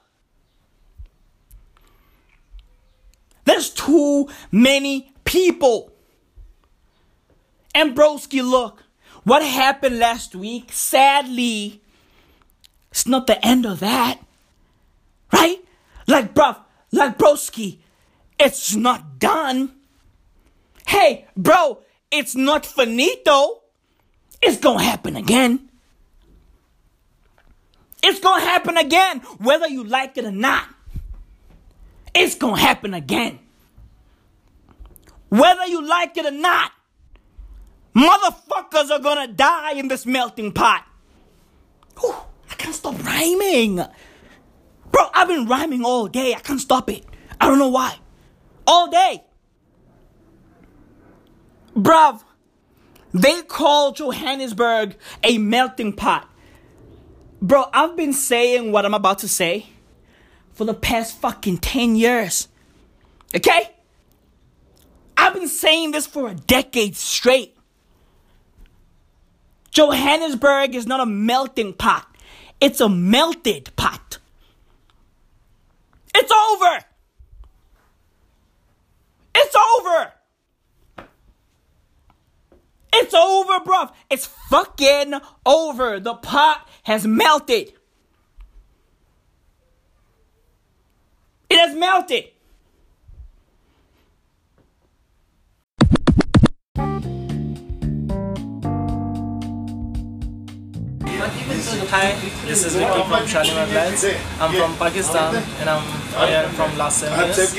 There's 3.45 3.71
too 3.71 4.29
many 4.53 5.13
people. 5.25 5.93
And 7.75 7.97
broski, 7.97 8.49
look, 8.49 8.83
what 9.25 9.43
happened 9.45 9.99
last 9.99 10.35
week, 10.35 10.71
sadly, 10.73 11.83
it's 12.91 13.07
not 13.07 13.27
the 13.27 13.45
end 13.45 13.67
of 13.67 13.81
that. 13.81 14.21
Right? 15.33 15.59
Like, 16.07 16.35
bruv, 16.35 16.59
like 16.93 17.19
broski, 17.19 17.79
it's 18.39 18.75
not 18.75 19.19
done. 19.19 19.73
Hey, 20.87 21.27
bro, 21.37 21.83
it's 22.11 22.35
not 22.35 22.67
finito. 22.67 23.61
It's 24.43 24.59
gonna 24.59 24.83
happen 24.83 25.17
again. 25.17 25.69
It's 28.03 28.19
gonna 28.19 28.43
happen 28.43 28.77
again, 28.77 29.21
whether 29.39 29.69
you 29.69 29.85
like 29.85 30.17
it 30.17 30.25
or 30.25 30.31
not. 30.33 30.67
It's 32.15 32.35
gonna 32.35 32.61
happen 32.61 32.95
again. 32.95 33.39
Whether 35.29 35.67
you 35.67 35.87
like 35.87 36.17
it 36.17 36.27
or 36.27 36.33
not, 36.33 36.73
motherfuckers 37.95 38.91
are 38.91 38.99
gonna 38.99 39.29
die 39.29 39.75
in 39.75 39.89
this 39.89 40.07
melting 40.07 40.53
pot. 40.53 40.85
Whew, 42.01 42.15
I 42.51 42.55
can't 42.55 42.75
stop 42.75 43.03
rhyming. 43.05 43.77
Bro, 44.91 45.09
I've 45.15 45.29
been 45.29 45.47
rhyming 45.47 45.85
all 45.85 46.09
day. 46.09 46.35
I 46.35 46.41
can't 46.41 46.61
stop 46.61 46.91
it. 46.91 47.05
I 47.41 47.47
don't 47.47 47.59
know 47.59 47.69
why. 47.69 47.99
All 48.67 48.91
day. 48.91 49.25
Bruv, 51.75 52.23
they 53.13 53.43
call 53.43 53.93
Johannesburg 53.93 54.97
a 55.23 55.39
melting 55.39 55.93
pot. 55.93 56.29
Bro, 57.41 57.67
I've 57.73 57.97
been 57.97 58.13
saying 58.13 58.73
what 58.73 58.85
I'm 58.85 58.95
about 58.95 59.21
to 59.21 59.29
say 59.29 59.67
for 60.53 60.65
the 60.65 60.75
past 60.75 61.19
fucking 61.19 61.59
10 61.59 61.97
years. 61.97 62.49
Okay? 63.35 63.71
I've 65.17 65.35
been 65.35 65.49
saying 65.49 65.93
this 65.93 66.07
for 66.07 66.29
a 66.29 66.35
decade 66.35 66.97
straight. 66.97 67.57
Johannesburg 69.71 70.75
is 70.75 70.87
not 70.87 71.01
a 71.01 71.07
melting 71.07 71.73
pot, 71.73 72.07
it's 72.61 72.81
a 72.81 72.89
melted 72.89 73.71
pot. 73.77 74.19
It's 76.15 76.33
over. 76.33 76.85
It's 79.35 79.57
over. 79.57 80.13
It's 82.93 83.15
over, 83.15 83.61
bruv. 83.61 83.93
It's 84.11 84.27
fucking 84.27 85.15
over. 85.47 86.01
The 86.01 86.15
pot 86.15 86.69
has 86.83 87.07
melted. 87.07 87.73
It 91.49 91.59
has 91.59 91.75
melted. 91.77 92.25
Hi, 101.21 102.17
this 102.49 102.65
is 102.65 102.81
Vicky 102.81 103.03
from 103.05 103.29
Shalimar 103.29 103.69
Lights. 103.77 104.09
I'm 104.41 104.57
from 104.57 104.73
Pakistan 104.81 105.37
and 105.61 105.69
I'm 105.69 105.85
here 106.25 106.49
from 106.57 106.73
Los 106.81 107.05
Angeles 107.05 107.53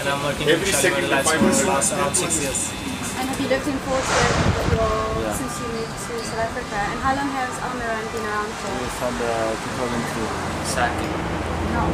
and 0.00 0.08
I'm 0.08 0.24
working 0.24 0.48
in 0.48 0.56
Shalimar 0.64 1.04
Lights 1.12 1.28
for 1.28 1.44
the 1.44 1.68
last 1.68 1.92
around 1.92 2.16
six 2.16 2.40
years. 2.40 2.72
And 3.20 3.28
have 3.28 3.36
you 3.36 3.52
lived 3.52 3.68
in 3.68 3.76
Portsmouth 3.84 4.72
your, 4.72 5.28
since 5.36 5.60
you 5.60 5.68
moved 5.76 5.92
to 5.92 6.24
South 6.24 6.40
Africa? 6.40 6.72
And 6.88 6.98
how 7.04 7.12
long 7.12 7.28
has 7.36 7.52
Almiran 7.60 8.00
been 8.16 8.24
around 8.24 8.48
for? 8.64 8.80
From 8.96 9.12
the 9.20 9.60
2002. 9.60 10.72
No. 11.76 11.84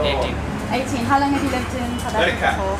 18. 0.00 0.32
18. 0.80 1.04
How 1.04 1.20
long 1.20 1.36
have 1.36 1.44
you 1.44 1.52
lived 1.52 1.74
in 1.76 1.88
South 2.00 2.16
Africa 2.16 2.56
for? 2.56 2.72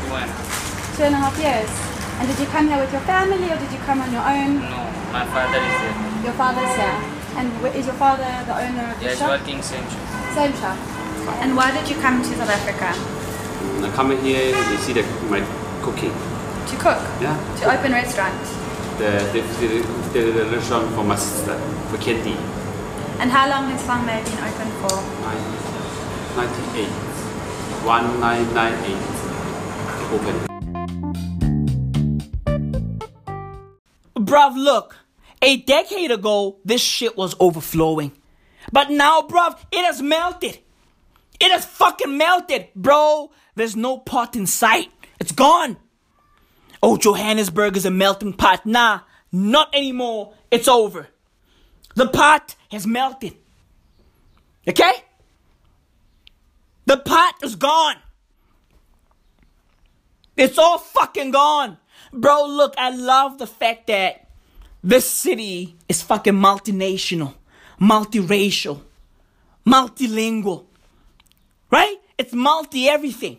Two 0.97 1.05
and 1.05 1.13
a 1.13 1.21
half 1.21 1.37
years. 1.37 1.69
And 2.17 2.25
did 2.33 2.41
you 2.41 2.49
come 2.49 2.65
here 2.69 2.81
with 2.81 2.93
your 2.97 3.05
family 3.05 3.45
or 3.53 3.61
did 3.61 3.69
you 3.73 3.81
come 3.85 4.01
on 4.01 4.09
your 4.09 4.25
own? 4.25 4.65
No, 4.65 4.89
my 5.13 5.25
father 5.29 5.61
is 5.61 5.77
there. 5.85 6.10
Your 6.25 6.35
father's 6.35 6.75
here. 6.77 7.01
And 7.37 7.49
is 7.75 7.87
your 7.87 7.95
father 7.95 8.29
the 8.45 8.53
owner 8.53 8.93
of 8.93 9.01
the 9.01 9.09
is 9.09 9.19
shop? 9.19 9.41
working 9.41 9.63
same 9.63 9.85
shop. 9.89 10.35
Same 10.35 10.53
shop. 10.53 10.77
And 11.41 11.57
why 11.57 11.71
did 11.73 11.89
you 11.89 11.97
come 12.03 12.21
to 12.23 12.29
South 12.37 12.51
Africa? 12.51 12.93
I 13.85 13.91
come 13.95 14.11
here, 14.23 14.51
you 14.51 14.77
see 14.79 14.93
the, 14.93 15.03
my 15.31 15.41
cooking. 15.81 16.13
To 16.13 16.77
cook? 16.77 17.01
Yeah. 17.21 17.37
To 17.61 17.73
open 17.73 17.93
restaurant? 17.93 18.37
The, 18.99 19.25
the, 19.33 19.41
the, 19.61 19.69
the, 20.13 20.21
the 20.33 20.45
restaurant 20.57 20.93
for 20.95 21.05
my 21.05 21.17
sister, 21.17 21.57
for 21.89 21.97
Kendi. 21.97 22.37
And 23.21 23.31
how 23.31 23.49
long 23.49 23.71
has 23.71 23.83
Fangmei 23.83 24.23
been 24.25 24.39
open 24.45 24.69
for? 24.81 25.01
98. 26.37 26.89
1998. 27.85 29.21
Open. 30.13 30.37
Bruv, 34.25 34.55
look. 34.57 35.00
A 35.43 35.57
decade 35.59 36.11
ago, 36.11 36.59
this 36.65 36.81
shit 36.81 37.17
was 37.17 37.35
overflowing. 37.41 38.13
But 38.73 38.91
now, 38.91 39.23
bruv, 39.23 39.59
it 39.73 39.85
has 39.85 40.03
melted. 40.03 40.59
It 41.41 41.51
has 41.51 41.65
fucking 41.65 42.17
melted, 42.17 42.69
bro. 42.77 43.31
There's 43.55 43.75
no 43.75 43.99
pot 43.99 44.37
in 44.37 44.47
sight. 44.47 44.91
It's 45.19 45.33
gone. 45.33 45.79
Oh, 46.83 46.97
Johannesburg 46.97 47.77
is 47.77 47.87
a 47.87 47.91
melting 47.91 48.35
pot. 48.35 48.67
Nah, 48.67 49.01
not 49.33 49.75
anymore. 49.75 50.35
It's 50.51 50.69
over. 50.69 51.09
The 51.95 52.09
pot 52.09 52.57
has 52.71 52.87
melted. 52.87 53.35
Okay? 54.69 54.93
The 56.87 56.99
pot 56.99 57.35
is 57.43 57.57
gone. 57.57 57.97
It's 60.37 60.59
all 60.59 60.79
fucking 60.79 61.33
gone. 61.33 61.79
Bro, 62.13 62.47
look, 62.47 62.75
I 62.79 62.91
love 62.91 63.39
the 63.39 63.47
fact 63.47 63.89
that 63.89 64.30
this 64.83 65.11
city 65.11 65.77
is 65.89 66.03
fucking 66.03 66.35
multinational, 66.35 67.35
multiracial, 67.81 68.81
multilingual. 69.67 70.67
Right? 71.71 71.97
It's 72.19 72.33
multi 72.33 72.89
everything. 72.89 73.39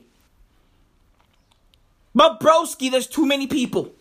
But 2.14 2.40
broski, 2.40 2.92
there's 2.92 3.08
too 3.08 3.26
many 3.26 3.48
people. 3.48 3.92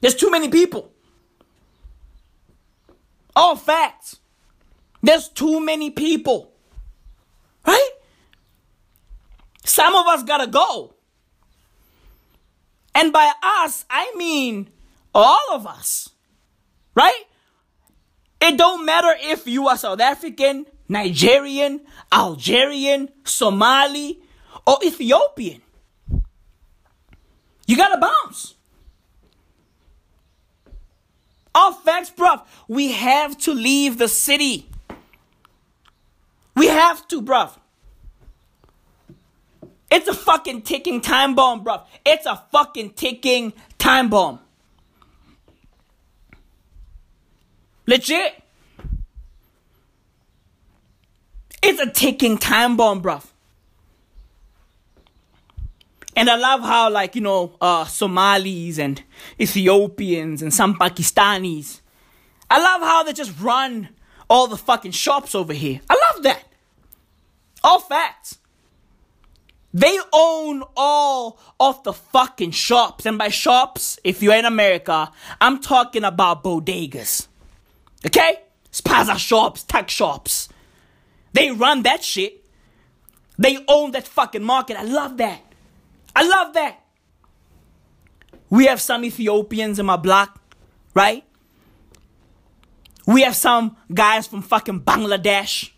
There's 0.00 0.14
too 0.14 0.30
many 0.30 0.48
people. 0.48 0.90
All 3.34 3.56
facts. 3.56 4.18
There's 5.02 5.28
too 5.28 5.60
many 5.60 5.90
people. 5.90 6.52
Right? 7.66 7.90
Some 9.64 9.94
of 9.94 10.06
us 10.06 10.22
gotta 10.22 10.46
go. 10.46 10.94
And 12.94 13.12
by 13.12 13.32
us, 13.42 13.84
I 13.90 14.12
mean 14.16 14.68
all 15.14 15.52
of 15.52 15.66
us. 15.66 16.10
Right? 16.94 17.24
It 18.40 18.58
don't 18.58 18.84
matter 18.84 19.14
if 19.20 19.46
you 19.46 19.68
are 19.68 19.76
South 19.76 20.00
African, 20.00 20.66
Nigerian, 20.88 21.80
Algerian, 22.12 23.08
Somali, 23.24 24.20
or 24.66 24.78
Ethiopian. 24.84 25.62
You 27.66 27.76
gotta 27.76 27.98
bounce. 27.98 28.54
All 31.54 31.72
facts, 31.72 32.10
bruv. 32.10 32.42
We 32.68 32.92
have 32.92 33.38
to 33.38 33.54
leave 33.54 33.98
the 33.98 34.08
city. 34.08 34.68
We 36.56 36.66
have 36.66 37.06
to, 37.08 37.22
bruv. 37.22 37.56
It's 39.90 40.08
a 40.08 40.14
fucking 40.14 40.62
ticking 40.62 41.00
time 41.00 41.34
bomb, 41.34 41.64
bruv. 41.64 41.84
It's 42.04 42.26
a 42.26 42.42
fucking 42.50 42.90
ticking 42.90 43.52
time 43.78 44.10
bomb. 44.10 44.40
Legit. 47.86 48.42
It's 51.62 51.80
a 51.80 51.90
ticking 51.90 52.38
time 52.38 52.76
bomb, 52.76 53.02
bruv. 53.02 53.24
And 56.16 56.30
I 56.30 56.36
love 56.36 56.60
how, 56.60 56.90
like, 56.90 57.14
you 57.14 57.20
know, 57.20 57.56
uh, 57.60 57.84
Somalis 57.86 58.78
and 58.78 59.02
Ethiopians 59.40 60.42
and 60.42 60.54
some 60.54 60.76
Pakistanis, 60.76 61.80
I 62.50 62.58
love 62.58 62.82
how 62.82 63.02
they 63.02 63.12
just 63.12 63.38
run 63.40 63.88
all 64.28 64.46
the 64.46 64.56
fucking 64.56 64.92
shops 64.92 65.34
over 65.34 65.52
here. 65.52 65.80
I 65.90 66.12
love 66.12 66.22
that. 66.22 66.44
All 67.64 67.80
facts. 67.80 68.38
They 69.72 69.98
own 70.12 70.62
all 70.76 71.40
of 71.58 71.82
the 71.82 71.92
fucking 71.92 72.52
shops. 72.52 73.06
And 73.06 73.18
by 73.18 73.28
shops, 73.28 73.98
if 74.04 74.22
you're 74.22 74.36
in 74.36 74.44
America, 74.44 75.10
I'm 75.40 75.60
talking 75.60 76.04
about 76.04 76.44
bodegas. 76.44 77.26
Okay? 78.06 78.40
Spaza 78.72 79.16
shops, 79.18 79.62
tech 79.62 79.88
shops. 79.88 80.48
They 81.32 81.50
run 81.50 81.82
that 81.82 82.02
shit. 82.04 82.44
They 83.38 83.58
own 83.66 83.92
that 83.92 84.06
fucking 84.06 84.42
market. 84.42 84.76
I 84.76 84.84
love 84.84 85.16
that. 85.18 85.40
I 86.14 86.26
love 86.26 86.54
that. 86.54 86.80
We 88.50 88.66
have 88.66 88.80
some 88.80 89.04
Ethiopians 89.04 89.78
in 89.78 89.86
my 89.86 89.96
block, 89.96 90.40
right? 90.94 91.24
We 93.06 93.22
have 93.22 93.34
some 93.34 93.76
guys 93.92 94.26
from 94.26 94.42
fucking 94.42 94.82
Bangladesh. 94.82 95.70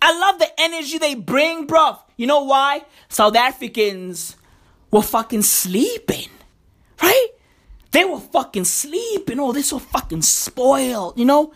I 0.00 0.18
love 0.18 0.38
the 0.38 0.48
energy 0.58 0.98
they 0.98 1.14
bring, 1.14 1.66
bruv. 1.66 1.98
You 2.16 2.26
know 2.26 2.44
why? 2.44 2.84
South 3.08 3.36
Africans 3.36 4.36
were 4.90 5.02
fucking 5.02 5.42
sleeping, 5.42 6.28
right? 7.00 7.28
They 7.92 8.04
were 8.04 8.20
fucking 8.20 8.64
sleeping. 8.64 9.38
Oh, 9.38 9.52
they're 9.52 9.62
so 9.62 9.78
fucking 9.78 10.22
spoiled, 10.22 11.18
you 11.18 11.24
know? 11.24 11.52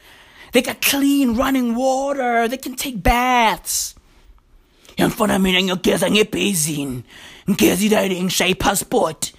They 0.53 0.63
got 0.63 0.81
clean 0.81 1.35
running 1.35 1.75
water. 1.75 2.49
They 2.49 2.57
can 2.57 2.77
take 2.77 3.03
baths. 3.03 3.95
My 4.97 5.05
ang 5.05 5.81
kesa 5.81 6.09
ng 6.09 6.17
ipizin. 6.17 7.05
Ang 7.49 7.57
kesa 7.57 7.89
dahil 7.89 8.21
ang 8.21 8.33
siya 8.33 8.57
passport. 8.57 9.33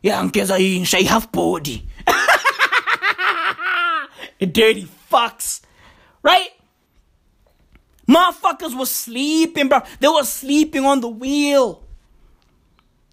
Yan 0.00 0.32
kesa 0.32 0.56
yung 0.60 0.88
siya 0.88 1.04
half 1.08 1.32
body. 1.32 1.84
Dirty 4.40 4.88
fucks. 5.08 5.60
Right? 6.22 6.52
Motherfuckers 8.08 8.76
were 8.76 8.86
sleeping, 8.86 9.68
bro. 9.68 9.80
They 10.00 10.08
were 10.08 10.24
sleeping 10.24 10.84
on 10.84 11.00
the 11.00 11.08
wheel. 11.08 11.85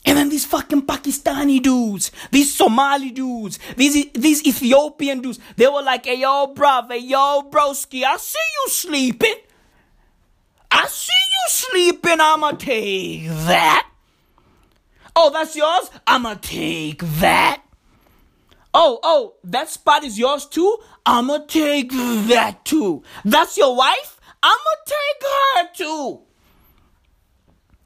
And 0.05 0.17
then 0.17 0.29
these 0.29 0.45
fucking 0.45 0.81
Pakistani 0.83 1.61
dudes, 1.61 2.11
these 2.29 2.53
Somali 2.53 3.11
dudes, 3.11 3.57
these 3.77 4.11
these 4.11 4.45
Ethiopian 4.45 5.21
dudes, 5.21 5.39
they 5.55 5.67
were 5.67 5.81
like, 5.81 6.05
hey 6.05 6.19
yo, 6.19 6.53
bruv, 6.53 6.91
hey 6.91 6.99
yo, 6.99 7.49
broski, 7.49 8.03
I 8.03 8.17
see 8.17 8.37
you 8.57 8.69
sleeping. 8.69 9.35
I 10.69 10.87
see 10.87 11.13
you 11.13 11.49
sleeping, 11.49 12.19
I'ma 12.19 12.51
take 12.51 13.27
that. 13.27 13.87
Oh, 15.15 15.29
that's 15.29 15.55
yours? 15.55 15.89
I'ma 16.07 16.33
take 16.41 17.01
that. 17.19 17.61
Oh, 18.73 18.99
oh, 19.03 19.35
that 19.43 19.69
spot 19.69 20.03
is 20.03 20.17
yours 20.17 20.47
too? 20.47 20.77
I'ma 21.05 21.39
take 21.47 21.91
that 21.91 22.65
too. 22.65 23.03
That's 23.23 23.55
your 23.55 23.75
wife? 23.75 24.19
I'ma 24.41 24.55
take 24.85 25.23
her 25.29 25.73
too. 25.75 26.21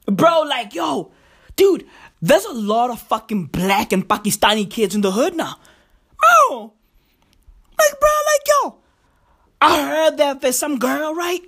Bro, 0.05 0.43
like, 0.43 0.74
yo, 0.74 1.11
dude, 1.57 1.86
there's 2.22 2.45
a 2.45 2.53
lot 2.53 2.89
of 2.89 3.01
fucking 3.01 3.45
black 3.45 3.91
and 3.93 4.07
Pakistani 4.07 4.70
kids 4.70 4.95
in 4.95 5.01
the 5.01 5.11
hood 5.11 5.36
now. 5.36 5.55
Bro, 6.20 6.74
like, 7.78 7.99
bro, 7.99 8.09
like, 8.26 8.47
yo, 8.47 8.78
I 9.61 9.88
heard 9.88 10.18
that 10.18 10.41
there's 10.41 10.57
some 10.57 10.80
girl, 10.80 11.13
right? 11.13 11.41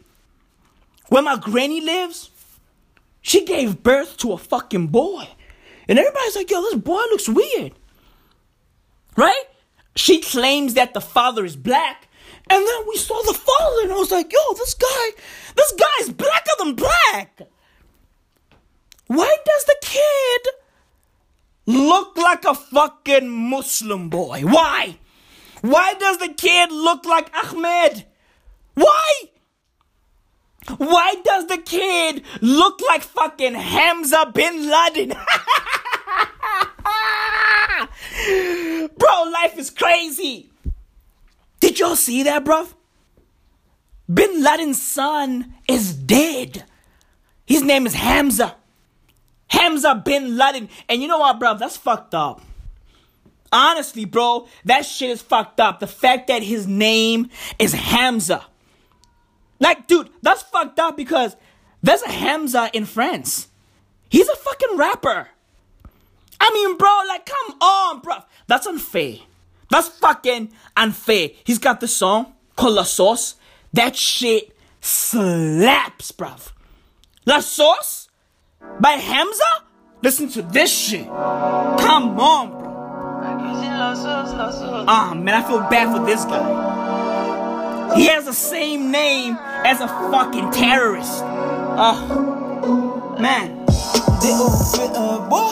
Where 1.10 1.24
my 1.24 1.38
granny 1.38 1.82
lives, 1.82 2.30
she 3.22 3.46
gave 3.46 3.82
birth 3.82 4.18
to 4.18 4.34
a 4.34 4.38
fucking 4.38 4.88
boy. 4.88 5.28
And 5.88 5.98
everybody's 5.98 6.36
like, 6.36 6.52
yo, 6.52 6.62
this 6.62 6.76
boy 6.76 7.02
looks 7.10 7.28
weird. 7.28 7.74
Right? 9.18 9.44
She 9.96 10.22
claims 10.22 10.76
that 10.76 10.94
the 10.94 11.02
father 11.02 11.44
is 11.44 11.56
black. 11.56 12.08
And 12.48 12.66
then 12.66 12.88
we 12.88 12.98
saw 12.98 13.20
the 13.24 13.34
father, 13.34 13.82
and 13.84 13.92
I 13.92 13.96
was 13.96 14.12
like, 14.12 14.32
yo, 14.32 14.54
this 14.54 14.74
guy, 14.76 15.10
this 15.56 15.74
guy's 15.74 16.14
blacker 16.14 16.52
than 16.60 16.76
black. 16.76 17.42
Why 19.08 19.36
does 19.46 19.66
the 19.66 19.76
kid 19.82 20.48
look 21.70 22.18
like 22.18 22.46
a 22.46 22.56
fucking 22.56 23.30
Muslim 23.30 24.10
boy? 24.10 24.42
Why? 24.42 24.98
Why 25.62 25.94
does 25.94 26.18
the 26.18 26.30
kid 26.30 26.72
look 26.72 27.06
like 27.06 27.32
Ahmed? 27.36 28.06
Why? 28.74 29.12
Why 30.78 31.16
does 31.24 31.46
the 31.48 31.58
kid 31.58 32.24
look 32.42 32.82
like 32.82 33.04
fucking 33.04 33.54
Hamza 33.54 34.32
bin 34.34 34.70
Laden? 34.70 35.10
bro, 38.98 39.24
life 39.32 39.58
is 39.58 39.70
crazy. 39.70 40.50
Did 41.60 41.80
y'all 41.80 41.96
see 41.96 42.24
that, 42.24 42.44
bro? 42.46 42.68
Bin 44.12 44.44
Laden's 44.44 44.82
son 44.82 45.54
is 45.68 45.94
dead. 45.94 46.64
His 47.46 47.62
name 47.62 47.86
is 47.86 47.94
Hamza. 47.94 48.56
Hamza 49.50 50.02
bin 50.04 50.38
Laden. 50.38 50.70
And 50.88 51.02
you 51.02 51.08
know 51.08 51.20
what, 51.20 51.40
bro? 51.40 51.56
That's 51.56 51.78
fucked 51.78 52.16
up. 52.16 52.42
Honestly, 53.52 54.06
bro, 54.06 54.48
that 54.66 54.86
shit 54.86 55.10
is 55.10 55.22
fucked 55.22 55.60
up. 55.60 55.80
The 55.80 55.88
fact 55.88 56.28
that 56.28 56.44
his 56.44 56.68
name 56.68 57.30
is 57.58 57.74
Hamza. 57.74 58.46
Like, 59.60 59.88
dude, 59.88 60.10
that's 60.22 60.44
fucked 60.44 60.80
up 60.80 60.96
because 60.96 61.36
there's 61.82 62.04
a 62.04 62.12
Hamza 62.12 62.70
in 62.74 62.86
France. 62.86 63.48
He's 64.10 64.30
a 64.30 64.36
fucking 64.36 64.78
rapper. 64.78 65.30
I 66.40 66.52
mean, 66.54 66.78
bro, 66.78 67.02
like, 67.08 67.26
come 67.26 67.62
on, 67.62 68.00
bro. 68.00 68.16
That's 68.48 68.66
unfair. 68.66 69.18
That's 69.70 69.90
fucking 69.90 70.52
unfair. 70.78 71.30
He's 71.44 71.60
got 71.60 71.80
the 71.80 71.88
song 71.88 72.34
called 72.56 72.76
La 72.76 72.84
Sauce. 72.84 73.36
That 73.74 73.96
shit 73.96 74.56
slaps, 74.82 76.12
bruv. 76.12 76.52
La 77.26 77.40
Sauce 77.40 77.99
by 78.80 78.92
Hamza? 78.92 79.44
Listen 80.02 80.30
to 80.30 80.42
this 80.42 80.72
shit. 80.72 81.06
Come 81.08 82.20
on, 82.20 82.50
bro. 82.50 82.70
Ah, 84.88 85.14
man, 85.16 85.36
I 85.36 85.48
feel 85.48 85.60
bad 85.60 85.96
for 85.96 86.06
this 86.06 86.26
guy. 86.26 87.96
He 87.96 88.06
has 88.08 88.26
the 88.26 88.34
same 88.34 88.92
name 88.92 89.38
as 89.66 89.82
a 89.82 89.88
fucking 89.88 90.52
terrorist. 90.52 91.22
Oh, 91.82 93.16
man. 93.20 93.66
Des 94.22 94.34
hauts 94.34 94.80
un 94.96 95.30
bois. 95.30 95.52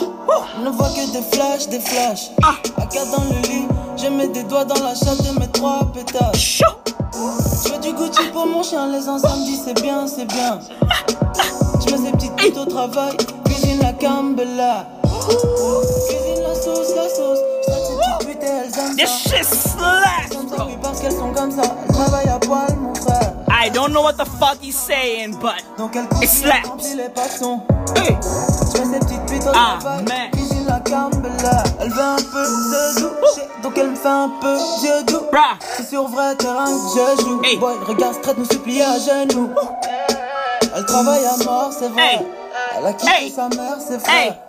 Ne 0.63 0.69
voit 0.69 0.89
que 0.89 1.11
des 1.11 1.21
flashs, 1.35 1.67
des 1.67 1.79
flashs. 1.79 2.29
Ah. 2.43 2.55
À 2.77 2.85
quatre 2.85 3.11
dans 3.11 3.23
le 3.23 3.41
lit, 3.47 3.67
je 3.95 4.07
mets 4.07 4.27
des 4.27 4.43
doigts 4.43 4.65
dans 4.65 4.81
la 4.83 4.95
chatte 4.95 5.23
de 5.23 5.39
mes 5.39 5.47
trois 5.51 5.91
pétasses. 5.93 6.37
Chaud. 6.37 6.65
Je 7.13 7.71
veux 7.71 7.79
du 7.79 7.93
Gucci 7.93 8.29
pour 8.31 8.45
mon 8.45 8.63
chien, 8.63 8.87
les 8.91 9.07
ensembles 9.07 9.43
disent 9.45 9.63
c'est 9.65 9.81
bien, 9.81 10.07
c'est 10.07 10.25
bien. 10.25 10.59
Je 10.59 11.76
mets 12.01 12.11
ces 12.19 12.29
petites 12.29 12.57
au 12.57 12.65
travail, 12.65 13.15
cuisine 13.45 13.79
la 13.81 13.93
cambella. 13.93 14.87
Cuisine 15.27 16.43
la 16.43 16.55
sauce, 16.55 16.95
la 16.95 17.09
sauce. 17.09 17.39
Ces 17.65 17.71
petites 17.71 18.27
putes 18.27 18.43
et 18.43 18.45
elles 18.45 18.79
aiment 18.79 18.95
This 18.95 19.09
ça. 19.09 19.35
shit 19.37 19.45
slaps, 19.45 20.29
Comme 20.35 20.49
ça, 20.49 20.55
bro. 20.55 20.65
oui, 20.67 20.77
parce 20.81 20.99
qu'elles 21.01 21.11
sont 21.11 21.31
comme 21.33 21.51
ça. 21.51 21.61
Elles 21.87 21.95
travaillent 21.95 22.29
à 22.29 22.39
poil, 22.39 22.75
mon 22.79 22.93
frère. 22.95 23.33
I 23.49 23.69
don't 23.71 23.89
know 23.91 24.01
what 24.03 24.13
the 24.13 24.25
fuck 24.39 24.57
he's 24.61 24.75
saying, 24.77 25.35
but 25.41 25.63
Donc 25.77 25.95
elles 25.95 26.05
it 26.23 26.29
slaps. 26.29 26.67
remplir 26.67 26.95
les 26.97 27.09
passons. 27.09 27.61
Hey. 27.95 28.17
Je 28.75 28.81
mets 28.81 28.93
ces 28.93 28.99
petites 28.99 29.25
putes 29.25 29.43
au 29.47 29.51
Ah, 29.53 29.77
travail, 29.79 30.03
man. 30.05 30.31
cuisine 30.31 30.65
la 30.67 30.79
cambella. 30.79 31.63
Elle 31.81 31.89
veut 31.89 32.01
un 32.01 32.15
peu 32.15 32.43
de 32.43 32.99
douche, 32.99 33.43
donc 33.63 33.77
elle 33.77 33.89
me 33.91 33.95
fait 33.95 34.07
un 34.07 34.31
peu 34.41 34.55
d'yeux 34.79 35.03
doux. 35.07 35.25
C'est 35.77 35.89
sur 35.89 36.07
vrai 36.07 36.35
terrain 36.35 36.65
que 36.65 36.71
je 36.71 37.21
joue. 37.23 37.41
Hey. 37.43 37.57
Boy, 37.57 37.73
regarde, 37.85 38.21
traite 38.21 38.37
nous 38.37 38.45
supplier 38.45 38.83
à 38.83 38.97
genoux. 38.99 39.49
Elle 40.77 40.85
travaille 40.85 41.25
à 41.25 41.37
mort, 41.43 41.73
c'est 41.73 41.87
vrai. 41.89 42.13
Hey. 42.15 42.25
Elle 42.77 42.85
a 42.85 42.93
quitté 42.93 43.11
Hey. 43.11 43.31
sa 43.31 43.49
mère, 43.49 43.77
c'est 43.79 43.95
Hey. 44.07 44.29
vrai. 44.29 44.41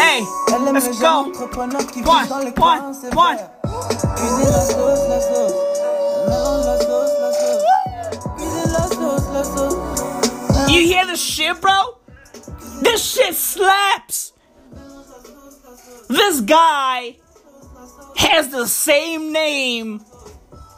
Hey, 0.00 0.24
Elle 0.48 0.54
aime 0.68 0.74
let's 0.74 0.86
les 0.88 0.96
go. 0.98 1.06
entrepreneurs 1.06 1.86
qui 1.86 2.02
dans 2.02 2.38
les 2.38 2.52
coins, 2.52 2.92
c'est 3.00 3.14
vrai. 3.14 3.36
Cuisine 4.16 4.50
la 4.50 4.60
sauce, 4.60 5.08
la 5.08 5.20
sauce. 5.20 5.52
La 6.26 6.78
sauce, 6.80 7.12
la 7.20 7.32
sauce. 7.32 7.64
Cuisine 8.36 8.72
la 8.72 8.86
sauce, 8.88 9.22
la 9.32 9.44
sauce. 9.44 10.68
You 10.68 10.80
hear 10.80 11.06
this 11.06 11.20
shit, 11.20 11.60
bro? 11.60 11.98
This 12.82 13.00
shit 13.04 13.34
slaps. 13.36 14.32
This 16.08 16.40
guy 16.40 17.18
has 18.16 18.48
the 18.48 18.66
same 18.66 19.32
name 19.32 20.00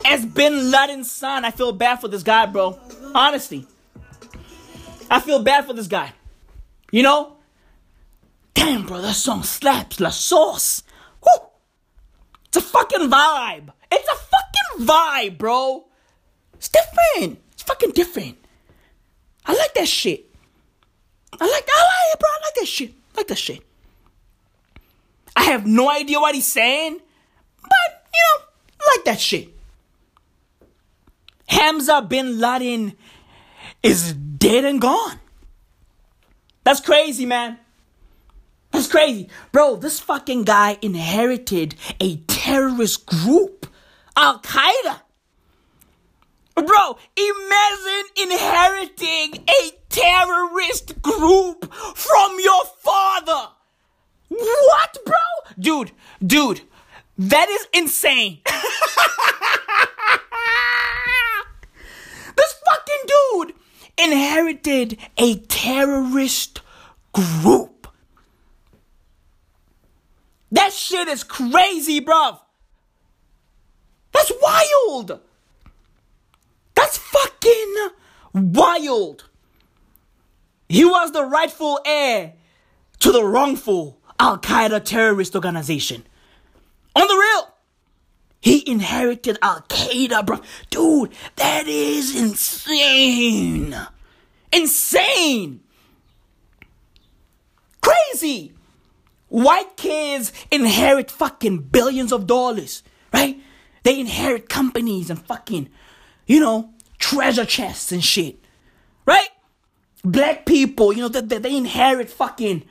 as 0.05 0.27
Bin 0.27 0.71
Laden's 0.71 1.11
son. 1.11 1.45
I 1.47 1.53
feel 1.53 1.73
bad 1.73 2.01
for 2.03 2.09
this 2.09 2.23
guy, 2.23 2.45
bro. 2.47 2.79
Honestly. 3.15 3.67
I 5.11 5.21
feel 5.21 5.43
bad 5.43 5.67
for 5.67 5.73
this 5.73 5.87
guy. 5.87 6.13
You 6.91 7.03
know? 7.03 7.37
Damn, 8.55 8.87
bro, 8.87 9.01
that 9.01 9.15
song 9.15 9.43
slaps. 9.43 10.01
La 10.01 10.11
sauce. 10.11 10.83
Woo! 11.23 11.47
It's 12.47 12.57
a 12.57 12.61
fucking 12.61 13.11
vibe. 13.11 13.71
It's 13.91 14.09
a 14.09 14.17
fucking 14.17 14.87
vibe, 14.87 15.39
bro. 15.39 15.85
It's 16.55 16.69
different. 16.69 17.41
It's 17.53 17.63
fucking 17.63 17.91
different. 17.91 18.39
I 19.45 19.55
like 19.55 19.75
that 19.75 19.89
shit. 19.89 20.25
I 21.33 21.45
like 21.45 21.69
I 21.69 21.83
like 21.83 22.15
it, 22.15 22.21
bro. 22.21 22.29
I 22.29 22.41
like 22.45 22.55
that 22.55 22.69
shit. 22.69 22.93
I 23.15 23.21
like 23.21 23.27
that 23.29 23.39
shit. 23.39 23.63
I 25.37 25.43
have 25.45 25.67
no 25.67 25.91
idea 25.91 26.21
what 26.21 26.35
he's 26.35 26.47
saying, 26.47 27.01
but 27.61 28.07
you 28.15 28.21
know, 28.23 28.45
I 28.81 28.97
like 28.97 29.05
that 29.07 29.21
shit. 29.21 29.49
Hamza 31.49 32.03
bin 32.03 32.39
Laden 32.39 32.95
is 33.83 34.15
dead 34.37 34.65
and 34.65 34.81
gone. 34.81 35.19
That's 36.65 36.81
crazy, 36.81 37.27
man. 37.27 37.59
That's 38.73 38.89
crazy. 38.89 39.29
Bro, 39.53 39.77
this 39.77 40.01
fucking 40.01 40.45
guy 40.45 40.79
inherited 40.83 41.77
a 42.01 42.17
terrorist 42.27 43.07
group, 43.07 43.67
Al 44.17 44.41
Qaeda. 44.41 45.01
Bro, 46.57 46.99
imagine 47.17 48.05
inheriting 48.17 49.45
a 49.49 49.71
terrorist 49.89 51.01
group 51.03 51.73
from 51.73 52.37
your 52.41 52.65
father. 52.79 53.51
What, 54.29 54.99
bro? 55.05 55.17
Dude, 55.59 55.93
dude, 56.25 56.63
that 57.19 57.49
is 57.49 57.69
insane. 57.73 58.41
this 62.37 62.55
fucking 62.67 63.03
dude 63.07 63.55
inherited 63.99 64.99
a 65.17 65.37
terrorist 65.37 66.61
group. 67.13 67.89
That 70.53 70.73
shit 70.73 71.09
is 71.09 71.25
crazy, 71.25 72.01
bruv. 72.01 72.39
That's 74.13 74.33
wild. 74.41 75.21
That's 76.75 76.99
fucking 76.99 77.75
wild. 78.33 79.25
He 80.69 80.85
was 80.85 81.13
the 81.13 81.25
rightful 81.25 81.81
heir 81.85 82.35
to 83.01 83.13
the 83.13 83.25
wrongful 83.25 83.99
Al 84.19 84.39
Qaeda 84.39 84.85
terrorist 84.85 85.35
organization. 85.35 86.05
On 86.97 87.07
the 87.07 87.15
real, 87.15 87.54
he 88.45 88.63
inherited 88.71 89.39
Al 89.41 89.63
Qaeda, 89.63 90.27
bro. 90.27 90.39
Dude, 90.69 91.13
that 91.37 91.67
is 91.67 92.15
insane. 92.15 93.75
Insane. 94.53 95.61
Crazy. 97.81 98.53
White 99.29 99.79
kids 99.79 100.31
inherit 100.51 101.11
fucking 101.11 101.57
billions 101.73 102.13
of 102.13 102.27
dollars, 102.27 102.83
right? 103.15 103.41
They 103.83 103.99
inherit 103.99 104.51
companies 104.51 105.09
and 105.09 105.25
fucking, 105.25 105.71
you 106.27 106.39
know, 106.39 106.75
treasure 106.99 107.47
chests 107.47 107.93
and 107.93 108.05
shit, 108.05 108.45
right? 109.07 109.31
Black 110.05 110.45
people, 110.45 110.93
you 110.93 111.01
know, 111.01 111.09
they, 111.09 111.23
they, 111.23 111.39
they 111.39 111.57
inherit 111.57 112.11
fucking 112.11 112.67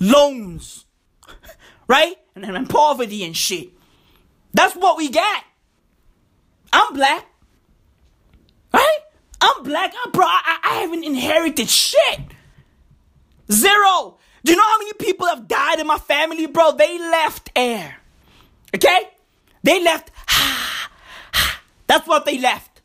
loans, 0.00 0.84
right? 1.86 2.16
And, 2.34 2.44
and 2.44 2.68
poverty 2.68 3.22
and 3.22 3.36
shit. 3.36 3.68
That's 4.52 4.74
what 4.74 4.96
we 4.96 5.08
got. 5.08 5.44
I'm 6.72 6.94
black, 6.94 7.26
right? 8.72 8.98
I'm 9.40 9.62
black, 9.62 9.92
I'm 10.04 10.12
bro. 10.12 10.24
I, 10.24 10.58
I 10.62 10.74
haven't 10.80 11.04
inherited 11.04 11.68
shit. 11.68 12.20
Zero. 13.50 14.18
Do 14.44 14.52
you 14.52 14.56
know 14.58 14.64
how 14.64 14.78
many 14.78 14.92
people 14.94 15.26
have 15.26 15.46
died 15.46 15.78
in 15.78 15.86
my 15.86 15.98
family, 15.98 16.46
bro? 16.46 16.72
They 16.72 16.98
left 16.98 17.50
air. 17.54 17.96
Okay? 18.74 19.10
They 19.62 19.82
left. 19.82 20.10
That's 21.86 22.06
what 22.06 22.24
they 22.24 22.38
left. 22.38 22.80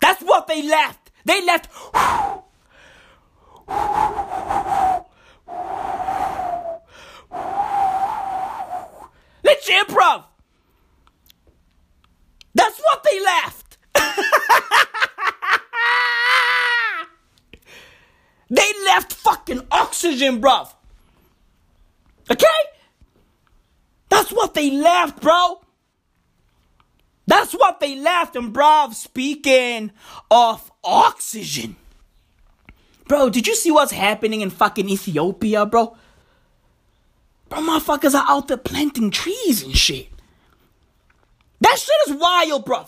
That's 0.00 0.22
what 0.22 0.46
they 0.46 0.62
left. 0.62 1.10
They 1.24 1.44
left. 1.44 1.68
Legit, 9.44 9.88
bro. 9.88 10.24
That's 12.54 12.78
what 12.80 13.04
they 13.04 13.20
left. 13.20 13.78
they 18.50 18.72
left 18.84 19.12
fucking 19.12 19.66
oxygen, 20.20 20.40
bruv. 20.40 20.72
Okay? 22.30 22.46
That's 24.08 24.30
what 24.32 24.54
they 24.54 24.70
left, 24.70 25.20
bro. 25.20 25.60
That's 27.26 27.52
what 27.52 27.80
they 27.80 27.96
left. 27.96 28.36
And, 28.36 28.52
bruv, 28.52 28.94
speaking 28.94 29.92
of 30.30 30.70
oxygen. 30.84 31.76
Bro, 33.06 33.30
did 33.30 33.46
you 33.46 33.56
see 33.56 33.70
what's 33.70 33.92
happening 33.92 34.40
in 34.40 34.50
fucking 34.50 34.88
Ethiopia, 34.88 35.66
bro? 35.66 35.96
Bro, 37.48 37.58
motherfuckers 37.60 38.14
are 38.14 38.26
out 38.28 38.48
there 38.48 38.56
planting 38.56 39.10
trees 39.10 39.62
and 39.62 39.76
shit. 39.76 40.08
That 41.60 41.78
shit 41.78 42.14
is 42.14 42.20
wild, 42.20 42.64
bro. 42.64 42.86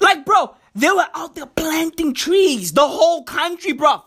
Like, 0.00 0.24
bro, 0.24 0.54
they 0.74 0.90
were 0.90 1.06
out 1.14 1.34
there 1.34 1.46
planting 1.46 2.14
trees, 2.14 2.72
the 2.72 2.86
whole 2.86 3.24
country, 3.24 3.72
bro. 3.72 4.02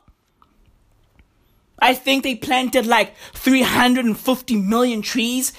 I 1.82 1.94
think 1.94 2.24
they 2.24 2.36
planted 2.36 2.86
like 2.86 3.16
350 3.34 4.56
million 4.58 5.02
trees. 5.02 5.54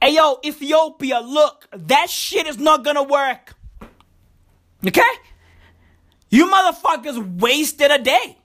Hey, 0.00 0.14
yo, 0.14 0.38
Ethiopia, 0.44 1.20
look, 1.20 1.68
that 1.72 2.10
shit 2.10 2.46
is 2.46 2.58
not 2.58 2.84
gonna 2.84 3.02
work. 3.02 3.54
Okay? 4.86 5.02
You 6.30 6.50
motherfuckers 6.50 7.40
wasted 7.40 7.90
a 7.90 7.98
day. 7.98 8.38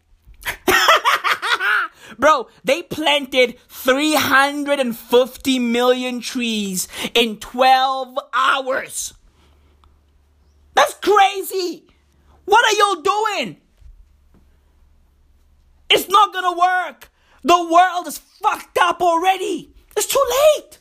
Bro, 2.18 2.48
they 2.64 2.84
planted 2.84 3.58
350 3.70 5.60
million 5.60 6.20
trees 6.22 6.88
in 7.14 7.38
12 7.38 8.18
hours. 8.34 9.14
That's 10.74 10.94
crazy. 10.96 11.88
What 12.46 12.66
are 12.66 12.78
y'all 12.78 13.02
doing? 13.02 13.58
It's 15.90 16.08
not 16.10 16.34
gonna 16.34 16.58
work. 16.58 17.11
The 17.44 17.68
world 17.72 18.08
is 18.08 18.18
fucked 18.18 18.78
up 18.78 19.02
already. 19.02 19.74
It's 19.98 20.08
too 20.08 20.26
late. 20.30 20.80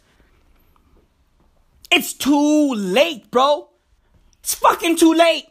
It's 1.91 2.13
too 2.13 2.75
late, 2.75 3.31
bro. 3.31 3.69
It's 4.41 4.55
fucking 4.55 4.97
too 4.97 5.15
late. 5.15 5.47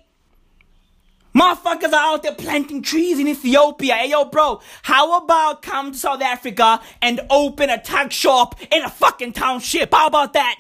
Motherfuckers 1.36 1.94
are 1.94 2.14
out 2.14 2.24
there 2.24 2.34
planting 2.34 2.82
trees 2.82 3.20
in 3.20 3.28
Ethiopia. 3.28 3.96
Hey, 3.96 4.10
yo, 4.10 4.26
bro, 4.26 4.62
how 4.84 5.24
about 5.24 5.62
come 5.62 5.92
to 5.92 5.98
South 5.98 6.22
Africa 6.22 6.82
and 7.02 7.22
open 7.30 7.70
a 7.70 7.82
tuck 7.82 8.12
shop 8.12 8.60
in 8.72 8.84
a 8.84 8.90
fucking 8.90 9.34
township? 9.34 9.94
How 9.94 10.08
about 10.08 10.34
that? 10.34 10.60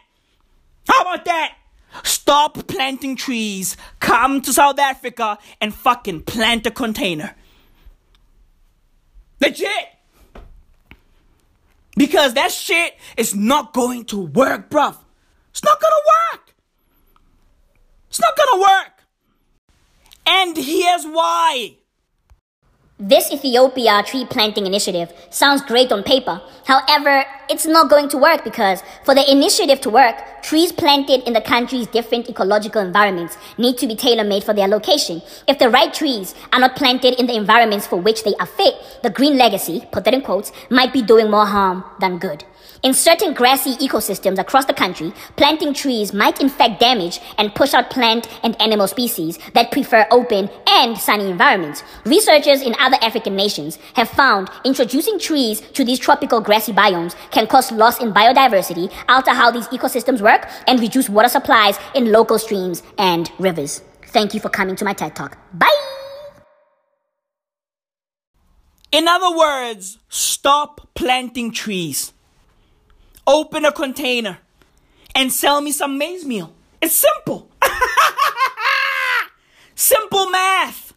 How 0.88 1.02
about 1.02 1.26
that? 1.26 1.56
Stop 2.04 2.68
planting 2.68 3.16
trees. 3.16 3.78
Come 4.00 4.42
to 4.42 4.54
South 4.54 4.78
Africa 4.78 5.40
and 5.60 5.74
fucking 5.74 6.22
plant 6.22 6.68
a 6.68 6.72
container. 6.72 7.36
Legit. 9.42 9.99
Because 12.00 12.34
that 12.36 12.50
shit 12.50 12.98
is 13.18 13.36
not 13.36 13.74
going 13.74 14.06
to 14.06 14.22
work, 14.22 14.70
bruv. 14.70 14.96
It's 15.52 15.62
not 15.66 15.82
gonna 15.82 16.04
work. 16.16 16.56
It's 18.08 18.22
not 18.22 18.38
gonna 18.38 18.62
work. 18.62 19.04
And 20.26 20.56
here's 20.56 21.04
why. 21.04 21.76
This 23.02 23.32
Ethiopia 23.32 24.04
tree 24.06 24.26
planting 24.26 24.68
initiative 24.68 25.14
sounds 25.30 25.62
great 25.62 25.90
on 25.90 26.04
paper. 26.04 26.42
However, 26.66 27.24
it's 27.50 27.66
not 27.66 27.90
going 27.90 28.10
to 28.10 28.18
work 28.18 28.44
because 28.44 28.84
for 29.06 29.16
the 29.16 29.24
initiative 29.32 29.80
to 29.82 29.90
work, 29.90 30.18
trees 30.44 30.74
planted 30.74 31.26
in 31.26 31.32
the 31.32 31.40
country's 31.40 31.88
different 31.88 32.28
ecological 32.28 32.82
environments 32.82 33.38
need 33.58 33.78
to 33.78 33.88
be 33.88 33.96
tailor 33.96 34.26
made 34.26 34.44
for 34.44 34.54
their 34.54 34.68
location. 34.68 35.22
If 35.48 35.60
the 35.60 35.70
right 35.70 35.94
trees 35.94 36.36
are 36.52 36.60
not 36.60 36.76
planted 36.76 37.18
in 37.18 37.28
the 37.28 37.38
environments 37.38 37.88
for 37.88 37.96
which 37.96 38.26
they 38.26 38.36
are 38.38 38.46
fit, 38.46 38.76
the 39.02 39.10
green 39.10 39.38
legacy, 39.38 39.88
put 39.94 40.04
that 40.04 40.14
in 40.14 40.22
quotes, 40.22 40.52
might 40.70 40.92
be 40.92 41.02
doing 41.02 41.32
more 41.32 41.46
harm 41.46 41.86
than 42.02 42.18
good. 42.18 42.44
In 42.82 42.94
certain 42.94 43.34
grassy 43.34 43.76
ecosystems 43.76 44.40
across 44.40 44.64
the 44.64 44.74
country, 44.74 45.12
planting 45.36 45.74
trees 45.74 46.14
might 46.14 46.40
infect 46.40 46.80
damage 46.80 47.20
and 47.38 47.54
push 47.54 47.74
out 47.74 47.90
plant 47.90 48.30
and 48.42 48.60
animal 48.62 48.88
species 48.88 49.38
that 49.54 49.72
prefer 49.72 50.08
open 50.12 50.50
and 50.66 50.98
sunny 50.98 51.30
environments. 51.30 51.84
Researchers 52.06 52.62
in 52.62 52.74
other 52.80 52.96
African 53.02 53.36
nations 53.36 53.78
have 53.96 54.10
found 54.10 54.50
introducing 54.64 55.20
trees 55.20 55.60
to 55.74 55.84
these 55.84 56.00
tropical 56.00 56.40
grassy 56.40 56.72
biomes 56.72 57.16
can 57.32 57.48
cause 57.48 57.70
loss 57.70 58.00
in 58.00 58.14
biodiversity, 58.14 58.90
alter 59.10 59.32
how 59.32 59.52
these 59.52 59.68
ecosystems 59.68 60.22
work, 60.22 60.48
and 60.66 60.80
reduce 60.80 61.10
water 61.10 61.28
supplies 61.28 61.78
in 61.96 62.14
local 62.14 62.40
streams 62.40 62.82
and 62.98 63.30
rivers. 63.40 63.82
Thank 64.04 64.34
you 64.34 64.40
for 64.40 64.50
coming 64.50 64.78
to 64.78 64.86
my 64.86 64.94
TED 64.94 65.18
Talk. 65.18 65.38
Bye! 65.54 65.68
In 68.94 69.08
other 69.08 69.38
words, 69.38 70.00
stop 70.08 70.90
planting 70.96 71.52
trees. 71.52 72.14
Open 73.30 73.64
a 73.64 73.72
container 73.72 74.40
and 75.14 75.32
sell 75.32 75.62
me 75.62 75.72
some 75.72 76.00
maize 76.00 76.26
meal. 76.26 76.52
It's 76.82 76.96
simple. 76.96 77.48
simple 79.76 80.32
math. 80.32 80.96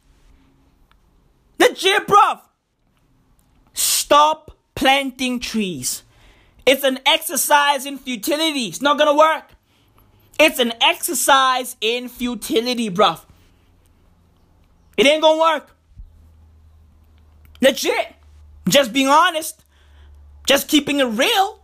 Legit, 1.58 2.06
bruv. 2.06 2.40
Stop 3.74 4.56
planting 4.74 5.40
trees. 5.40 6.04
It's 6.64 6.82
an 6.82 7.00
exercise 7.04 7.84
in 7.84 7.98
futility. 7.98 8.64
It's 8.64 8.80
not 8.80 8.96
gonna 8.96 9.14
work. 9.14 9.50
It's 10.40 10.58
an 10.58 10.72
exercise 10.80 11.76
in 11.82 12.08
futility, 12.08 12.88
bruv. 12.88 13.26
It 14.96 15.06
ain't 15.06 15.20
gonna 15.20 15.38
work. 15.38 15.76
Legit. 17.60 18.14
Just 18.66 18.94
being 18.94 19.08
honest. 19.08 19.62
Just 20.46 20.68
keeping 20.68 20.98
it 20.98 21.04
real. 21.04 21.61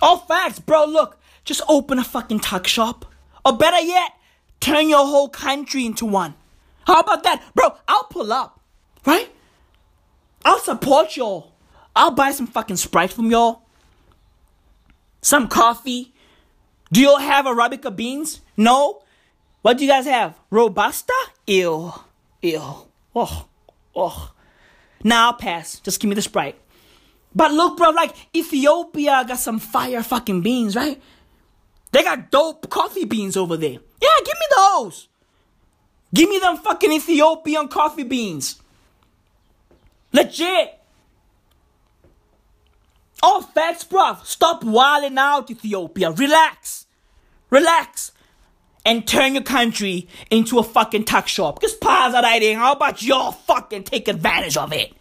All 0.00 0.18
facts, 0.18 0.58
bro. 0.58 0.84
Look, 0.84 1.18
just 1.44 1.62
open 1.68 1.98
a 1.98 2.04
fucking 2.04 2.40
tuck 2.40 2.66
shop. 2.66 3.06
Or 3.44 3.56
better 3.56 3.80
yet, 3.80 4.12
turn 4.60 4.88
your 4.88 5.06
whole 5.06 5.28
country 5.28 5.86
into 5.86 6.04
one. 6.04 6.34
How 6.86 7.00
about 7.00 7.22
that? 7.24 7.42
Bro, 7.54 7.76
I'll 7.88 8.04
pull 8.04 8.32
up, 8.32 8.60
right? 9.04 9.30
I'll 10.44 10.60
support 10.60 11.16
y'all. 11.16 11.52
I'll 11.94 12.10
buy 12.10 12.30
some 12.30 12.46
fucking 12.46 12.76
Sprite 12.76 13.12
from 13.12 13.30
y'all. 13.30 13.62
Some 15.22 15.48
coffee. 15.48 16.12
Do 16.92 17.00
y'all 17.00 17.18
have 17.18 17.46
Arabica 17.46 17.94
beans? 17.94 18.40
No? 18.56 19.02
What 19.62 19.78
do 19.78 19.84
you 19.84 19.90
guys 19.90 20.06
have? 20.06 20.38
Robusta? 20.50 21.12
Ew. 21.46 21.92
Ew. 22.42 22.62
Oh. 23.14 23.48
Oh. 23.94 24.32
Nah, 25.02 25.26
I'll 25.26 25.32
pass. 25.34 25.80
Just 25.80 25.98
give 26.00 26.08
me 26.08 26.14
the 26.14 26.22
Sprite. 26.22 26.56
But 27.36 27.52
look, 27.52 27.76
bro, 27.76 27.90
like 27.90 28.14
Ethiopia 28.34 29.22
got 29.28 29.38
some 29.38 29.58
fire 29.58 30.02
fucking 30.02 30.40
beans, 30.40 30.74
right? 30.74 31.00
They 31.92 32.02
got 32.02 32.30
dope 32.30 32.70
coffee 32.70 33.04
beans 33.04 33.36
over 33.36 33.58
there. 33.58 33.78
Yeah, 34.00 34.18
give 34.24 34.34
me 34.34 34.46
those. 34.56 35.08
Give 36.14 36.30
me 36.30 36.38
them 36.38 36.56
fucking 36.56 36.90
Ethiopian 36.90 37.68
coffee 37.68 38.04
beans. 38.04 38.58
Legit. 40.14 40.80
All 43.22 43.42
facts, 43.42 43.84
bro. 43.84 44.16
Stop 44.24 44.64
wilding 44.64 45.18
out, 45.18 45.50
Ethiopia. 45.50 46.12
Relax. 46.12 46.86
Relax. 47.50 48.12
And 48.86 49.06
turn 49.06 49.34
your 49.34 49.42
country 49.42 50.08
into 50.30 50.58
a 50.58 50.62
fucking 50.62 51.04
tuck 51.04 51.28
shop. 51.28 51.60
Just 51.60 51.82
pause 51.82 52.12
that 52.12 52.24
idea. 52.24 52.56
How 52.56 52.72
about 52.72 53.02
y'all 53.02 53.32
fucking 53.32 53.82
take 53.82 54.08
advantage 54.08 54.56
of 54.56 54.72
it? 54.72 54.94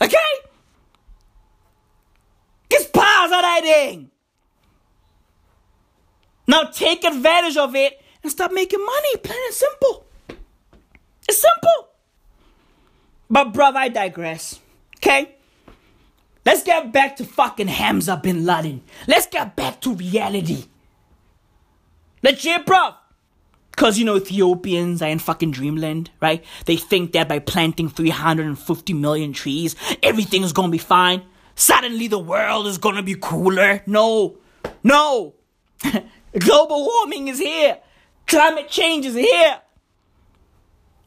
Okay? 0.00 0.16
Just 2.70 2.92
pause 2.92 3.30
that 3.30 3.58
idea. 3.58 4.06
Now 6.46 6.64
take 6.64 7.04
advantage 7.04 7.56
of 7.56 7.74
it 7.74 8.00
and 8.22 8.30
stop 8.30 8.52
making 8.52 8.84
money. 8.84 9.16
Plain 9.18 9.38
and 9.46 9.54
simple. 9.54 10.06
It's 11.28 11.40
simple. 11.40 11.88
But 13.30 13.52
bruv, 13.52 13.74
I 13.74 13.88
digress. 13.88 14.60
Okay? 14.96 15.34
Let's 16.44 16.62
get 16.62 16.92
back 16.92 17.16
to 17.16 17.24
fucking 17.24 17.68
Hamza 17.68 18.20
bin 18.22 18.44
Laden. 18.44 18.82
Let's 19.06 19.26
get 19.26 19.56
back 19.56 19.80
to 19.82 19.94
reality. 19.94 20.66
Legit, 22.22 22.66
bruv. 22.66 22.96
Cause 23.76 23.98
you 23.98 24.04
know 24.04 24.16
Ethiopians 24.16 25.02
are 25.02 25.08
in 25.08 25.18
fucking 25.18 25.50
dreamland, 25.50 26.10
right? 26.20 26.44
They 26.66 26.76
think 26.76 27.12
that 27.12 27.28
by 27.28 27.40
planting 27.40 27.88
350 27.88 28.92
million 28.92 29.32
trees, 29.32 29.74
everything's 30.00 30.52
gonna 30.52 30.68
be 30.68 30.78
fine. 30.78 31.22
Suddenly 31.54 32.08
the 32.08 32.18
world 32.18 32.66
is 32.66 32.78
gonna 32.78 33.02
be 33.02 33.14
cooler. 33.14 33.82
No. 33.86 34.36
No. 34.82 35.34
Global 36.38 36.84
warming 36.84 37.28
is 37.28 37.38
here. 37.38 37.78
Climate 38.26 38.68
change 38.68 39.06
is 39.06 39.14
here. 39.14 39.60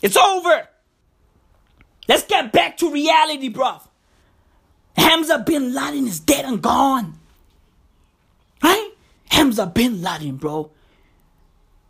It's 0.02 0.16
over. 0.16 0.68
Let's 2.08 2.24
get 2.24 2.52
back 2.52 2.78
to 2.78 2.91
reality, 2.91 3.52
bruv. 3.52 3.82
Hamza 4.95 5.39
bin 5.39 5.74
Laden 5.74 6.08
is 6.08 6.20
dead 6.20 6.45
and 6.45 6.62
gone. 6.62 7.20
Right? 8.64 8.91
Hamza 9.30 9.66
bin 9.68 10.02
Laden, 10.02 10.38
bro. 10.38 10.72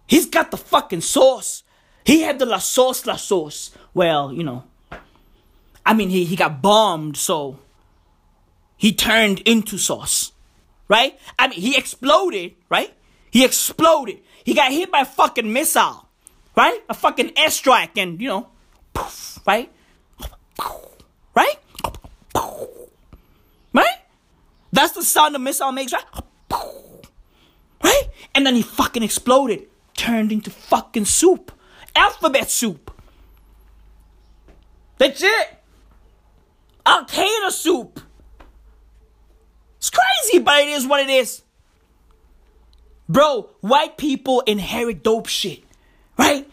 He's 0.08 0.26
got 0.26 0.52
the 0.52 0.58
fucking 0.58 1.02
sauce. 1.02 1.64
He 2.06 2.22
had 2.22 2.40
the 2.40 2.46
la 2.46 2.58
sauce, 2.58 3.06
la 3.06 3.18
sauce. 3.18 3.72
Well, 3.94 4.32
you 4.34 4.44
know. 4.44 4.64
I 5.86 5.94
mean, 5.94 6.10
he, 6.10 6.26
he 6.26 6.36
got 6.36 6.62
bombed, 6.62 7.18
so 7.18 7.60
he 8.78 8.94
turned 8.94 9.40
into 9.40 9.78
sauce. 9.78 10.32
Right? 10.88 11.20
I 11.38 11.50
mean, 11.50 11.60
he 11.60 11.76
exploded, 11.78 12.56
right? 12.70 12.94
He 13.30 13.44
exploded. 13.44 14.20
He 14.46 14.54
got 14.54 14.72
hit 14.72 14.90
by 14.90 15.02
a 15.02 15.06
fucking 15.06 15.52
missile, 15.52 16.08
right? 16.56 16.82
A 16.88 16.94
fucking 16.94 17.32
airstrike, 17.32 17.98
and 17.98 18.22
you 18.22 18.30
know, 18.30 18.48
poof, 18.94 19.40
right? 19.46 19.70
Right? 21.36 21.60
Right? 23.74 23.98
That's 24.72 24.94
the 24.94 25.04
sound 25.04 25.36
a 25.36 25.40
missile 25.40 25.74
makes, 25.74 25.92
right? 25.92 26.06
Right? 27.84 28.04
And 28.34 28.46
then 28.46 28.56
he 28.56 28.62
fucking 28.62 29.04
exploded, 29.04 29.68
turned 29.96 30.32
into 30.32 30.50
fucking 30.50 31.06
soup, 31.06 31.52
alphabet 31.96 32.50
soup. 32.50 32.92
Legit. 35.00 35.64
Al 36.86 37.06
Qaeda 37.06 37.52
soup. 37.52 38.00
It's 39.88 39.90
crazy, 39.90 40.44
but 40.44 40.60
it 40.62 40.68
is 40.68 40.86
what 40.86 41.00
it 41.00 41.10
is. 41.10 41.44
Bro, 43.08 43.50
white 43.62 43.98
people 43.98 44.42
inherit 44.42 45.02
dope 45.02 45.28
shit, 45.28 45.64
right? 46.18 46.50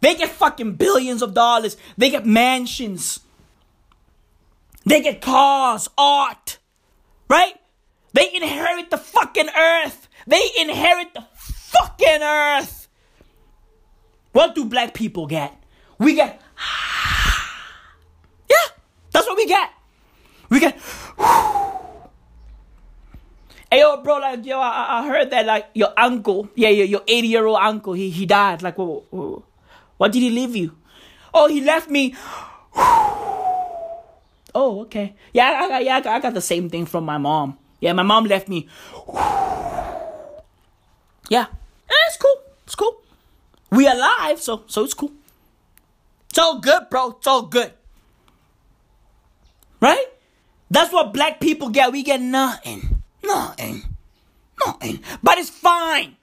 They 0.00 0.14
get 0.14 0.30
fucking 0.30 0.76
billions 0.76 1.20
of 1.20 1.34
dollars. 1.34 1.76
They 1.98 2.08
get 2.10 2.24
mansions. 2.24 3.20
They 4.86 5.02
get 5.02 5.20
cars, 5.20 5.90
art, 5.98 6.58
right? 7.28 7.60
They 8.14 8.34
inherit 8.34 8.90
the 8.90 8.98
fucking 8.98 9.48
earth. 9.48 10.08
They 10.26 10.42
inherit 10.58 11.12
the 11.12 11.26
fucking 11.34 12.22
earth. 12.22 12.88
What 14.32 14.54
do 14.54 14.64
black 14.64 14.94
people 14.94 15.26
get? 15.26 15.54
We 15.98 16.14
get, 16.14 16.40
yeah, 18.48 18.56
that's 19.10 19.26
what 19.26 19.36
we 19.36 19.46
get. 19.46 19.70
We 20.48 20.60
get, 20.60 20.78
Hey 23.76 23.82
yo, 23.82 24.00
bro, 24.00 24.16
like 24.16 24.46
yo, 24.46 24.58
I, 24.58 25.00
I 25.00 25.06
heard 25.06 25.28
that 25.32 25.44
like 25.44 25.66
your 25.74 25.92
uncle, 25.98 26.48
yeah, 26.54 26.70
your 26.70 26.86
your 26.86 27.02
eighty 27.06 27.28
year 27.28 27.44
old 27.44 27.58
uncle, 27.60 27.92
he 27.92 28.08
he 28.08 28.24
died. 28.24 28.62
Like, 28.62 28.78
what, 28.78 29.12
what, 29.12 29.42
what 29.98 30.12
did 30.12 30.20
he 30.22 30.30
leave 30.30 30.56
you? 30.56 30.72
Oh, 31.34 31.46
he 31.46 31.60
left 31.60 31.90
me. 31.90 32.14
Oh, 34.58 34.80
okay. 34.88 35.14
Yeah, 35.34 35.68
I, 35.68 35.76
I, 35.76 35.78
yeah, 35.80 35.96
I 35.98 36.18
got, 36.18 36.32
the 36.32 36.40
same 36.40 36.70
thing 36.70 36.86
from 36.86 37.04
my 37.04 37.18
mom. 37.18 37.58
Yeah, 37.78 37.92
my 37.92 38.02
mom 38.02 38.24
left 38.24 38.48
me. 38.48 38.66
Yeah, 41.28 41.44
yeah 41.50 42.06
it's 42.08 42.16
cool. 42.16 42.40
It's 42.64 42.74
cool. 42.74 43.02
We 43.70 43.86
alive, 43.86 44.40
so 44.40 44.62
so 44.68 44.84
it's 44.84 44.94
cool. 44.94 45.12
It's 46.30 46.38
all 46.38 46.60
good, 46.60 46.88
bro. 46.88 47.16
It's 47.18 47.26
all 47.26 47.42
good. 47.42 47.74
Right? 49.82 50.06
That's 50.70 50.90
what 50.90 51.12
black 51.12 51.40
people 51.40 51.68
get. 51.68 51.92
We 51.92 52.02
get 52.02 52.22
nothing. 52.22 52.95
Nothing. 53.26 53.82
Nothing. 54.64 55.00
But 55.22 55.38
it's 55.38 55.50
fine. 55.50 56.16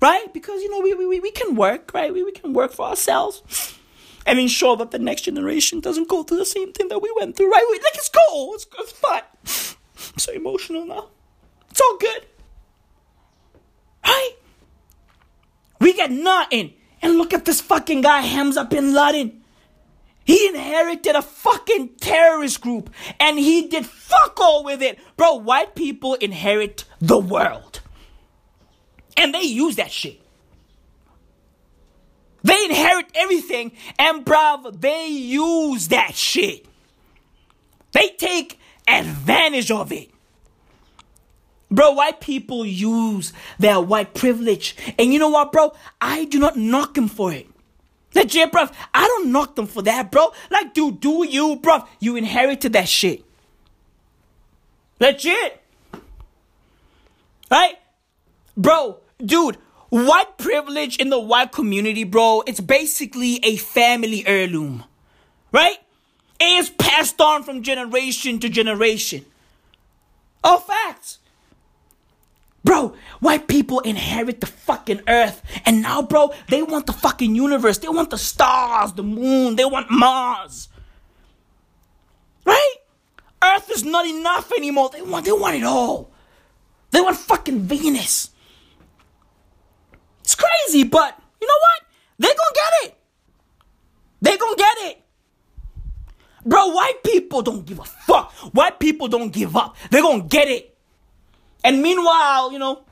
Right? 0.00 0.32
Because, 0.32 0.62
you 0.62 0.70
know, 0.70 0.80
we, 0.80 0.94
we, 0.94 1.20
we 1.20 1.30
can 1.30 1.56
work, 1.56 1.92
right? 1.92 2.12
We, 2.12 2.24
we 2.24 2.32
can 2.32 2.52
work 2.54 2.72
for 2.72 2.86
ourselves 2.86 3.76
and 4.26 4.38
ensure 4.38 4.76
that 4.76 4.92
the 4.92 4.98
next 4.98 5.22
generation 5.22 5.80
doesn't 5.80 6.08
go 6.08 6.22
through 6.22 6.38
the 6.38 6.46
same 6.46 6.72
thing 6.72 6.88
that 6.88 7.00
we 7.00 7.12
went 7.16 7.36
through, 7.36 7.50
right? 7.50 7.66
We, 7.70 7.78
like, 7.80 7.96
it's 7.96 8.08
cool. 8.08 8.54
It's, 8.54 8.66
it's 8.78 8.92
fine. 8.92 9.22
I'm 9.44 10.18
so 10.18 10.32
emotional 10.32 10.86
now. 10.86 11.08
It's 11.70 11.80
all 11.80 11.98
good. 11.98 12.26
Right? 14.06 14.32
We 15.80 15.92
get 15.92 16.10
nothing. 16.10 16.74
And 17.02 17.16
look 17.16 17.32
at 17.32 17.44
this 17.44 17.60
fucking 17.60 18.02
guy, 18.02 18.20
Hamza 18.20 18.64
bin 18.64 18.94
Laden. 18.94 19.39
He 20.30 20.46
inherited 20.46 21.16
a 21.16 21.22
fucking 21.22 21.96
terrorist 22.00 22.60
group 22.60 22.88
and 23.18 23.36
he 23.36 23.66
did 23.66 23.84
fuck 23.84 24.38
all 24.38 24.62
with 24.62 24.80
it. 24.80 25.00
Bro, 25.16 25.38
white 25.38 25.74
people 25.74 26.14
inherit 26.14 26.84
the 27.00 27.18
world. 27.18 27.80
And 29.16 29.34
they 29.34 29.42
use 29.42 29.74
that 29.74 29.90
shit. 29.90 30.20
They 32.44 32.64
inherit 32.64 33.06
everything 33.16 33.72
and 33.98 34.24
bruv, 34.24 34.80
they 34.80 35.08
use 35.08 35.88
that 35.88 36.14
shit. 36.14 36.64
They 37.90 38.10
take 38.10 38.56
advantage 38.86 39.72
of 39.72 39.90
it. 39.90 40.12
Bro, 41.72 41.90
white 41.94 42.20
people 42.20 42.64
use 42.64 43.32
their 43.58 43.80
white 43.80 44.14
privilege. 44.14 44.76
And 44.96 45.12
you 45.12 45.18
know 45.18 45.30
what, 45.30 45.50
bro? 45.50 45.72
I 46.00 46.26
do 46.26 46.38
not 46.38 46.56
knock 46.56 46.94
them 46.94 47.08
for 47.08 47.32
it. 47.32 47.48
Legit, 48.14 48.50
bruv. 48.50 48.72
I 48.92 49.06
don't 49.06 49.30
knock 49.30 49.56
them 49.56 49.66
for 49.66 49.82
that, 49.82 50.10
bro. 50.10 50.32
Like, 50.50 50.74
dude, 50.74 51.00
do 51.00 51.26
you, 51.26 51.56
bruv? 51.56 51.86
You 52.00 52.16
inherited 52.16 52.72
that 52.72 52.88
shit. 52.88 53.24
Legit. 54.98 55.62
Right? 57.50 57.76
Bro, 58.56 58.98
dude, 59.24 59.56
white 59.90 60.38
privilege 60.38 60.96
in 60.96 61.10
the 61.10 61.18
white 61.20 61.52
community, 61.52 62.04
bro, 62.04 62.42
it's 62.46 62.60
basically 62.60 63.40
a 63.44 63.56
family 63.56 64.26
heirloom. 64.26 64.84
Right? 65.52 65.78
It 66.40 66.58
is 66.58 66.70
passed 66.70 67.20
on 67.20 67.42
from 67.42 67.62
generation 67.62 68.38
to 68.40 68.48
generation. 68.48 69.24
Oh, 70.42 70.58
facts. 70.58 71.19
Bro, 72.62 72.94
white 73.20 73.48
people 73.48 73.80
inherit 73.80 74.40
the 74.40 74.46
fucking 74.46 75.02
earth. 75.08 75.42
And 75.64 75.82
now, 75.82 76.02
bro, 76.02 76.32
they 76.48 76.62
want 76.62 76.86
the 76.86 76.92
fucking 76.92 77.34
universe. 77.34 77.78
They 77.78 77.88
want 77.88 78.10
the 78.10 78.18
stars, 78.18 78.92
the 78.92 79.02
moon. 79.02 79.56
They 79.56 79.64
want 79.64 79.90
Mars. 79.90 80.68
Right? 82.44 82.74
Earth 83.42 83.70
is 83.70 83.84
not 83.84 84.06
enough 84.06 84.52
anymore. 84.52 84.90
They 84.92 85.00
want 85.00 85.24
they 85.24 85.32
want 85.32 85.56
it 85.56 85.64
all. 85.64 86.10
They 86.90 87.00
want 87.00 87.16
fucking 87.16 87.60
Venus. 87.60 88.30
It's 90.22 90.34
crazy, 90.34 90.84
but 90.84 91.18
you 91.40 91.46
know 91.48 91.54
what? 91.54 91.82
They 92.18 92.28
gonna 92.28 92.54
get 92.54 92.90
it. 92.90 92.96
They 94.20 94.36
gonna 94.36 94.56
get 94.56 94.76
it. 94.80 95.02
Bro, 96.44 96.68
white 96.68 97.02
people 97.02 97.42
don't 97.42 97.64
give 97.64 97.78
a 97.78 97.84
fuck. 97.84 98.32
White 98.52 98.78
people 98.78 99.08
don't 99.08 99.32
give 99.32 99.56
up. 99.56 99.76
They're 99.90 100.02
gonna 100.02 100.24
get 100.24 100.48
it. 100.48 100.69
And 101.62 101.82
meanwhile, 101.82 102.52
you 102.52 102.58
know, 102.58 102.82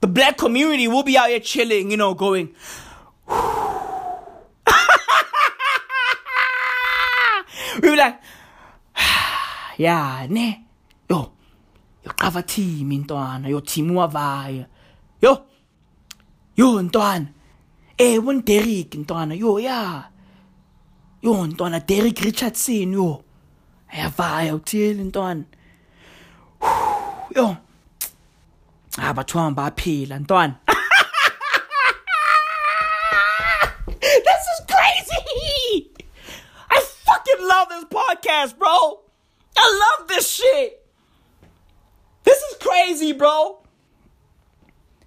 the 0.00 0.06
black 0.06 0.38
community 0.38 0.88
will 0.88 1.02
be 1.02 1.18
out 1.18 1.28
here 1.28 1.40
chilling, 1.40 1.90
you 1.90 1.96
know, 1.96 2.14
going, 2.14 2.54
we 7.74 7.80
be 7.80 7.96
like, 7.96 8.20
yeah, 9.76 10.26
ne, 10.30 10.64
yo, 11.10 11.32
yo, 12.04 12.12
cover 12.16 12.42
team 12.42 12.90
intwana, 12.90 13.48
yo 13.48 13.60
team 13.60 13.90
wavaya, 13.90 14.66
yo, 15.20 15.44
yo 16.56 16.82
ntwana, 16.82 17.28
eh, 17.98 18.18
won 18.18 18.40
Derek 18.40 18.90
intwana, 18.90 19.38
yo, 19.38 19.58
yeah, 19.58 20.04
yo 21.20 21.46
ntwana, 21.46 21.80
Derek 21.84 22.20
Richardson, 22.20 22.92
yo, 22.92 23.24
ayavaya 23.92 24.54
uthile 24.54 25.04
ntwana, 25.04 25.44
yo, 26.60 27.56
ah, 28.98 29.12
batho 29.14 29.34
bang 29.34 29.54
baphila 29.54 30.18
ntwana. 30.24 30.56
This 34.00 34.44
is 34.54 34.60
crazy! 34.66 35.90
I 36.70 36.80
fucking 36.80 37.46
love 37.46 37.68
this 37.68 37.84
podcast, 37.84 38.58
bro. 38.58 39.00
I 39.56 39.96
love 39.98 40.08
this 40.08 40.30
shit. 40.30 40.86
This 42.24 42.38
is 42.38 42.56
crazy, 42.60 43.12
bro. 43.12 43.62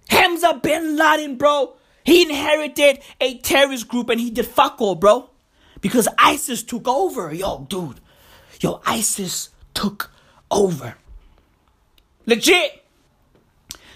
Hamza 0.09 0.59
bin 0.61 0.97
Laden, 0.97 1.37
bro. 1.37 1.75
He 2.03 2.23
inherited 2.23 2.99
a 3.21 3.37
terrorist 3.39 3.87
group 3.87 4.09
and 4.09 4.19
he 4.19 4.29
did 4.31 4.45
fuck 4.45 4.81
all, 4.81 4.95
bro. 4.95 5.29
Because 5.79 6.07
ISIS 6.17 6.63
took 6.63 6.87
over. 6.87 7.33
Yo, 7.33 7.65
dude. 7.69 7.99
Yo, 8.59 8.81
ISIS 8.85 9.49
took 9.73 10.11
over. 10.49 10.95
Legit. 12.25 12.83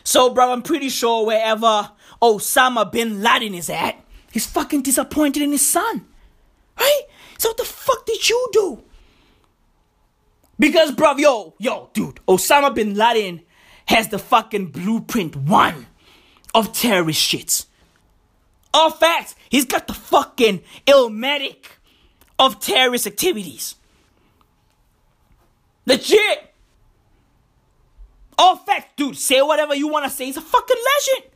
So, 0.03 0.29
bro, 0.29 0.51
I'm 0.51 0.61
pretty 0.61 0.89
sure 0.89 1.25
wherever 1.25 1.91
Osama 2.21 2.91
bin 2.91 3.21
Laden 3.21 3.53
is 3.53 3.69
at, 3.69 3.99
he's 4.31 4.45
fucking 4.45 4.83
disappointed 4.83 5.41
in 5.41 5.51
his 5.51 5.67
son. 5.67 6.05
Right? 6.79 7.01
So, 7.37 7.49
what 7.49 7.57
the 7.57 7.63
fuck 7.65 8.05
did 8.05 8.29
you 8.29 8.49
do? 8.53 8.83
Because, 10.57 10.91
bro, 10.91 11.17
yo, 11.17 11.55
yo, 11.59 11.89
dude, 11.93 12.19
Osama 12.27 12.73
bin 12.73 12.95
Laden 12.95 13.41
has 13.87 14.09
the 14.09 14.19
fucking 14.19 14.67
blueprint 14.67 15.35
one 15.35 15.87
of 16.53 16.73
terrorist 16.73 17.21
shits. 17.21 17.65
All 18.73 18.91
facts. 18.91 19.35
He's 19.49 19.65
got 19.65 19.87
the 19.87 19.93
fucking 19.93 20.61
illmatic 20.85 21.65
of 22.39 22.59
terrorist 22.59 23.07
activities. 23.07 23.75
Legit. 25.85 26.54
All 28.37 28.57
facts, 28.57 28.93
dude. 28.95 29.17
Say 29.17 29.41
whatever 29.41 29.75
you 29.75 29.87
want 29.87 30.05
to 30.05 30.11
say. 30.11 30.25
He's 30.25 30.37
a 30.37 30.41
fucking 30.41 30.77
legend. 30.77 31.31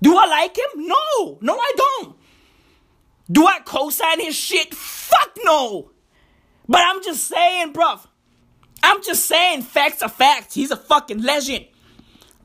Do 0.00 0.16
I 0.16 0.26
like 0.26 0.56
him? 0.56 0.86
No. 0.86 1.38
No, 1.40 1.54
I 1.54 1.72
don't. 1.76 2.16
Do 3.30 3.46
I 3.46 3.60
co-sign 3.64 4.20
his 4.20 4.34
shit? 4.34 4.74
Fuck 4.74 5.38
no. 5.44 5.90
But 6.68 6.82
I'm 6.84 7.02
just 7.02 7.24
saying, 7.26 7.72
bruv. 7.72 8.06
I'm 8.82 9.02
just 9.02 9.26
saying 9.26 9.62
facts 9.62 10.02
are 10.02 10.08
facts. 10.08 10.54
He's 10.54 10.70
a 10.70 10.76
fucking 10.76 11.22
legend. 11.22 11.66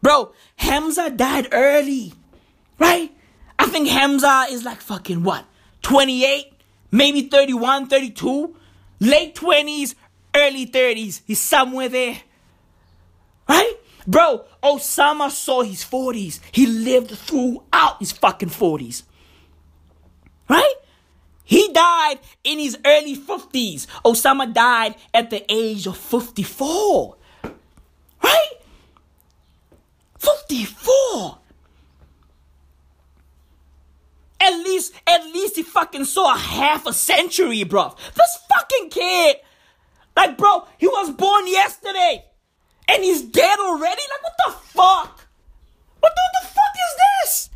Bro, 0.01 0.33
Hamza 0.57 1.09
died 1.09 1.47
early. 1.51 2.13
Right? 2.77 3.11
I 3.57 3.65
think 3.67 3.89
Hamza 3.89 4.45
is 4.49 4.63
like 4.63 4.81
fucking 4.81 5.23
what? 5.23 5.45
28? 5.81 6.53
Maybe 6.91 7.23
31, 7.23 7.87
32? 7.87 8.55
Late 8.99 9.35
20s, 9.35 9.95
early 10.35 10.67
30s. 10.67 11.21
He's 11.25 11.39
somewhere 11.39 11.89
there. 11.89 12.21
Right? 13.47 13.73
Bro, 14.05 14.45
Osama 14.63 15.29
saw 15.29 15.61
his 15.63 15.83
40s. 15.83 16.39
He 16.51 16.65
lived 16.65 17.11
throughout 17.11 17.99
his 17.99 18.11
fucking 18.11 18.49
40s. 18.49 19.03
Right? 20.49 20.73
He 21.43 21.71
died 21.71 22.19
in 22.43 22.59
his 22.59 22.77
early 22.85 23.15
50s. 23.15 23.87
Osama 24.03 24.53
died 24.53 24.95
at 25.13 25.29
the 25.29 25.45
age 25.51 25.87
of 25.87 25.97
54. 25.97 27.15
Right? 28.23 28.51
54. 30.19 31.37
At 34.39 34.53
least, 34.59 34.93
at 35.05 35.23
least 35.25 35.55
he 35.55 35.63
fucking 35.63 36.05
saw 36.05 36.33
a 36.33 36.37
half 36.37 36.85
a 36.85 36.93
century, 36.93 37.63
bro. 37.63 37.95
This 38.15 38.39
fucking 38.49 38.89
kid. 38.89 39.37
Like, 40.15 40.37
bro, 40.37 40.65
he 40.77 40.87
was 40.87 41.11
born 41.11 41.47
yesterday. 41.47 42.23
And 42.87 43.03
he's 43.03 43.21
dead 43.21 43.59
already? 43.59 44.01
Like, 44.01 44.23
what 44.23 44.33
the 44.45 44.51
fuck? 44.51 45.27
What 45.99 46.13
the, 46.15 46.21
what 46.21 46.41
the 46.41 46.47
fuck 46.47 46.75
is 46.75 46.95
this? 47.23 47.49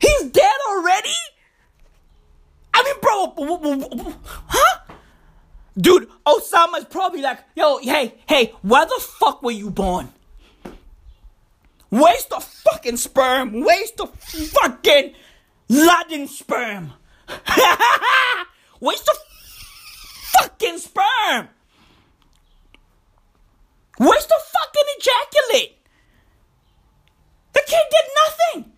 He's 0.00 0.30
dead 0.30 0.58
already? 0.68 1.08
I 2.72 2.82
mean, 2.82 2.94
bro, 3.00 4.14
huh? 4.46 4.80
Dude, 5.76 6.08
Osama's 6.26 6.84
probably 6.84 7.20
like, 7.20 7.40
yo, 7.56 7.78
hey, 7.78 8.14
hey, 8.28 8.54
where 8.62 8.86
the 8.86 9.00
fuck 9.00 9.42
were 9.42 9.50
you 9.50 9.70
born? 9.70 10.08
Waste 11.90 12.32
of 12.32 12.42
fucking 12.44 12.96
sperm. 12.96 13.60
Waste 13.60 14.00
of 14.00 14.12
fucking 14.14 15.14
Laden 15.68 16.28
sperm. 16.28 16.92
Waste 18.80 19.08
of 19.08 19.16
fucking 20.32 20.78
sperm. 20.78 21.48
Waste 23.98 24.28
the 24.28 24.40
fucking 24.52 24.84
ejaculate. 24.98 25.78
The 27.52 27.62
kid 27.66 27.82
did 27.90 28.04
nothing. 28.26 28.72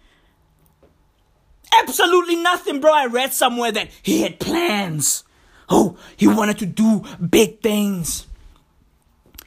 Absolutely 1.72 2.36
nothing, 2.36 2.80
bro. 2.80 2.92
I 2.92 3.06
read 3.06 3.32
somewhere 3.32 3.72
that 3.72 3.88
he 4.02 4.22
had 4.22 4.38
plans. 4.38 5.24
Oh, 5.68 5.96
he 6.16 6.26
wanted 6.28 6.58
to 6.58 6.66
do 6.66 7.02
big 7.18 7.60
things. 7.60 8.26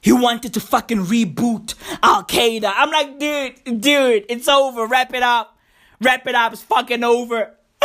He 0.01 0.11
wanted 0.11 0.53
to 0.53 0.59
fucking 0.59 1.05
reboot 1.05 1.75
Al 2.01 2.23
Qaeda. 2.23 2.71
I'm 2.75 2.91
like, 2.91 3.19
dude, 3.19 3.81
dude, 3.81 4.25
it's 4.29 4.47
over. 4.47 4.87
Wrap 4.87 5.13
it 5.13 5.23
up. 5.23 5.57
Wrap 6.01 6.25
it 6.25 6.35
up. 6.35 6.53
It's 6.53 6.61
fucking 6.61 7.03
over. 7.03 7.55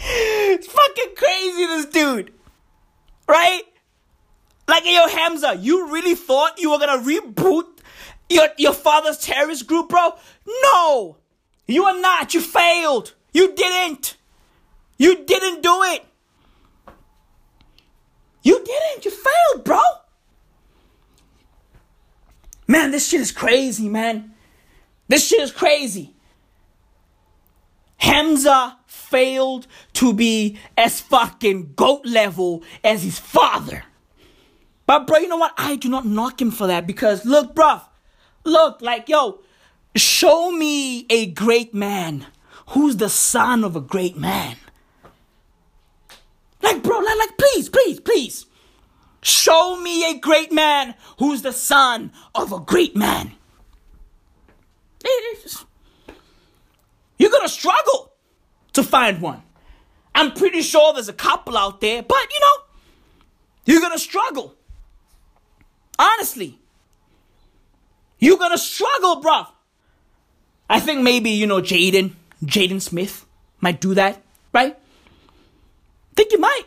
it's 0.00 0.66
fucking 0.66 1.14
crazy, 1.16 1.66
this 1.66 1.86
dude. 1.86 2.32
Right? 3.28 3.62
Like, 4.68 4.84
yo, 4.84 5.08
Hamza, 5.08 5.56
you 5.58 5.90
really 5.90 6.14
thought 6.14 6.60
you 6.60 6.70
were 6.70 6.78
gonna 6.78 7.02
reboot 7.02 7.64
your, 8.28 8.48
your 8.58 8.74
father's 8.74 9.18
terrorist 9.18 9.66
group, 9.66 9.88
bro? 9.88 10.14
No! 10.46 11.16
You 11.66 11.84
are 11.84 11.98
not. 11.98 12.34
You 12.34 12.42
failed. 12.42 13.14
You 13.32 13.54
didn't. 13.54 14.16
You 14.98 15.24
didn't 15.24 15.62
do 15.62 15.82
it. 15.84 16.04
You 18.42 18.62
didn't. 18.62 19.04
You 19.04 19.10
failed, 19.10 19.64
bro. 19.64 19.80
Man, 22.66 22.90
this 22.90 23.08
shit 23.08 23.22
is 23.22 23.32
crazy, 23.32 23.88
man. 23.88 24.34
This 25.08 25.26
shit 25.26 25.40
is 25.40 25.50
crazy. 25.50 26.14
Hamza 27.96 28.76
failed 28.86 29.66
to 29.94 30.12
be 30.12 30.58
as 30.76 31.00
fucking 31.00 31.72
goat 31.74 32.04
level 32.04 32.62
as 32.84 33.02
his 33.02 33.18
father. 33.18 33.84
But, 34.88 35.06
bro, 35.06 35.18
you 35.18 35.28
know 35.28 35.36
what? 35.36 35.52
I 35.58 35.76
do 35.76 35.90
not 35.90 36.06
knock 36.06 36.40
him 36.40 36.50
for 36.50 36.66
that 36.66 36.86
because, 36.86 37.26
look, 37.26 37.54
bruv, 37.54 37.82
look, 38.44 38.80
like, 38.80 39.06
yo, 39.06 39.40
show 39.94 40.50
me 40.50 41.04
a 41.10 41.26
great 41.26 41.74
man 41.74 42.24
who's 42.68 42.96
the 42.96 43.10
son 43.10 43.64
of 43.64 43.76
a 43.76 43.82
great 43.82 44.16
man. 44.16 44.56
Like, 46.62 46.82
bro, 46.82 47.00
like, 47.00 47.18
like, 47.18 47.36
please, 47.36 47.68
please, 47.68 48.00
please. 48.00 48.46
Show 49.20 49.78
me 49.78 50.10
a 50.10 50.18
great 50.18 50.52
man 50.52 50.94
who's 51.18 51.42
the 51.42 51.52
son 51.52 52.10
of 52.34 52.50
a 52.50 52.58
great 52.58 52.96
man. 52.96 53.32
You're 57.18 57.30
gonna 57.30 57.48
struggle 57.50 58.14
to 58.72 58.82
find 58.82 59.20
one. 59.20 59.42
I'm 60.14 60.32
pretty 60.32 60.62
sure 60.62 60.94
there's 60.94 61.10
a 61.10 61.12
couple 61.12 61.58
out 61.58 61.82
there, 61.82 62.02
but 62.02 62.26
you 62.32 62.40
know, 62.40 62.64
you're 63.66 63.82
gonna 63.82 63.98
struggle. 63.98 64.54
Honestly. 65.98 66.58
You're 68.18 68.38
gonna 68.38 68.58
struggle, 68.58 69.22
bruv. 69.22 69.48
I 70.68 70.80
think 70.80 71.02
maybe, 71.02 71.30
you 71.30 71.46
know, 71.46 71.60
Jaden, 71.60 72.12
Jaden 72.44 72.80
Smith 72.80 73.24
might 73.60 73.80
do 73.80 73.94
that, 73.94 74.22
right? 74.52 74.76
Think 76.14 76.32
you 76.32 76.38
might. 76.38 76.64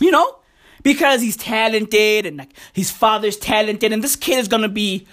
You 0.00 0.10
know? 0.10 0.38
Because 0.82 1.20
he's 1.20 1.36
talented 1.36 2.26
and 2.26 2.36
like 2.36 2.52
his 2.72 2.90
father's 2.90 3.36
talented, 3.36 3.92
and 3.92 4.04
this 4.04 4.14
kid 4.14 4.38
is 4.38 4.46
gonna 4.46 4.68
be 4.68 5.06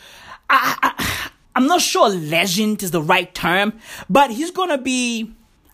I, 0.49 0.77
I 0.83 1.29
I'm 1.55 1.67
not 1.67 1.81
sure 1.81 2.09
legend 2.09 2.83
is 2.83 2.91
the 2.91 3.01
right 3.01 3.33
term, 3.33 3.73
but 4.09 4.31
he's 4.31 4.51
gonna 4.51 4.77
be 4.77 5.33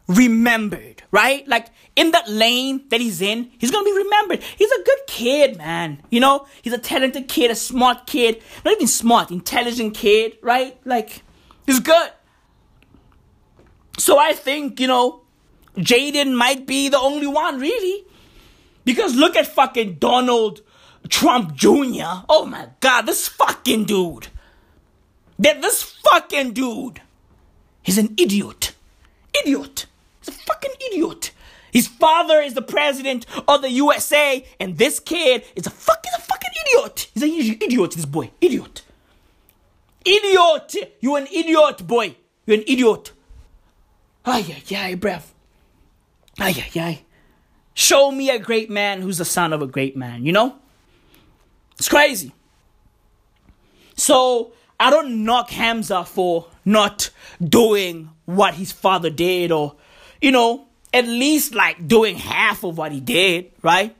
remembered, 0.09 1.03
right? 1.11 1.47
Like 1.47 1.67
in 1.95 2.11
that 2.11 2.27
lane 2.27 2.83
that 2.89 2.99
he's 2.99 3.21
in, 3.21 3.51
he's 3.59 3.71
gonna 3.71 3.85
be 3.85 3.95
remembered. 3.95 4.43
He's 4.57 4.71
a 4.71 4.83
good 4.83 4.99
kid, 5.07 5.57
man. 5.57 6.01
You 6.09 6.19
know, 6.19 6.47
he's 6.61 6.73
a 6.73 6.77
talented 6.79 7.29
kid, 7.29 7.51
a 7.51 7.55
smart 7.55 8.07
kid, 8.07 8.41
not 8.65 8.73
even 8.73 8.87
smart, 8.87 9.31
intelligent 9.31 9.93
kid, 9.93 10.37
right? 10.41 10.77
Like, 10.83 11.21
he's 11.65 11.79
good. 11.79 12.11
So 13.97 14.17
I 14.17 14.33
think, 14.33 14.79
you 14.79 14.87
know, 14.87 15.21
Jaden 15.77 16.35
might 16.35 16.65
be 16.65 16.89
the 16.89 16.99
only 16.99 17.27
one, 17.27 17.59
really. 17.59 18.05
Because 18.83 19.15
look 19.15 19.35
at 19.35 19.45
fucking 19.47 19.95
Donald 19.95 20.61
Trump 21.07 21.53
Jr. 21.53 22.25
Oh 22.27 22.45
my 22.49 22.69
god, 22.79 23.03
this 23.03 23.27
fucking 23.27 23.85
dude. 23.85 24.27
That 25.37 25.61
this 25.61 25.83
fucking 25.83 26.53
dude. 26.53 27.01
He's 27.83 27.97
an 27.97 28.15
idiot. 28.17 28.73
Idiot. 29.45 29.85
He's 30.19 30.35
a 30.35 30.37
fucking 30.37 30.71
idiot. 30.87 31.31
His 31.71 31.87
father 31.87 32.39
is 32.41 32.53
the 32.53 32.61
president 32.61 33.25
of 33.47 33.61
the 33.61 33.69
USA, 33.71 34.45
and 34.59 34.77
this 34.77 34.99
kid 34.99 35.43
is 35.55 35.67
a 35.67 35.69
fucking 35.69 36.11
a 36.17 36.21
fucking 36.21 36.49
idiot. 36.65 37.09
He's 37.13 37.49
an 37.49 37.57
idiot, 37.61 37.91
this 37.91 38.05
boy. 38.05 38.31
Idiot. 38.41 38.83
Idiot! 40.05 40.95
You're 40.99 41.17
an 41.17 41.27
idiot, 41.27 41.85
boy. 41.85 42.15
You're 42.45 42.57
an 42.57 42.63
idiot. 42.67 43.11
Ay, 44.25 44.45
ay, 44.49 44.75
ay, 44.75 44.95
bruv. 44.95 45.23
Ay, 46.39 46.55
ay, 46.57 46.79
ay. 46.79 47.01
Show 47.73 48.11
me 48.11 48.29
a 48.29 48.39
great 48.39 48.69
man 48.69 49.01
who's 49.01 49.19
the 49.19 49.25
son 49.25 49.53
of 49.53 49.61
a 49.61 49.67
great 49.67 49.95
man, 49.95 50.25
you 50.25 50.31
know? 50.31 50.55
It's 51.77 51.87
crazy. 51.87 52.33
So, 53.95 54.53
I 54.79 54.89
don't 54.89 55.23
knock 55.23 55.49
Hamza 55.51 56.03
for 56.05 56.47
not 56.65 57.09
doing 57.43 58.09
what 58.25 58.55
his 58.55 58.71
father 58.71 59.09
did 59.09 59.51
or, 59.51 59.75
you 60.21 60.31
know, 60.31 60.67
at 60.93 61.05
least 61.05 61.53
like 61.53 61.87
doing 61.87 62.15
half 62.15 62.63
of 62.63 62.77
what 62.77 62.91
he 62.91 62.99
did, 62.99 63.51
right? 63.61 63.95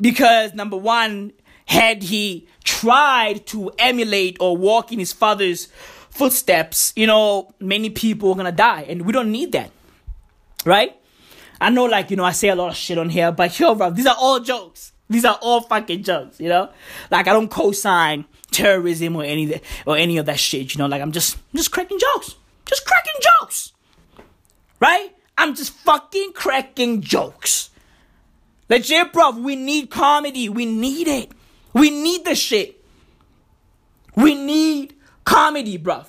Because 0.00 0.54
number 0.54 0.76
one, 0.76 1.32
had 1.66 2.02
he 2.02 2.46
tried 2.62 3.46
to 3.46 3.70
emulate 3.78 4.36
or 4.40 4.56
walk 4.56 4.92
in 4.92 4.98
his 4.98 5.12
father's 5.12 5.66
footsteps, 6.10 6.92
you 6.94 7.06
know, 7.06 7.54
many 7.58 7.90
people 7.90 8.30
are 8.32 8.36
gonna 8.36 8.52
die, 8.52 8.84
and 8.88 9.02
we 9.02 9.12
don't 9.12 9.32
need 9.32 9.52
that, 9.52 9.70
right? 10.64 10.94
I 11.60 11.70
know, 11.70 11.84
like, 11.84 12.10
you 12.10 12.16
know, 12.16 12.24
I 12.24 12.32
say 12.32 12.48
a 12.48 12.54
lot 12.54 12.70
of 12.70 12.76
shit 12.76 12.98
on 12.98 13.08
here, 13.08 13.32
but 13.32 13.58
yo, 13.58 13.74
bro, 13.74 13.90
these 13.90 14.06
are 14.06 14.16
all 14.18 14.40
jokes. 14.40 14.92
These 15.08 15.24
are 15.24 15.38
all 15.40 15.60
fucking 15.60 16.02
jokes, 16.02 16.40
you 16.40 16.48
know? 16.48 16.70
Like, 17.10 17.28
I 17.28 17.32
don't 17.32 17.50
co-sign 17.50 18.24
terrorism 18.50 19.16
or 19.16 19.24
any 19.24 19.60
or 19.86 19.96
any 19.96 20.16
of 20.16 20.26
that 20.26 20.38
shit, 20.38 20.74
you 20.74 20.78
know? 20.78 20.86
Like, 20.86 21.02
I'm 21.02 21.12
just, 21.12 21.36
I'm 21.36 21.58
just 21.58 21.70
cracking 21.70 21.98
jokes. 21.98 22.34
Just 22.66 22.86
cracking 22.86 23.12
jokes. 23.40 23.72
Right? 24.80 25.13
I'm 25.36 25.54
just 25.54 25.72
fucking 25.72 26.32
cracking 26.34 27.00
jokes. 27.00 27.70
Legit, 28.68 29.12
bro, 29.12 29.30
we 29.30 29.56
need 29.56 29.90
comedy. 29.90 30.48
We 30.48 30.64
need 30.66 31.08
it. 31.08 31.32
We 31.72 31.90
need 31.90 32.24
the 32.24 32.34
shit. 32.34 32.82
We 34.16 34.34
need 34.34 34.94
comedy, 35.24 35.78
bruv. 35.78 36.06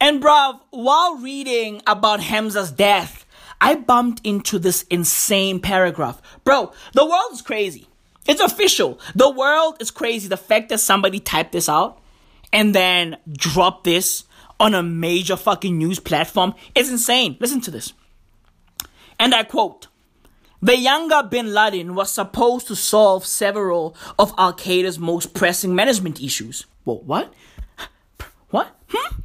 And 0.00 0.22
bruv, 0.22 0.60
while 0.70 1.16
reading 1.16 1.82
about 1.86 2.20
Hamza's 2.20 2.72
death, 2.72 3.24
I 3.60 3.76
bumped 3.76 4.20
into 4.24 4.58
this 4.58 4.82
insane 4.84 5.60
paragraph. 5.60 6.20
Bro, 6.44 6.72
the 6.92 7.04
world 7.04 7.32
is 7.32 7.42
crazy. 7.42 7.88
It's 8.26 8.40
official. 8.40 8.98
The 9.14 9.30
world 9.30 9.76
is 9.80 9.90
crazy. 9.90 10.28
The 10.28 10.36
fact 10.36 10.68
that 10.70 10.78
somebody 10.78 11.20
typed 11.20 11.52
this 11.52 11.68
out 11.68 12.00
and 12.52 12.74
then 12.74 13.16
dropped 13.32 13.84
this 13.84 14.24
on 14.58 14.74
a 14.74 14.82
major 14.82 15.36
fucking 15.36 15.76
news 15.76 16.00
platform 16.00 16.54
is 16.74 16.90
insane. 16.90 17.36
Listen 17.40 17.60
to 17.62 17.70
this. 17.70 17.92
And 19.18 19.34
I 19.34 19.44
quote 19.44 19.88
The 20.60 20.76
younger 20.76 21.22
bin 21.22 21.52
Laden 21.52 21.94
was 21.94 22.10
supposed 22.10 22.66
to 22.68 22.76
solve 22.76 23.24
several 23.26 23.96
of 24.18 24.32
Al 24.38 24.52
Qaeda's 24.52 24.98
most 24.98 25.34
pressing 25.34 25.74
management 25.74 26.20
issues. 26.20 26.66
Well, 26.84 27.00
what? 27.00 27.32
What? 28.50 28.76
Hmm? 28.88 29.20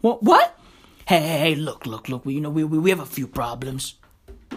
What? 0.00 0.22
What? 0.22 0.58
Hey, 1.06 1.20
hey, 1.20 1.38
hey, 1.38 1.54
look, 1.54 1.86
look, 1.86 2.08
look. 2.08 2.24
We, 2.24 2.34
you 2.34 2.40
know, 2.40 2.50
we, 2.50 2.64
we, 2.64 2.78
we 2.78 2.90
have 2.90 3.00
a 3.00 3.06
few 3.06 3.26
problems. 3.26 3.94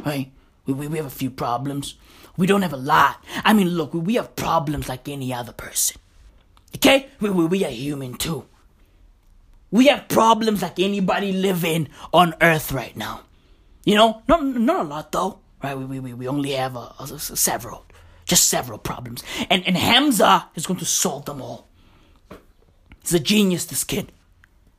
Right? 0.05 0.31
We, 0.65 0.73
we, 0.73 0.87
we 0.87 0.97
have 0.97 1.05
a 1.05 1.09
few 1.09 1.29
problems. 1.29 1.95
We 2.37 2.47
don't 2.47 2.61
have 2.61 2.73
a 2.73 2.77
lot. 2.77 3.23
I 3.43 3.53
mean, 3.53 3.69
look, 3.69 3.93
we, 3.93 3.99
we 3.99 4.15
have 4.15 4.35
problems 4.35 4.87
like 4.87 5.09
any 5.09 5.33
other 5.33 5.53
person. 5.53 5.99
Okay? 6.75 7.07
We, 7.19 7.29
we, 7.29 7.45
we 7.45 7.65
are 7.65 7.71
human 7.71 8.15
too. 8.15 8.45
We 9.71 9.87
have 9.87 10.07
problems 10.07 10.61
like 10.61 10.79
anybody 10.79 11.33
living 11.33 11.89
on 12.13 12.35
Earth 12.41 12.71
right 12.71 12.95
now. 12.95 13.21
You 13.87 13.95
know, 13.95 14.21
not, 14.27 14.43
not 14.43 14.85
a 14.85 14.89
lot 14.89 15.13
though, 15.13 15.39
right? 15.63 15.73
We, 15.77 15.85
we, 16.01 16.13
we 16.13 16.27
only 16.27 16.51
have 16.51 16.75
a, 16.75 16.93
a, 16.99 17.03
a 17.03 17.19
several, 17.19 17.85
just 18.25 18.49
several 18.49 18.77
problems. 18.77 19.23
And, 19.49 19.65
and 19.65 19.77
Hamza 19.77 20.49
is 20.55 20.67
going 20.67 20.79
to 20.79 20.85
solve 20.85 21.23
them 21.23 21.41
all. 21.41 21.69
He's 23.01 23.13
a 23.13 23.19
genius, 23.21 23.63
this 23.63 23.85
kid. 23.85 24.11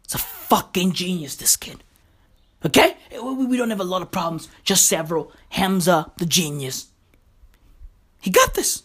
He's 0.02 0.14
a 0.14 0.18
fucking 0.18 0.92
genius, 0.92 1.36
this 1.36 1.56
kid. 1.56 1.82
Okay? 2.66 2.98
We, 3.10 3.46
we 3.46 3.56
don't 3.56 3.70
have 3.70 3.80
a 3.80 3.84
lot 3.84 4.02
of 4.02 4.10
problems, 4.10 4.50
just 4.62 4.86
several. 4.86 5.32
Hamza, 5.48 6.12
the 6.18 6.26
genius. 6.26 6.88
He 8.20 8.28
got 8.30 8.52
this. 8.52 8.82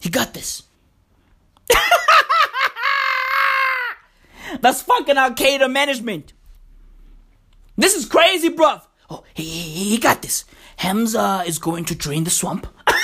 He 0.00 0.08
got 0.08 0.32
this. 0.32 0.62
That's 4.62 4.80
fucking 4.80 5.18
Al 5.18 5.32
Qaeda 5.32 5.70
management. 5.70 6.32
This 7.76 7.94
is 7.94 8.06
crazy, 8.06 8.48
bruv. 8.48 8.80
Oh, 9.08 9.22
he, 9.34 9.44
he, 9.44 9.90
he 9.90 9.98
got 9.98 10.22
this. 10.22 10.44
Hamza 10.76 11.44
is 11.46 11.58
going 11.58 11.84
to 11.86 11.94
drain 11.94 12.24
the 12.24 12.30
swamp 12.30 12.66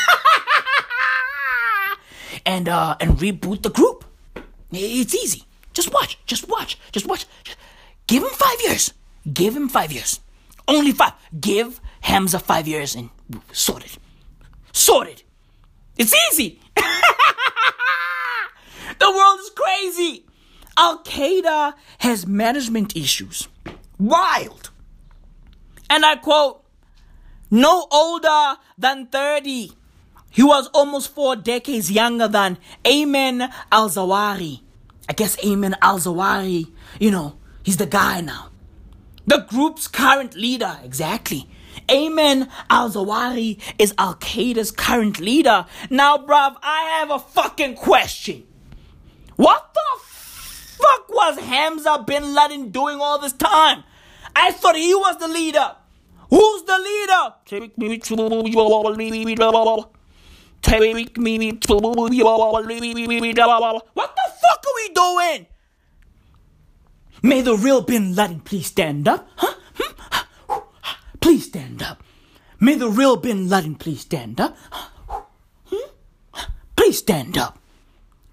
and 2.46 2.68
uh 2.68 2.96
and 3.00 3.18
reboot 3.18 3.62
the 3.62 3.70
group. 3.70 4.04
It's 4.72 5.14
easy. 5.14 5.44
Just 5.72 5.92
watch. 5.92 6.18
Just 6.26 6.48
watch. 6.48 6.78
Just 6.92 7.06
watch. 7.06 7.26
Give 8.06 8.22
him 8.22 8.30
five 8.30 8.60
years. 8.62 8.92
Give 9.32 9.56
him 9.56 9.68
five 9.68 9.92
years. 9.92 10.20
Only 10.66 10.92
five. 10.92 11.12
Give 11.38 11.80
Hamza 12.00 12.38
five 12.38 12.66
years 12.66 12.94
and 12.94 13.10
sorted. 13.52 13.92
Sorted. 14.72 15.22
It's 15.96 16.14
easy. 16.30 16.60
the 16.76 16.82
world 19.00 19.40
is 19.40 19.50
crazy. 19.54 20.24
Al 20.76 21.02
Qaeda 21.04 21.74
has 21.98 22.26
management 22.26 22.96
issues. 22.96 23.48
Wild. 23.98 24.71
And 25.92 26.06
I 26.06 26.16
quote, 26.16 26.64
no 27.50 27.86
older 27.90 28.56
than 28.78 29.08
30. 29.08 29.72
He 30.30 30.42
was 30.42 30.68
almost 30.68 31.14
four 31.14 31.36
decades 31.36 31.90
younger 31.90 32.28
than 32.28 32.56
Ayman 32.82 33.52
al 33.70 33.90
Zawahiri. 33.90 34.62
I 35.06 35.12
guess 35.12 35.36
Ayman 35.36 35.74
al 35.82 35.98
Zawahiri, 35.98 36.72
you 36.98 37.10
know, 37.10 37.36
he's 37.62 37.76
the 37.76 37.84
guy 37.84 38.22
now. 38.22 38.48
The 39.26 39.44
group's 39.50 39.86
current 39.86 40.34
leader, 40.34 40.78
exactly. 40.82 41.46
Ayman 41.90 42.48
al 42.70 42.88
Zawahiri 42.88 43.60
is 43.78 43.92
Al 43.98 44.14
Qaeda's 44.14 44.70
current 44.70 45.20
leader. 45.20 45.66
Now, 45.90 46.16
bruv, 46.16 46.56
I 46.62 47.00
have 47.00 47.10
a 47.10 47.18
fucking 47.18 47.74
question. 47.74 48.44
What 49.36 49.74
the 49.74 50.00
fuck 50.02 51.10
was 51.10 51.38
Hamza 51.38 52.02
bin 52.06 52.34
Laden 52.34 52.70
doing 52.70 52.98
all 52.98 53.18
this 53.18 53.34
time? 53.34 53.84
I 54.34 54.52
thought 54.52 54.76
he 54.76 54.94
was 54.94 55.18
the 55.18 55.28
leader. 55.28 55.76
Who's 56.32 56.62
the 56.62 56.78
leader? 56.78 57.24
What 63.92 64.10
the 64.16 64.26
fuck 64.40 64.64
are 64.66 64.76
we 64.76 64.88
doing? 64.94 65.46
May 67.22 67.42
the 67.42 67.54
real 67.54 67.82
bin 67.82 68.14
Laden 68.14 68.40
please 68.40 68.68
stand 68.68 69.08
up. 69.08 69.28
Huh? 69.36 70.62
Please 71.20 71.44
stand 71.44 71.82
up. 71.82 72.02
May 72.58 72.76
the 72.76 72.88
real 72.88 73.16
bin 73.16 73.50
Laden 73.50 73.74
please 73.74 74.00
stand 74.00 74.40
up. 74.40 74.56
Please 76.76 76.96
stand 76.96 77.36
up. 77.36 77.58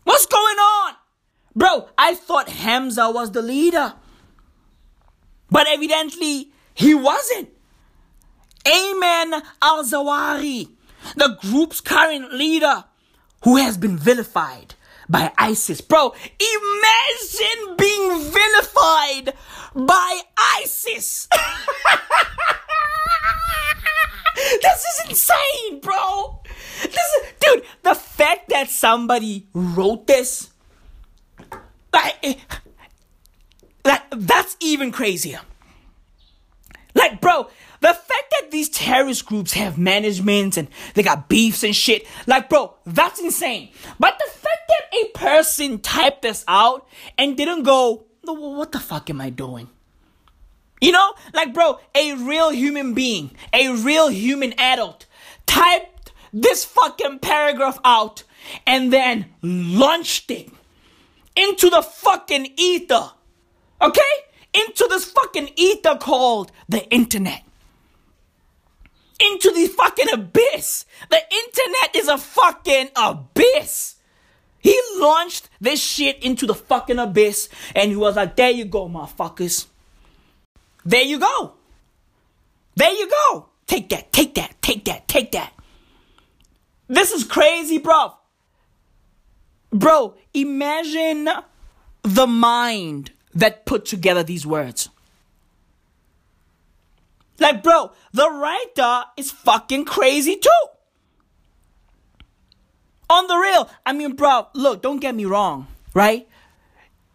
What's 0.05 0.25
going 0.25 0.57
on? 0.57 0.93
Bro, 1.53 1.89
I 1.97 2.15
thought 2.15 2.47
Hamza 2.47 3.11
was 3.11 3.31
the 3.33 3.41
leader. 3.41 3.95
But 5.51 5.67
evidently, 5.67 6.53
he 6.73 6.95
wasn't. 6.95 7.49
Ayman 8.69 9.41
al 9.61 9.83
Zawahiri, 9.83 10.69
the 11.15 11.37
group's 11.41 11.81
current 11.81 12.33
leader, 12.33 12.85
who 13.43 13.57
has 13.57 13.77
been 13.77 13.97
vilified 13.97 14.75
by 15.07 15.31
ISIS. 15.37 15.81
Bro, 15.81 16.13
imagine 16.39 17.75
being 17.77 18.21
vilified 18.31 19.33
by 19.75 20.21
ISIS. 20.37 21.27
this 24.35 24.85
is 24.85 25.09
insane, 25.09 25.79
bro. 25.81 26.41
This 26.83 26.93
is, 26.95 27.33
dude, 27.39 27.63
the 27.83 27.95
fact 27.95 28.49
that 28.49 28.69
somebody 28.69 29.47
wrote 29.53 30.05
this, 30.05 30.49
like, 31.91 32.17
eh, 32.21 32.35
like 33.83 34.03
that's 34.11 34.55
even 34.59 34.91
crazier. 34.91 35.41
Like, 36.93 37.21
bro, 37.21 37.49
the 37.81 37.93
fact 37.93 38.31
that 38.31 38.51
these 38.51 38.69
terrorist 38.69 39.25
groups 39.25 39.53
have 39.53 39.77
managements 39.77 40.57
and 40.57 40.67
they 40.93 41.03
got 41.03 41.29
beefs 41.29 41.63
and 41.63 41.75
shit, 41.75 42.05
like, 42.27 42.49
bro, 42.49 42.73
that's 42.85 43.19
insane. 43.19 43.69
But 43.99 44.19
the 44.19 44.31
fact 44.31 44.67
that 44.67 44.99
a 44.99 45.07
person 45.17 45.79
typed 45.79 46.23
this 46.23 46.43
out 46.47 46.87
and 47.17 47.37
didn't 47.37 47.63
go, 47.63 48.05
what 48.23 48.71
the 48.71 48.79
fuck 48.79 49.09
am 49.09 49.21
I 49.21 49.29
doing? 49.29 49.69
You 50.81 50.91
know, 50.91 51.13
like, 51.33 51.53
bro, 51.53 51.79
a 51.95 52.13
real 52.15 52.51
human 52.51 52.93
being, 52.93 53.31
a 53.53 53.73
real 53.75 54.07
human 54.09 54.53
adult 54.57 55.05
typed 55.45 56.11
this 56.31 56.63
fucking 56.63 57.19
paragraph 57.19 57.79
out 57.83 58.23
and 58.65 58.93
then 58.93 59.25
launched 59.41 60.31
it 60.31 60.49
into 61.35 61.69
the 61.69 61.81
fucking 61.81 62.53
ether. 62.57 63.11
Okay? 63.81 64.01
Into 64.53 64.87
this 64.89 65.05
fucking 65.05 65.51
ether 65.55 65.97
called 65.97 66.51
the 66.67 66.87
internet. 66.89 67.43
Into 69.19 69.51
the 69.51 69.67
fucking 69.67 70.09
abyss. 70.13 70.85
The 71.09 71.17
internet 71.17 71.95
is 71.95 72.07
a 72.07 72.17
fucking 72.17 72.89
abyss. 72.95 73.95
He 74.59 74.79
launched 74.95 75.49
this 75.59 75.81
shit 75.81 76.21
into 76.23 76.45
the 76.45 76.55
fucking 76.55 76.99
abyss 76.99 77.49
and 77.75 77.91
he 77.91 77.95
was 77.95 78.15
like, 78.15 78.35
there 78.35 78.51
you 78.51 78.65
go, 78.65 78.87
motherfuckers. 78.87 79.67
There 80.85 81.03
you 81.03 81.19
go. 81.19 81.53
There 82.75 82.91
you 82.91 83.09
go. 83.09 83.49
Take 83.67 83.89
that, 83.89 84.11
take 84.11 84.35
that, 84.35 84.61
take 84.61 84.85
that, 84.85 85.07
take 85.07 85.31
that. 85.31 85.53
This 86.87 87.11
is 87.11 87.23
crazy, 87.23 87.77
bro. 87.77 88.13
Bro, 89.71 90.15
imagine 90.33 91.29
the 92.01 92.25
mind 92.25 93.11
that 93.35 93.65
put 93.65 93.85
together 93.85 94.23
these 94.23 94.45
words. 94.45 94.89
Like, 97.39 97.63
bro, 97.63 97.91
the 98.11 98.29
writer 98.29 99.05
is 99.17 99.31
fucking 99.31 99.85
crazy 99.85 100.35
too. 100.35 100.67
On 103.09 103.27
the 103.27 103.37
real, 103.37 103.69
I 103.85 103.93
mean, 103.93 104.15
bro, 104.15 104.47
look, 104.53 104.81
don't 104.81 104.99
get 104.99 105.15
me 105.15 105.25
wrong, 105.25 105.67
right? 105.93 106.27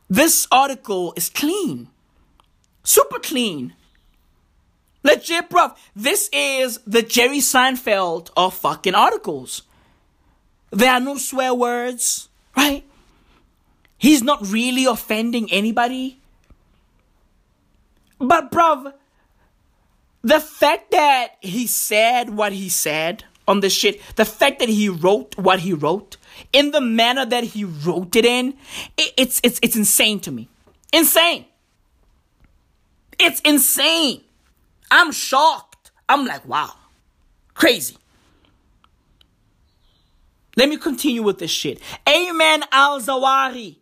This 0.09 0.46
article 0.51 1.12
is 1.16 1.28
clean. 1.28 1.88
Super 2.82 3.18
clean. 3.18 3.74
Legit, 5.02 5.51
bro. 5.51 5.72
This 5.94 6.30
is 6.32 6.80
the 6.86 7.02
Jerry 7.02 7.38
Seinfeld 7.38 8.30
of 8.36 8.55
fucking 8.55 8.94
articles. 8.94 9.62
There 10.70 10.90
are 10.90 11.01
no 11.01 11.18
swear 11.18 11.55
words, 11.55 12.28
right? 12.56 12.84
He's 13.98 14.22
not 14.22 14.46
really 14.46 14.86
offending 14.86 15.52
anybody. 15.52 16.20
But, 18.18 18.51
bruv, 18.51 18.92
the 20.24 20.40
fact 20.40 20.90
that 20.90 21.36
he 21.42 21.66
said 21.66 22.30
what 22.30 22.52
he 22.52 22.70
said 22.70 23.24
on 23.46 23.60
this 23.60 23.74
shit, 23.74 24.01
the 24.16 24.24
fact 24.24 24.59
that 24.60 24.70
he 24.70 24.88
wrote 24.88 25.36
what 25.36 25.60
he 25.60 25.74
wrote 25.74 26.16
in 26.52 26.70
the 26.70 26.80
manner 26.80 27.26
that 27.26 27.44
he 27.44 27.64
wrote 27.64 28.16
it 28.16 28.24
in, 28.24 28.55
it, 28.96 29.12
it's, 29.18 29.40
it's, 29.44 29.60
it's 29.62 29.76
insane 29.76 30.18
to 30.20 30.32
me. 30.32 30.48
Insane. 30.92 31.44
It's 33.20 33.40
insane. 33.40 34.22
I'm 34.90 35.12
shocked. 35.12 35.90
I'm 36.09 36.26
like, 36.26 36.46
wow. 36.48 36.72
Crazy. 37.52 37.96
Let 40.56 40.68
me 40.70 40.78
continue 40.78 41.22
with 41.22 41.38
this 41.38 41.51
shit. 41.51 41.80
Ayman 42.06 42.62
al 42.72 43.01
Zawahiri, 43.01 43.76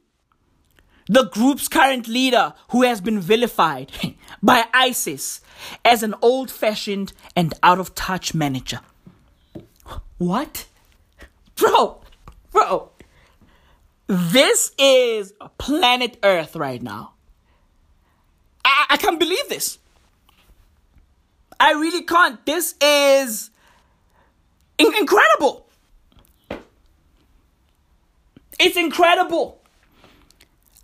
the 1.07 1.25
group's 1.25 1.69
current 1.69 2.09
leader 2.09 2.55
who 2.71 2.83
has 2.83 3.01
been 3.01 3.21
vilified 3.21 3.93
by 4.43 4.67
ISIS 4.73 5.41
as 5.85 6.03
an 6.03 6.15
old 6.23 6.51
fashioned 6.51 7.13
and 7.37 7.55
out 7.63 7.79
of 7.79 7.95
touch 7.95 8.35
manager. 8.35 8.81
What? 10.19 10.67
Bro, 11.57 12.01
bro, 12.51 12.91
this 14.07 14.73
is 14.79 15.33
planet 15.59 16.19
Earth 16.23 16.57
right 16.57 16.83
now. 16.83 17.15
I, 18.65 18.87
I 18.91 18.97
can't 18.97 19.19
believe 19.19 19.49
this. 19.49 19.79
I 21.59 21.73
really 21.73 22.03
can't. 22.03 22.45
This 22.45 22.75
is 22.81 23.51
in- 24.79 24.95
incredible. 24.97 25.69
It's 28.59 28.77
incredible. 28.77 29.62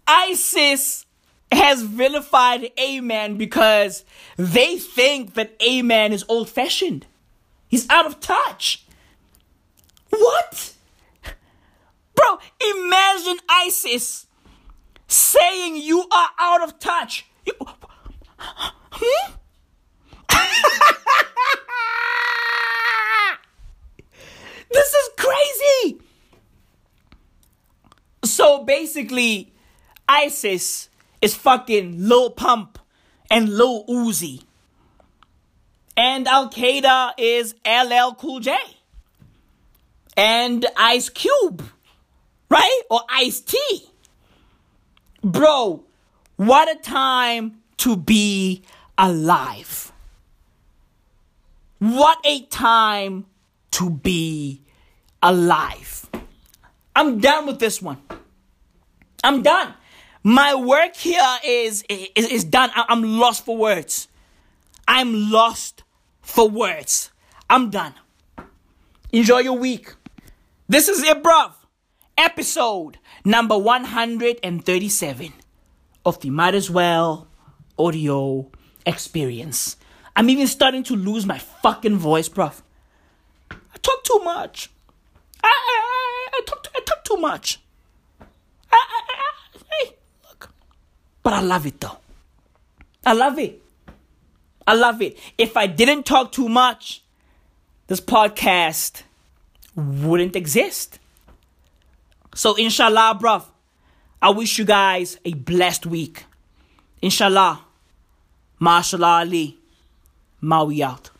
ISIS 0.09 1.05
has 1.53 1.83
vilified 1.83 2.71
Ayman 2.77 3.39
because 3.39 4.05
they 4.37 4.79
think 4.79 5.35
that 5.35 5.59
Ayman 5.61 6.11
is 6.13 6.25
old 6.29 6.49
fashioned. 6.49 7.07
He's 7.69 7.89
out 7.91 8.07
of 8.07 8.19
touch. 8.19 8.87
What? 10.11 10.73
Bro, 12.15 12.39
imagine 12.61 13.37
ISIS 13.49 14.27
saying 15.07 15.77
you 15.77 16.01
are 16.11 16.31
out 16.39 16.63
of 16.63 16.79
touch. 16.79 17.27
You, 17.47 17.53
hmm? 18.91 19.33
this 24.71 24.95
is 24.95 25.11
crazy. 25.17 26.01
So 28.25 28.65
basically, 28.65 29.53
ISIS 30.09 30.89
is 31.21 31.35
fucking 31.35 32.09
Lil 32.09 32.31
Pump 32.31 32.79
and 33.31 33.49
Lil 33.49 33.85
Uzi. 33.87 34.43
And 35.97 36.27
Al 36.29 36.49
Qaeda 36.49 37.13
is 37.19 37.55
LL 37.67 38.15
Cool 38.15 38.41
J. 38.41 38.57
And 40.17 40.67
Ice 40.77 41.09
Cube. 41.09 41.63
Right? 42.49 42.83
Or 42.91 43.01
Ice 43.11 43.41
T. 43.41 43.59
Bro, 45.23 45.85
what 46.37 46.71
a 46.71 46.81
time 46.81 47.59
to 47.79 47.97
be 47.97 48.63
alive. 48.97 49.93
What 51.79 52.19
a 52.25 52.43
time 52.47 53.27
to 53.73 53.91
be 53.91 54.63
alive. 55.23 56.07
I'm 56.95 57.21
done 57.21 57.47
with 57.47 57.59
this 57.59 57.83
one. 57.83 57.99
I'm 59.23 59.43
done. 59.43 59.75
My 60.29 60.55
work 60.55 60.95
here 60.95 61.39
is 61.43 61.83
is, 61.89 62.27
is 62.27 62.45
done. 62.45 62.69
I'm 62.75 63.19
lost 63.19 63.47
for 63.47 63.57
words. 63.57 64.09
I'm 64.87 65.31
lost 65.31 65.85
for 66.21 66.51
words. 66.51 67.11
I'm 67.49 67.71
done. 67.71 67.95
Enjoy 69.11 69.39
your 69.39 69.57
week. 69.57 69.95
This 70.69 70.91
is 70.91 71.03
it, 71.03 71.23
bruv. 71.23 71.55
Episode 72.19 72.99
number 73.25 73.57
137 73.57 75.33
of 76.05 76.21
the 76.21 76.29
Might 76.29 76.55
As 76.55 76.69
Well 76.69 77.27
audio 77.79 78.51
experience. 78.85 79.79
I'm 80.15 80.29
even 80.29 80.47
starting 80.47 80.83
to 80.83 80.95
lose 80.95 81.25
my 81.25 81.39
fucking 81.39 81.97
voice, 81.97 82.29
bruv. 82.29 82.61
I 83.51 83.79
talk 83.81 84.05
too 84.05 84.21
much. 84.23 84.69
I, 85.43 85.47
I, 85.47 85.81
I, 85.81 86.29
I, 86.35 86.41
talk, 86.45 86.67
I 86.77 86.81
talk 86.81 87.03
too 87.03 87.17
much. 87.17 87.63
I, 88.21 88.27
I, 88.77 89.03
I. 89.09 89.28
But 91.29 91.35
I 91.35 91.41
love 91.43 91.67
it 91.67 91.79
though. 91.79 91.99
I 93.05 93.13
love 93.13 93.39
it. 93.39 93.63
I 94.67 94.73
love 94.73 95.03
it. 95.03 95.19
If 95.37 95.59
I 95.59 95.67
didn't 95.67 96.07
talk 96.07 96.33
too 96.33 96.49
much, 96.49 97.03
this 97.87 98.01
podcast 98.01 99.03
wouldn't 99.77 100.35
exist. 100.35 100.99
So, 102.35 102.55
inshallah, 102.55 103.19
bruv, 103.21 103.45
I 104.23 104.31
wish 104.31 104.59
you 104.59 104.65
guys 104.65 105.19
a 105.23 105.35
blessed 105.35 105.85
week. 105.85 106.25
Inshallah. 107.03 107.61
Mashallah 108.59 109.19
Ali. 109.19 109.59
Maui 110.41 110.83
out. 110.83 111.11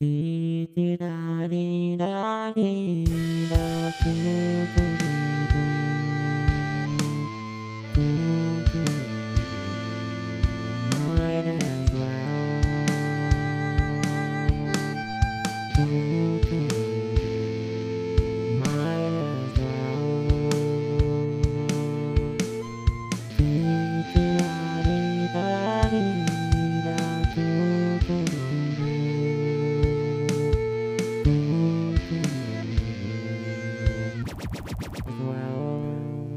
di 0.00 0.70
di 0.76 0.96
da 0.96 1.48
di 1.50 1.96
da 1.98 2.52
di 2.54 3.04
da 3.50 3.90
di. 3.98 4.97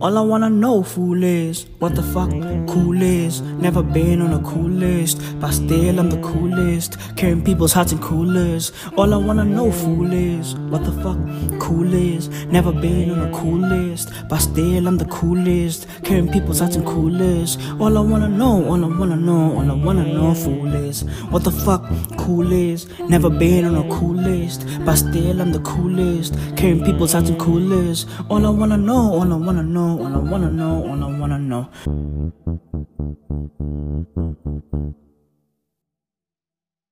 All 0.01 0.17
I 0.17 0.21
wanna 0.21 0.49
know, 0.49 0.81
fool, 0.81 1.23
is 1.23 1.67
what 1.77 1.93
the 1.93 2.01
fuck 2.01 2.31
cool 2.67 2.99
is. 3.03 3.41
Never 3.41 3.83
been 3.83 4.19
on 4.23 4.33
a 4.33 4.39
cool 4.39 4.67
list, 4.67 5.21
but 5.39 5.51
still 5.51 5.99
I'm 5.99 6.09
the 6.09 6.19
coolest. 6.21 6.97
Carrying 7.15 7.43
people's 7.43 7.71
hearts 7.71 7.91
in 7.91 7.99
coolers. 7.99 8.71
All 8.97 9.13
I 9.13 9.17
wanna 9.17 9.43
know, 9.45 9.71
fool, 9.71 10.11
is 10.11 10.55
what 10.71 10.83
the 10.85 10.91
fuck 11.03 11.19
cool 11.59 11.93
is. 11.93 12.29
Never 12.47 12.71
been 12.71 13.11
on 13.11 13.29
a 13.29 13.31
cool 13.31 13.59
list, 13.59 14.11
but 14.27 14.39
still 14.39 14.87
I'm 14.87 14.97
the 14.97 15.05
coolest. 15.05 15.87
Carrying 16.03 16.31
people's 16.31 16.61
hearts 16.61 16.75
in 16.75 16.83
coolers. 16.83 17.59
All 17.79 17.95
I 17.95 18.01
wanna 18.01 18.27
know, 18.27 18.65
all 18.65 18.83
I 18.83 18.87
wanna 18.87 19.17
know, 19.17 19.53
all 19.53 19.69
I 19.69 19.75
wanna 19.85 20.05
know, 20.11 20.33
fool, 20.33 20.73
is 20.73 21.03
what 21.29 21.43
the 21.43 21.51
fuck 21.51 21.85
cool 22.17 22.51
is. 22.51 22.87
Never 23.07 23.29
been 23.29 23.65
on 23.65 23.75
a 23.75 23.87
cool 23.95 24.15
list, 24.15 24.65
but 24.83 24.95
still 24.95 25.39
I'm 25.39 25.51
the 25.51 25.59
coolest. 25.59 26.33
Carrying 26.57 26.83
people's 26.83 27.13
hearts 27.13 27.29
in 27.29 27.37
coolers. 27.37 28.07
All 28.31 28.43
I 28.47 28.49
wanna 28.49 28.77
know, 28.77 29.13
all 29.13 29.31
I 29.31 29.35
wanna 29.35 29.61
know, 29.61 29.90
all 29.99 30.15
I 30.15 30.17
wanna 30.17 30.51
know, 30.51 30.87
all 30.87 31.03
I 31.03 31.19
wanna 31.19 31.39
know. 31.39 31.69